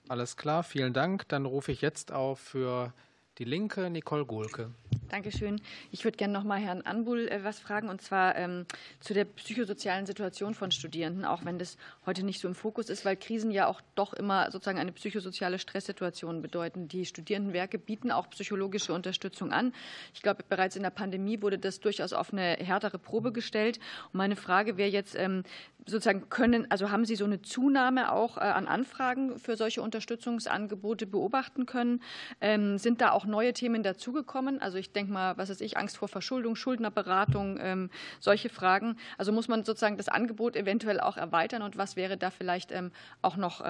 [0.07, 1.27] Alles klar, vielen Dank.
[1.29, 2.93] Dann rufe ich jetzt auf für
[3.37, 4.71] die Linke Nicole Gohlke.
[5.09, 5.61] Dankeschön.
[5.91, 8.65] Ich würde gerne noch mal Herrn Anbul äh, was fragen, und zwar ähm,
[8.99, 13.05] zu der psychosozialen Situation von Studierenden, auch wenn das heute nicht so im Fokus ist,
[13.05, 16.89] weil Krisen ja auch doch immer sozusagen eine psychosoziale Stresssituation bedeuten.
[16.89, 19.73] Die Studierendenwerke bieten auch psychologische Unterstützung an.
[20.13, 23.79] Ich glaube, bereits in der Pandemie wurde das durchaus auf eine härtere Probe gestellt.
[24.11, 25.43] Und meine Frage wäre jetzt, ähm,
[25.87, 31.07] sozusagen können, also haben Sie so eine Zunahme auch äh, an Anfragen für solche Unterstützungsangebote
[31.07, 32.01] beobachten können?
[32.41, 34.61] Ähm, sind da auch neue Themen dazugekommen?
[34.61, 37.89] Also ich denke mal, was ist ich, Angst vor Verschuldung, Schuldnerberatung, ähm,
[38.19, 38.97] solche Fragen.
[39.17, 42.91] Also muss man sozusagen das Angebot eventuell auch erweitern und was wäre da vielleicht ähm,
[43.21, 43.63] auch noch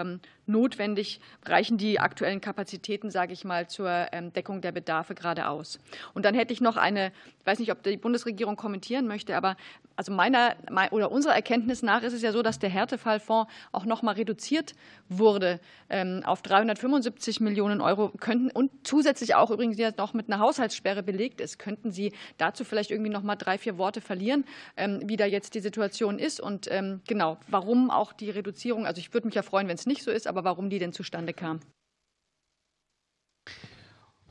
[0.46, 1.22] notwendig?
[1.46, 5.80] Reichen die aktuellen Kapazitäten, sage ich mal, zur Deckung der Bedarfe gerade aus?
[6.14, 7.12] Und dann hätte ich noch eine,
[7.48, 9.56] weiß nicht, ob die Bundesregierung kommentieren möchte, aber
[9.96, 10.56] also meiner
[10.92, 14.74] oder unserer Erkenntnis nach ist es ja so, dass der Härtefallfonds auch noch mal reduziert
[15.10, 15.60] wurde
[15.90, 21.02] ähm, auf 375 Millionen Euro könnten und zusätzlich auch übrigens jetzt noch mit einer Haushaltssperre
[21.02, 21.58] belegt ist.
[21.58, 24.44] Könnten Sie dazu vielleicht irgendwie noch mal drei, vier Worte verlieren,
[24.76, 26.70] ähm, wie da jetzt die Situation ist und
[27.08, 30.12] genau, warum auch die Reduzierung, also ich würde mich ja freuen, wenn es nicht so
[30.12, 31.62] ist, aber warum die denn zustande kam?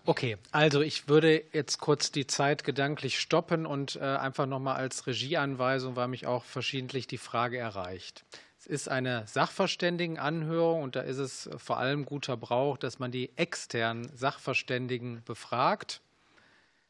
[0.08, 5.08] Okay, also ich würde jetzt kurz die Zeit gedanklich stoppen und äh, einfach nochmal als
[5.08, 8.24] Regieanweisung, weil mich auch verschiedentlich die Frage erreicht.
[8.56, 13.36] Es ist eine Sachverständigenanhörung und da ist es vor allem guter Brauch, dass man die
[13.36, 16.02] externen Sachverständigen befragt.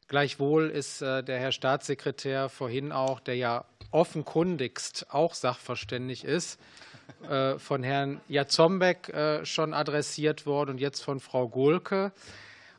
[0.09, 6.61] Gleichwohl ist äh, der Herr Staatssekretär vorhin auch, der ja offenkundigst auch sachverständig ist,
[7.31, 9.11] äh, von Herrn Jatzombeck
[9.45, 12.13] schon adressiert worden und jetzt von Frau Gohlke.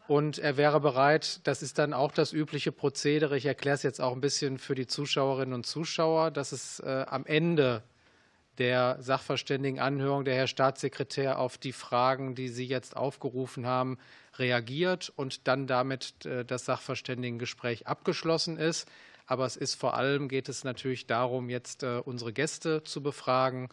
[0.07, 3.99] Und er wäre bereit, das ist dann auch das übliche Prozedere, ich erkläre es jetzt
[3.99, 7.83] auch ein bisschen für die Zuschauerinnen und Zuschauer, dass es äh, am Ende
[8.57, 13.99] der Sachverständigenanhörung der Herr Staatssekretär auf die Fragen, die Sie jetzt aufgerufen haben,
[14.37, 18.87] reagiert und dann damit äh, das Sachverständigengespräch abgeschlossen ist.
[19.25, 23.69] Aber es ist vor allem geht es natürlich darum, jetzt äh, unsere Gäste zu befragen.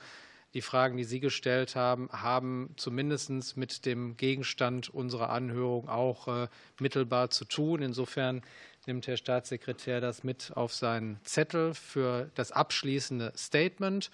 [0.55, 6.48] Die Fragen, die Sie gestellt haben, haben zumindest mit dem Gegenstand unserer Anhörung auch äh,
[6.78, 7.82] mittelbar zu tun.
[7.82, 8.40] Insofern
[8.86, 14.12] nimmt Herr Staatssekretär das mit auf seinen Zettel für das abschließende Statement.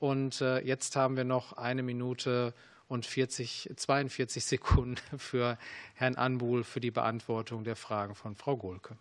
[0.00, 2.52] Und äh, jetzt haben wir noch eine Minute
[2.88, 5.56] und 40, 42 Sekunden für
[5.94, 8.98] Herrn Anbuhl für die Beantwortung der Fragen von Frau Gohlke.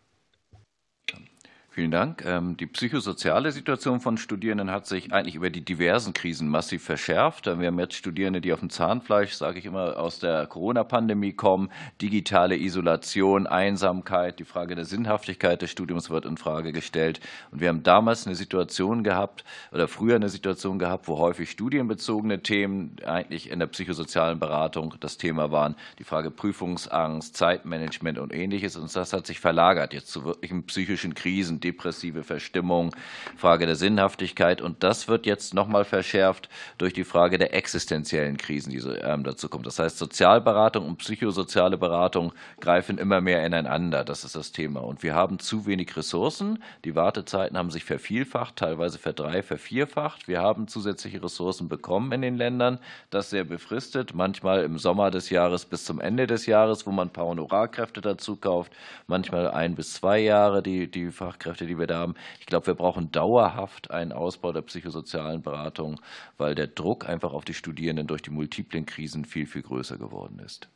[1.75, 2.23] Vielen Dank.
[2.25, 7.47] Ähm, die psychosoziale Situation von Studierenden hat sich eigentlich über die diversen Krisen massiv verschärft.
[7.47, 11.69] Wir haben jetzt Studierende, die auf dem Zahnfleisch, sage ich immer, aus der Corona-Pandemie kommen.
[12.01, 17.19] Digitale Isolation, Einsamkeit, die Frage der Sinnhaftigkeit des Studiums wird in Frage gestellt.
[17.51, 19.43] Und wir haben damals eine Situation gehabt
[19.73, 25.17] oder früher eine Situation gehabt, wo häufig studienbezogene Themen eigentlich in der psychosozialen Beratung das
[25.17, 25.75] Thema waren.
[25.99, 28.77] Die Frage Prüfungsangst, Zeitmanagement und ähnliches.
[28.77, 32.95] Und das hat sich verlagert jetzt zu wirklichen psychischen Krisen depressive Verstimmung,
[33.35, 34.61] Frage der Sinnhaftigkeit.
[34.61, 39.23] Und das wird jetzt noch mal verschärft durch die Frage der existenziellen Krisen, die ähm,
[39.23, 39.63] dazu kommen.
[39.63, 44.03] Das heißt, Sozialberatung und psychosoziale Beratung greifen immer mehr ineinander.
[44.03, 44.81] Das ist das Thema.
[44.81, 46.61] Und wir haben zu wenig Ressourcen.
[46.83, 50.27] Die Wartezeiten haben sich vervielfacht, teilweise verdrei, vervierfacht.
[50.27, 52.79] Wir haben zusätzliche Ressourcen bekommen in den Ländern.
[53.09, 57.07] Das sehr befristet, manchmal im Sommer des Jahres bis zum Ende des Jahres, wo man
[57.07, 58.73] ein paar Honorarkräfte dazu kauft,
[59.07, 62.15] manchmal ein bis zwei Jahre die, die Fachkräfte Fachkräfte, die wir da haben.
[62.39, 65.99] Ich glaube, wir brauchen dauerhaft einen Ausbau der psychosozialen Beratung,
[66.37, 70.39] weil der Druck einfach auf die Studierenden durch die multiplen Krisen viel, viel größer geworden
[70.39, 70.67] ist.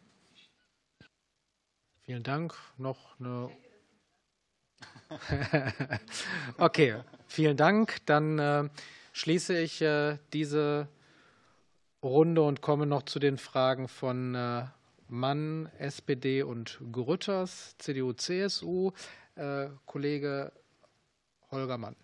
[2.06, 2.56] Vielen Dank.
[2.78, 3.50] Noch eine.
[6.58, 7.98] okay, vielen Dank.
[8.06, 8.70] Dann äh,
[9.12, 10.88] schließe ich äh, diese
[12.02, 14.64] Runde und komme noch zu den Fragen von äh,
[15.10, 18.92] Mann, SPD und Grütters, CDU, CSU.
[19.40, 20.52] Äh, Kollege
[21.52, 21.96] Holger Mann.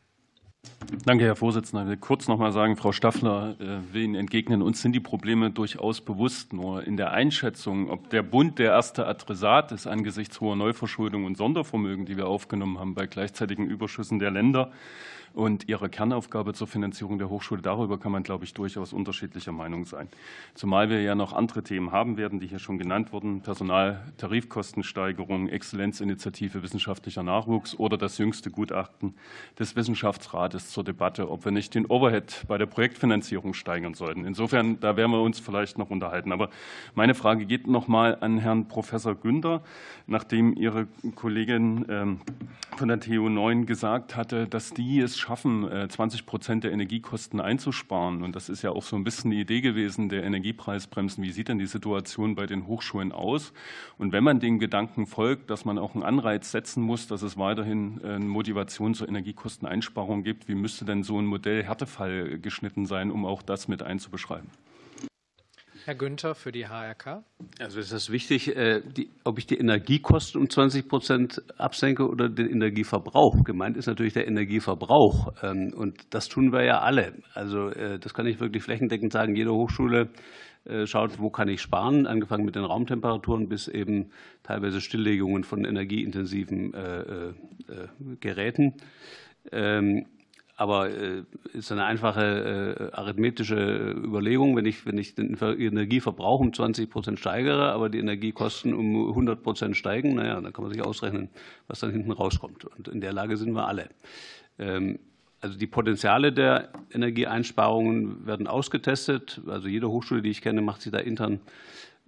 [1.06, 1.84] Danke, Herr Vorsitzender.
[1.84, 5.00] Ich will kurz noch mal sagen, Frau Staffler äh, will Ihnen entgegnen, uns sind die
[5.00, 6.54] Probleme durchaus bewusst.
[6.54, 11.38] Nur in der Einschätzung, ob der Bund der erste Adressat ist angesichts hoher Neuverschuldung und
[11.38, 14.72] Sondervermögen, die wir aufgenommen haben bei gleichzeitigen Überschüssen der Länder,
[15.36, 17.62] und ihre Kernaufgabe zur Finanzierung der Hochschule.
[17.62, 20.07] Darüber kann man, glaube ich, durchaus unterschiedlicher Meinung sein.
[20.53, 23.41] Zumal wir ja noch andere Themen haben werden, die hier schon genannt wurden.
[23.41, 29.16] Personaltarifkostensteigerung, Exzellenzinitiative wissenschaftlicher Nachwuchs oder das jüngste Gutachten
[29.60, 34.26] des Wissenschaftsrates zur Debatte, ob wir nicht den Overhead bei der Projektfinanzierung steigern sollten.
[34.26, 36.32] Insofern, da werden wir uns vielleicht noch unterhalten.
[36.32, 36.49] Aber
[36.94, 39.62] meine Frage geht noch mal an Herrn Professor Günther,
[40.07, 42.22] nachdem Ihre Kollegin ähm,
[42.78, 47.39] von der TU 9 gesagt hatte, dass die es schaffen, 20 äh, Prozent der Energiekosten
[47.39, 48.23] einzusparen.
[48.23, 51.23] Und das ist ja auch so ein bisschen die Idee gewesen der Energiepreisbremsen.
[51.23, 53.53] Wie sieht denn die Situation bei den Hochschulen aus?
[53.97, 57.38] Und wenn man den Gedanken folgt, dass man auch einen Anreiz setzen muss, dass es
[57.38, 62.85] weiterhin äh, eine Motivation zur Energiekosteneinsparung gibt, wie müsste denn so ein Modell Härtefall geschnitten
[62.85, 64.49] sein, um auch das mit einzubeschreiben?
[65.86, 67.24] Herr Günther für die HRK.
[67.60, 72.28] Also ist das wichtig, äh, die, ob ich die Energiekosten um 20 Prozent absenke oder
[72.28, 73.44] den Energieverbrauch.
[73.44, 75.34] Gemeint ist natürlich der Energieverbrauch.
[75.44, 77.14] Ähm, und das tun wir ja alle.
[77.36, 79.36] Also äh, das kann ich wirklich flächendeckend sagen.
[79.36, 80.10] Jede Hochschule
[80.64, 84.10] äh, schaut, wo kann ich sparen, angefangen mit den Raumtemperaturen bis eben
[84.41, 86.72] teilweise Stilllegungen von energieintensiven
[88.20, 88.74] Geräten.
[90.56, 91.23] Aber äh,
[91.53, 97.19] ist eine einfache äh, arithmetische Überlegung, wenn ich, wenn ich den Energieverbrauch um 20 Prozent
[97.19, 101.30] steigere, aber die Energiekosten um 100 Prozent steigen, naja, dann kann man sich ausrechnen,
[101.68, 102.64] was dann hinten rauskommt.
[102.65, 103.90] Und in der Lage sind wir alle.
[104.57, 104.99] Ähm,
[105.41, 109.41] Also die Potenziale der Energieeinsparungen werden ausgetestet.
[109.48, 111.40] Also jede Hochschule, die ich kenne, macht sich da intern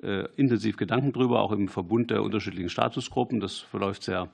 [0.02, 3.40] äh, intensiv Gedanken drüber, auch im Verbund der unterschiedlichen Statusgruppen.
[3.40, 4.30] Das verläuft sehr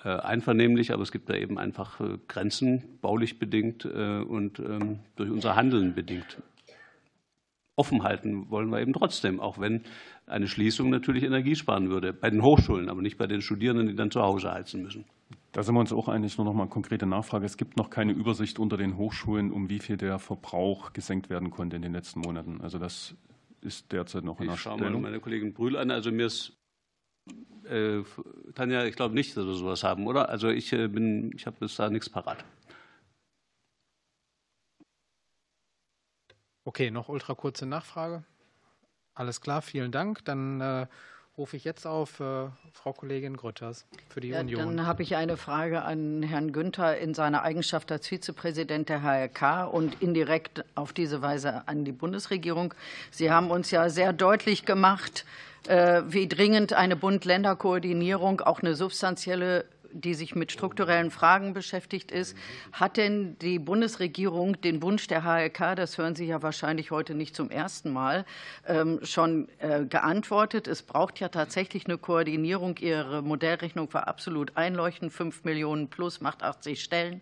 [0.00, 5.54] einvernehmlich, aber es gibt da eben einfach äh, Grenzen, baulich bedingt und ähm, durch unser
[5.54, 6.42] Handeln bedingt.
[7.76, 9.82] Offen halten wollen wir eben trotzdem, auch wenn
[10.26, 13.94] eine Schließung natürlich Energie sparen würde, bei den Hochschulen, aber nicht bei den Studierenden, die
[13.94, 15.04] dann zu Hause heizen müssen.
[15.52, 16.36] Da sind wir uns auch einig.
[16.38, 17.44] Nur noch mal eine konkrete Nachfrage.
[17.46, 21.50] Es gibt noch keine Übersicht unter den Hochschulen, um wie viel der Verbrauch gesenkt werden
[21.50, 22.60] konnte in den letzten Monaten.
[22.60, 23.14] Also das
[23.60, 24.78] ist derzeit noch in der Stellung.
[24.78, 25.90] Ich schaue mal meine Kollegin Brühl an.
[25.90, 26.56] Also mir ist
[27.64, 28.02] äh,
[28.54, 30.28] Tanja, ich glaube nicht, dass wir sowas haben, oder?
[30.28, 32.44] Also ich äh, bin, ich habe bis da nichts parat.
[36.64, 38.24] Okay, noch ultra kurze Nachfrage.
[39.14, 40.24] Alles klar, vielen Dank.
[40.24, 40.86] Dann äh,
[41.38, 44.76] rufe ich jetzt auf äh, Frau Kollegin Grütters für die ja, Union.
[44.76, 49.64] Dann habe ich eine Frage an Herrn Günther in seiner Eigenschaft als Vizepräsident der HRK
[49.64, 52.74] und indirekt auf diese Weise an die Bundesregierung.
[53.10, 55.24] Sie haben uns ja sehr deutlich gemacht,
[55.68, 62.36] äh, wie dringend eine Bund-Länder-Koordinierung, auch eine substanzielle die sich mit strukturellen Fragen beschäftigt ist.
[62.72, 67.36] Hat denn die Bundesregierung den Wunsch der HLK, das hören Sie ja wahrscheinlich heute nicht
[67.36, 68.24] zum ersten Mal,
[68.66, 70.66] ähm, schon äh, geantwortet?
[70.68, 72.76] Es braucht ja tatsächlich eine Koordinierung.
[72.78, 75.12] Ihre Modellrechnung war absolut einleuchtend.
[75.12, 77.20] Fünf Millionen plus macht 80 Stellen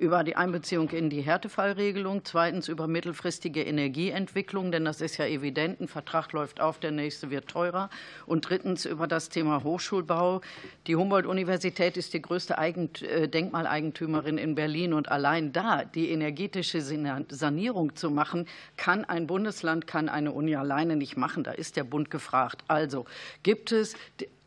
[0.00, 5.78] über die Einbeziehung in die Härtefallregelung, zweitens über mittelfristige Energieentwicklung, denn das ist ja evident,
[5.78, 7.90] ein Vertrag läuft auf, der nächste wird teurer,
[8.24, 10.40] und drittens über das Thema Hochschulbau.
[10.86, 17.94] Die Humboldt-Universität ist die größte äh, Denkmaleigentümerin in Berlin und allein da die energetische Sanierung
[17.94, 18.46] zu machen,
[18.78, 21.44] kann ein Bundesland, kann eine Uni alleine nicht machen.
[21.44, 22.64] Da ist der Bund gefragt.
[22.68, 23.04] Also
[23.42, 23.94] gibt es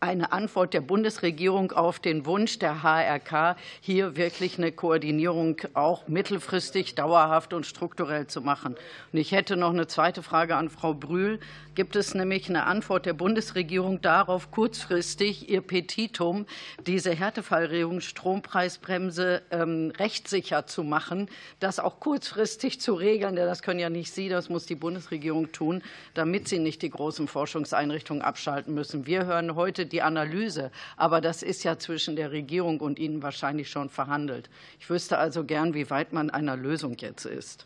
[0.03, 6.95] eine Antwort der Bundesregierung auf den Wunsch der HRK, hier wirklich eine Koordinierung auch mittelfristig,
[6.95, 8.75] dauerhaft und strukturell zu machen.
[9.11, 11.39] Und ich hätte noch eine zweite Frage an Frau Brühl.
[11.75, 16.45] Gibt es nämlich eine Antwort der Bundesregierung darauf, kurzfristig ihr Petitum,
[16.85, 21.29] diese Härtefallregelung Strompreisbremse ähm, rechtssicher zu machen,
[21.59, 25.51] das auch kurzfristig zu regeln, denn das können ja nicht Sie, das muss die Bundesregierung
[25.51, 25.81] tun,
[26.13, 29.07] damit sie nicht die großen Forschungseinrichtungen abschalten müssen.
[29.07, 30.71] Wir hören heute die Analyse.
[30.95, 34.49] Aber das ist ja zwischen der Regierung und Ihnen wahrscheinlich schon verhandelt.
[34.79, 37.65] Ich wüsste also gern, wie weit man einer Lösung jetzt ist.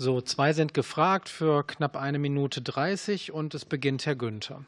[0.00, 4.64] So, zwei sind gefragt für knapp eine Minute 30 und es beginnt Herr Günther.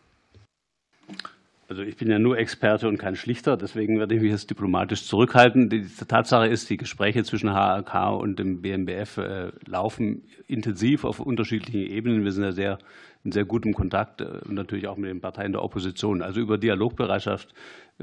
[1.68, 5.06] Also ich bin ja nur Experte und kein Schlichter, deswegen werde ich mich jetzt diplomatisch
[5.06, 5.68] zurückhalten.
[5.68, 11.82] Die Tatsache ist, die Gespräche zwischen HRK und dem BMBF äh, laufen intensiv auf unterschiedlichen
[11.82, 12.24] Ebenen.
[12.24, 12.78] Wir sind ja sehr
[13.22, 16.22] in sehr gutem Kontakt äh, und natürlich auch mit den Parteien der Opposition.
[16.22, 17.54] Also über Dialogbereitschaft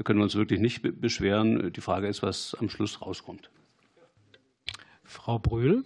[0.02, 1.74] können wir uns wirklich nicht beschweren.
[1.74, 3.50] Die Frage ist, was am Schluss rauskommt.
[5.04, 5.84] Frau Brühl.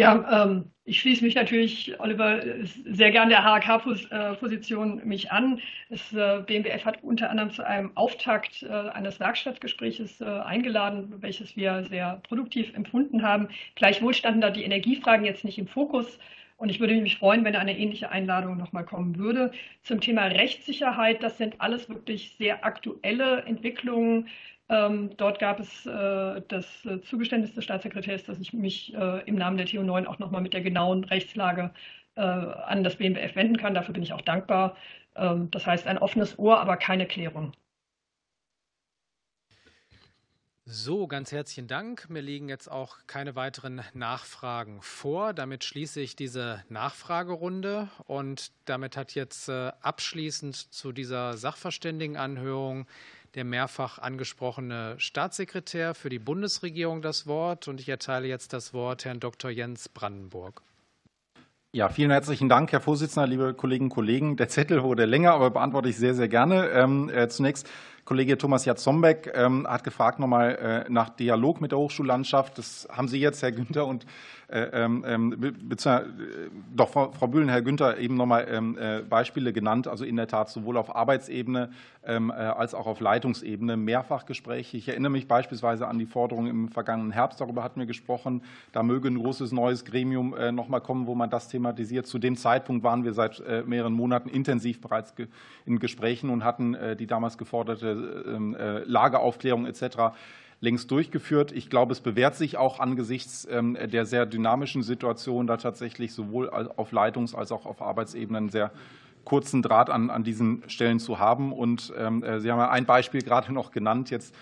[0.00, 2.40] Ja, ähm, ich schließe mich natürlich, Oliver,
[2.86, 5.60] sehr gern der HAK-Position mich an.
[5.90, 11.54] Das äh, BMBF hat unter anderem zu einem Auftakt äh, eines Werkstattgespräches äh, eingeladen, welches
[11.54, 13.48] wir sehr produktiv empfunden haben.
[13.74, 16.18] Gleichwohl standen da die Energiefragen jetzt nicht im Fokus.
[16.56, 19.52] Und ich würde mich freuen, wenn eine ähnliche Einladung nochmal kommen würde.
[19.82, 24.28] Zum Thema Rechtssicherheit, das sind alles wirklich sehr aktuelle Entwicklungen.
[24.70, 29.34] Ähm, dort gab es äh, das äh, Zugeständnis des Staatssekretärs, dass ich mich äh, im
[29.34, 31.72] Namen der TU9 auch nochmal mit der genauen Rechtslage
[32.16, 33.72] an das BMBF wenden kann.
[33.72, 34.76] Dafür bin ich auch dankbar.
[35.14, 37.52] Ähm, das heißt, ein offenes Ohr, aber keine Klärung.
[40.66, 42.10] So, ganz herzlichen Dank.
[42.10, 45.32] Mir liegen jetzt auch keine weiteren Nachfragen vor.
[45.32, 52.86] Damit schließe ich diese Nachfragerunde und damit hat jetzt abschließend zu dieser Sachverständigenanhörung
[53.34, 57.68] der mehrfach angesprochene Staatssekretär für die Bundesregierung das Wort.
[57.68, 59.50] Und ich erteile jetzt das Wort Herrn Dr.
[59.50, 60.62] Jens Brandenburg.
[61.72, 64.36] Ja, vielen herzlichen Dank, Herr Vorsitzender, liebe Kolleginnen und Kollegen.
[64.36, 66.68] Der Zettel wurde länger, aber beantworte ich sehr, sehr gerne.
[66.70, 67.68] Ähm, äh, zunächst
[68.10, 72.58] Kollege Thomas Jatzombeck ähm, hat gefragt nochmal äh, nach Dialog mit der Hochschullandschaft.
[72.58, 74.04] Das haben Sie jetzt, Herr Günther, und
[74.48, 76.00] äh, ähm, ähm äh,
[76.74, 79.86] doch Frau, Frau Bühlen, Herr Günther eben nochmal ähm, äh, Beispiele genannt.
[79.86, 81.70] Also in der Tat sowohl auf Arbeitsebene
[82.02, 84.76] äh, als auch auf Leitungsebene Mehrfachgespräche.
[84.76, 88.42] Ich erinnere mich beispielsweise an die Forderung im vergangenen Herbst, darüber hatten wir gesprochen.
[88.72, 92.08] Da möge ein großes neues Gremium äh, nochmal kommen, wo man das thematisiert.
[92.08, 95.14] Zu dem Zeitpunkt waren wir seit mehreren Monaten intensiv bereits
[95.64, 100.14] in Gesprächen und hatten die damals geforderte ähm, äh, Lageaufklärung etc.
[100.60, 101.52] längst durchgeführt.
[101.52, 106.50] Ich glaube, es bewährt sich auch angesichts ähm, der sehr dynamischen Situation, da tatsächlich sowohl
[106.50, 108.70] auf Leitungs- als auch auf Arbeitsebene einen sehr
[109.24, 111.52] kurzen Draht an, an diesen Stellen zu haben.
[111.52, 114.34] Und ähm, äh, Sie haben ja ein Beispiel gerade noch genannt, jetzt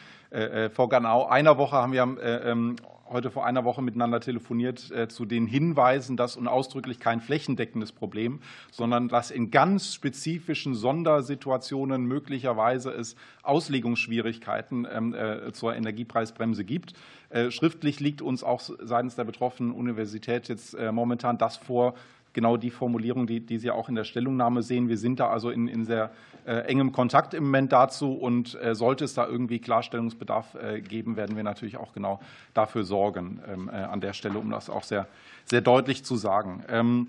[0.75, 2.77] vor genau einer Woche haben wir ähm,
[3.11, 7.93] heute vor einer Woche miteinander telefoniert äh, zu den Hinweisen, dass und ausdrücklich kein flächendeckendes
[7.93, 8.41] Problem,
[8.71, 16.95] sondern dass in ganz spezifischen Sondersituationen möglicherweise es Auslegungsschwierigkeiten ähm, äh, zur Energiepreisbremse gibt.
[17.31, 21.95] Äh, schriftlich liegt uns auch seitens der betroffenen Universität jetzt momentan das vor,
[22.39, 24.89] genau die Formulierung, die, die Sie auch in der Stellungnahme sehen.
[24.89, 26.13] Wir sind da also in, in sehr
[26.47, 31.17] äh, engem Kontakt im Moment dazu und äh, sollte es da irgendwie Klarstellungsbedarf äh, geben,
[31.17, 32.21] werden wir natürlich auch genau
[32.55, 35.09] dafür sorgen ähm, an der Stelle, um das auch sehr,
[35.47, 36.63] sehr deutlich zu sagen.
[36.69, 37.09] Ähm,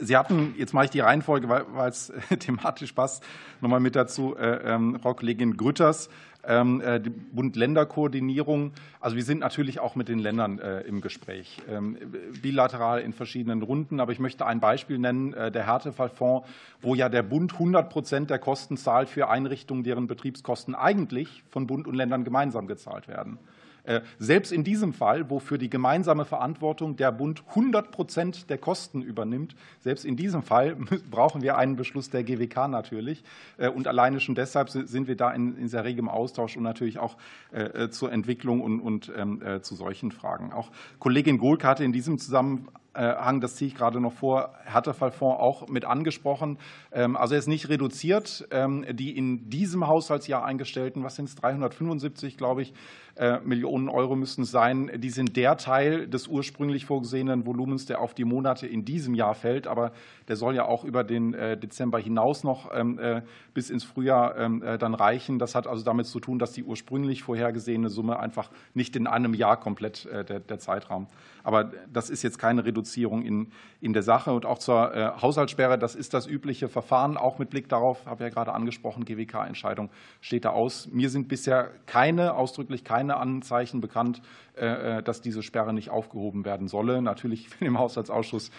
[0.00, 3.24] Sie hatten, jetzt mache ich die Reihenfolge, weil es thematisch passt,
[3.60, 8.72] nochmal mit dazu, ähm, Frau Kollegin Grütters, ähm, die Bund-Länder-Koordinierung.
[9.00, 11.96] Also wir sind natürlich auch mit den Ländern äh, im Gespräch, ähm,
[12.40, 13.98] bilateral in verschiedenen Runden.
[14.00, 16.48] Aber ich möchte ein Beispiel nennen, äh, der Härtefallfonds,
[16.80, 21.66] wo ja der Bund 100 Prozent der Kosten zahlt für Einrichtungen, deren Betriebskosten eigentlich von
[21.66, 23.38] Bund und Ländern gemeinsam gezahlt werden.
[23.86, 28.58] Äh, selbst in diesem Fall, wo für die gemeinsame Verantwortung der Bund 100 Prozent der
[28.58, 30.76] Kosten übernimmt, selbst in diesem Fall
[31.10, 33.22] brauchen wir einen Beschluss der GWK natürlich.
[33.56, 37.16] Äh, und alleine schon deshalb sind wir da in, sehr regem Austausch und natürlich auch
[37.52, 40.52] äh, zur Entwicklung und, und ähm, zu solchen Fragen.
[40.52, 42.68] Auch Kollegin Gohlke hatte in diesem Zusammenhang
[43.00, 46.58] Hang, das ziehe ich gerade noch vor, Härtefallfonds auch mit angesprochen.
[46.92, 48.46] Ähm, also er ist nicht reduziert.
[48.50, 52.72] Ähm, die in diesem Haushaltsjahr eingestellten, was sind es, 375, glaube ich,
[53.16, 54.90] äh, Millionen Euro müssen es sein.
[54.98, 59.34] Die sind der Teil des ursprünglich vorgesehenen Volumens, der auf die Monate in diesem Jahr
[59.34, 59.66] fällt.
[59.66, 59.92] Aber
[60.28, 63.22] der soll ja auch über den äh, Dezember hinaus noch ähm, äh,
[63.54, 64.34] bis ins Frühjahr
[64.78, 65.38] dann reichen.
[65.38, 69.32] Das hat also damit zu tun, dass die ursprünglich vorhergesehene Summe einfach nicht in einem
[69.32, 71.06] Jahr komplett der, der Zeitraum.
[71.42, 74.32] Aber das ist jetzt keine Reduzierung in, in der Sache.
[74.32, 78.28] Und auch zur Haushaltssperre, das ist das übliche Verfahren, auch mit Blick darauf, habe ich
[78.28, 79.90] ja gerade angesprochen, GWK-Entscheidung
[80.20, 80.88] steht da aus.
[80.92, 84.22] Mir sind bisher keine, ausdrücklich keine Anzeichen bekannt,
[84.56, 87.02] äh, äh, dass diese Sperre nicht aufgehoben werden solle.
[87.02, 88.50] Natürlich will im Haushaltsausschuss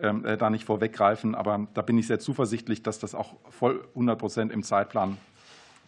[0.00, 3.84] ähm, äh, da nicht vorweggreifen, aber da bin ich sehr zuversichtlich, dass das auch voll
[3.90, 5.16] 100 Prozent im Zeitplan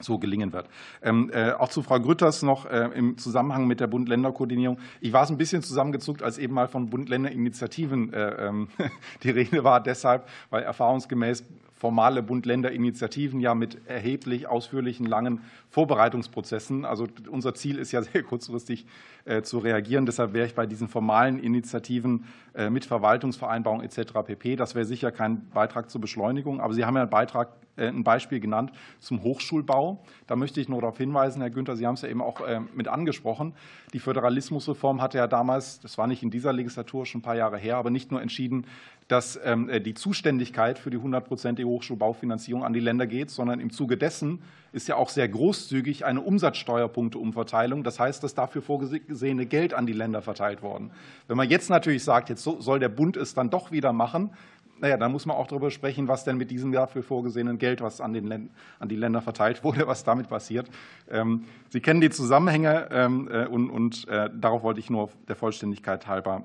[0.01, 0.69] so gelingen wird.
[1.03, 4.79] Ähm, äh, auch zu Frau Grütters noch äh, im Zusammenhang mit der Bund-Länder-Koordinierung.
[5.01, 8.69] Ich war es ein bisschen zusammengezuckt, als eben mal von Bund-Länder-Initiativen äh, ähm,
[9.23, 11.45] die Rede war, deshalb, weil erfahrungsgemäß
[11.77, 16.87] formale Bund-Länder-Initiativen ja mit erheblich ausführlichen, langen Vorbereitungsprozessen.
[16.87, 18.87] Also unser Ziel ist ja sehr kurzfristig
[19.27, 20.07] äh, zu reagieren.
[20.07, 22.25] Deshalb wäre ich bei diesen formalen Initiativen
[22.55, 24.15] äh, mit Verwaltungsvereinbarung etc.
[24.25, 24.57] pp.
[24.57, 26.61] Das wäre sicher kein Beitrag zur Beschleunigung.
[26.61, 30.03] Aber Sie haben ja einen Beitrag äh, ein Beispiel genannt zum Hochschulbau.
[30.27, 32.41] Da möchte ich nur darauf hinweisen, Herr Günther, Sie haben es ja eben auch
[32.75, 33.53] mit angesprochen.
[33.93, 37.59] Die Föderalismusreform hatte ja damals, das war nicht in dieser Legislatur, schon ein paar Jahre
[37.59, 38.67] her, aber nicht nur entschieden,
[39.09, 43.97] dass ähm, die Zuständigkeit für die 100-prozentige Hochschulbaufinanzierung an die Länder geht, sondern im Zuge
[43.97, 44.43] dessen
[44.73, 47.85] ist ja auch sehr großzügig eine Umsatzsteuerpunkteumverteilung.
[47.85, 50.91] Das heißt, dass dafür vorgesehene Geld an die Länder verteilt worden.
[51.29, 54.31] Wenn man jetzt natürlich sagt, jetzt soll der Bund es dann doch wieder machen,
[54.79, 58.01] naja, dann muss man auch darüber sprechen, was denn mit diesem dafür vorgesehenen Geld, was
[58.01, 60.69] an, den, an die Länder verteilt wurde, was damit passiert.
[61.11, 65.37] Ähm, Sie kennen die Zusammenhänge ähm, äh, und, und äh, darauf wollte ich nur der
[65.37, 66.45] Vollständigkeit halber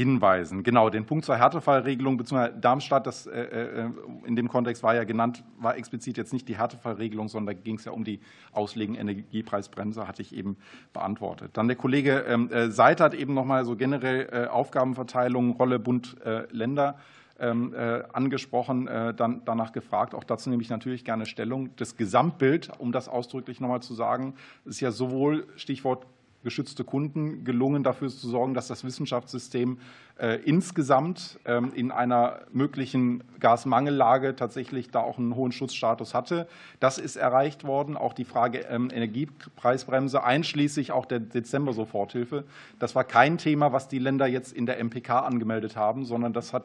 [0.00, 0.62] hinweisen.
[0.62, 2.52] Genau, den Punkt zur Härtefallregelung bzw.
[2.58, 3.90] Darmstadt, das äh, äh,
[4.24, 7.76] in dem Kontext war ja genannt, war explizit jetzt nicht die Härtefallregelung, sondern da ging
[7.76, 8.20] es ja um die
[8.52, 10.56] Auslegen Energiepreisbremse, hatte ich eben
[10.94, 11.50] beantwortet.
[11.52, 16.16] Dann der Kollege ähm, äh, Seiter hat eben noch mal so generell Aufgabenverteilung, Rolle Bund,
[16.50, 16.96] Länder
[17.38, 17.74] ähm,
[18.12, 18.86] angesprochen,
[19.16, 20.14] dann danach gefragt.
[20.14, 21.70] Auch dazu nehme ich natürlich gerne Stellung.
[21.76, 26.06] Das Gesamtbild, um das ausdrücklich noch mal zu sagen, ist ja sowohl Stichwort
[26.42, 29.78] geschützte Kunden gelungen, dafür zu sorgen, dass das Wissenschaftssystem
[30.18, 36.46] äh, insgesamt ähm, in einer möglichen Gasmangellage tatsächlich da auch einen hohen Schutzstatus hatte.
[36.78, 37.96] Das ist erreicht worden.
[37.96, 42.44] Auch die Frage ähm, Energiepreisbremse, einschließlich auch der Dezember-Soforthilfe,
[42.78, 46.52] das war kein Thema, was die Länder jetzt in der MPK angemeldet haben, sondern das
[46.52, 46.64] hat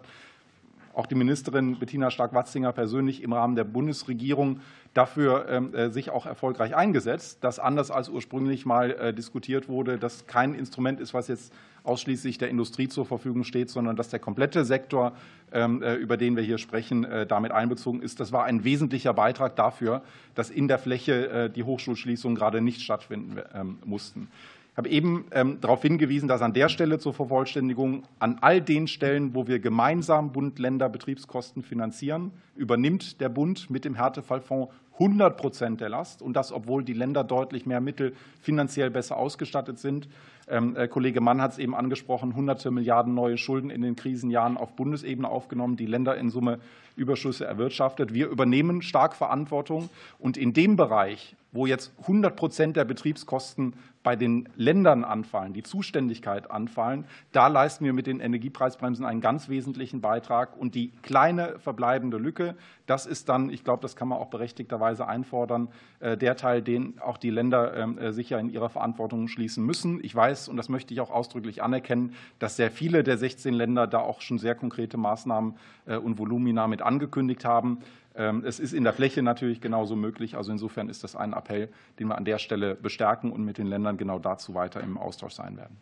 [0.96, 4.62] auch die Ministerin Bettina Stark-Watzinger persönlich im Rahmen der Bundesregierung
[4.94, 9.98] dafür ähm, äh, sich auch erfolgreich eingesetzt, dass anders als ursprünglich mal äh, diskutiert wurde,
[9.98, 11.54] dass kein Instrument ist, was jetzt
[11.84, 15.12] ausschließlich der Industrie zur Verfügung steht, sondern dass der komplette Sektor,
[15.52, 18.20] ähm, äh, über den wir hier sprechen, damit einbezogen ist.
[18.20, 20.02] Das war ein wesentlicher Beitrag dafür,
[20.34, 24.30] dass in der Fläche die Hochschulschließungen gerade nicht stattfinden ähm, mussten.
[24.76, 28.88] Ich habe eben ähm, darauf hingewiesen, dass an der Stelle zur Vervollständigung an all den
[28.90, 35.38] Stellen, wo wir gemeinsam Bund, Länder Betriebskosten finanzieren, übernimmt der Bund mit dem Härtefallfonds 100
[35.38, 40.10] Prozent der Last und das, obwohl die Länder deutlich mehr Mittel finanziell besser ausgestattet sind.
[40.50, 44.58] Ähm, äh, Kollege Mann hat es eben angesprochen, hunderte Milliarden neue Schulden in den Krisenjahren
[44.58, 46.60] auf Bundesebene aufgenommen, die Länder in Summe
[46.98, 48.14] Überschüsse erwirtschaftet.
[48.14, 49.90] Wir übernehmen stark Verantwortung
[50.20, 53.74] und in dem Bereich, wo jetzt 100 Prozent der Betriebskosten
[54.04, 59.50] bei den Ländern anfallen, die Zuständigkeit anfallen, da leisten wir mit den Energiepreisbremsen einen ganz
[59.50, 60.56] wesentlichen Beitrag.
[60.56, 62.56] Und die kleine verbleibende Lücke,
[62.86, 65.70] das ist dann, ich glaube, das kann man auch berechtigterweise einfordern,
[66.02, 70.00] äh, der Teil, den auch die Länder ähm, äh, sicher in ihrer Verantwortung schließen müssen.
[70.04, 73.88] Ich weiß, und das möchte ich auch ausdrücklich anerkennen, dass sehr viele der 16 Länder
[73.88, 75.56] da auch schon sehr konkrete Maßnahmen
[75.86, 77.80] und Volumina mit angekündigt haben.
[78.16, 80.36] Ähm, es ist in der Fläche natürlich genauso möglich.
[80.36, 83.68] Also insofern ist das ein Appell, den wir an der Stelle bestärken und mit den
[83.68, 85.78] Ländern genau dazu weiter im Austausch sein werden.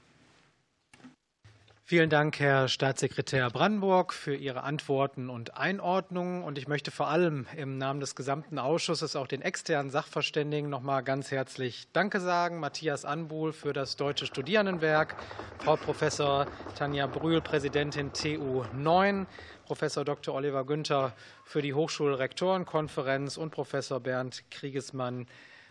[1.85, 6.41] Vielen Dank, Herr Staatssekretär Brandenburg, für Ihre Antworten und Einordnungen.
[6.41, 10.81] Und ich möchte vor allem im Namen des gesamten Ausschusses auch den externen Sachverständigen noch
[10.81, 12.61] mal ganz herzlich Danke sagen.
[12.61, 15.17] Matthias Anbuhl für das Deutsche Studierendenwerk,
[15.59, 19.27] Frau Professor Tanja Brühl, Präsidentin TU 9,
[19.65, 20.35] Professor Dr.
[20.35, 21.13] Oliver Günther
[21.45, 25.25] für die Hochschulrektorenkonferenz und Professor Bernd Kriegesmann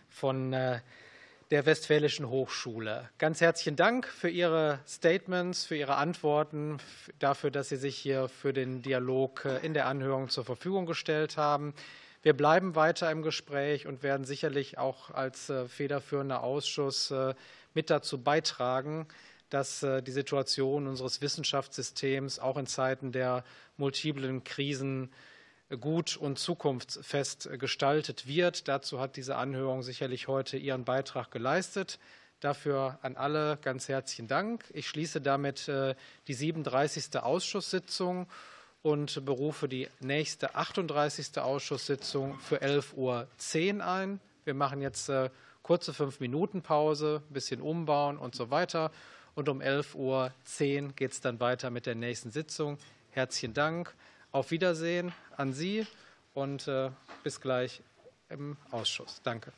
[0.09, 0.79] von äh,
[1.51, 3.09] der Westfälischen Hochschule.
[3.19, 6.79] Ganz herzlichen Dank für Ihre Statements, für Ihre Antworten,
[7.19, 11.37] dafür, dass Sie sich hier für den Dialog äh, in der Anhörung zur Verfügung gestellt
[11.37, 11.75] haben.
[12.23, 17.13] Wir bleiben weiter im Gespräch und werden sicherlich auch als äh, federführender Ausschuss
[17.75, 19.07] mit dazu beitragen,
[19.53, 23.43] dass die Situation unseres Wissenschaftssystems auch in Zeiten der
[23.77, 25.11] multiplen Krisen
[25.79, 28.67] gut und zukunftsfest gestaltet wird.
[28.67, 31.99] Dazu hat diese Anhörung sicherlich heute ihren Beitrag geleistet.
[32.39, 34.65] Dafür an alle ganz herzlichen Dank.
[34.73, 35.95] Ich schließe damit äh,
[36.27, 37.17] die 37.
[37.21, 38.27] Ausschusssitzung
[38.81, 41.37] und berufe die nächste 38.
[41.39, 44.19] Ausschusssitzung für 11.10 Uhr ein.
[44.43, 45.29] Wir machen jetzt äh,
[45.61, 48.91] kurze fünf Minuten Pause, ein bisschen umbauen und so weiter.
[49.35, 50.31] Und um 11.10 Uhr
[50.95, 52.77] geht es dann weiter mit der nächsten Sitzung.
[53.11, 53.93] Herzlichen Dank.
[54.31, 55.85] Auf Wiedersehen an Sie
[56.33, 56.89] und äh,
[57.23, 57.81] bis gleich
[58.29, 59.21] im Ausschuss.
[59.23, 59.53] Danke.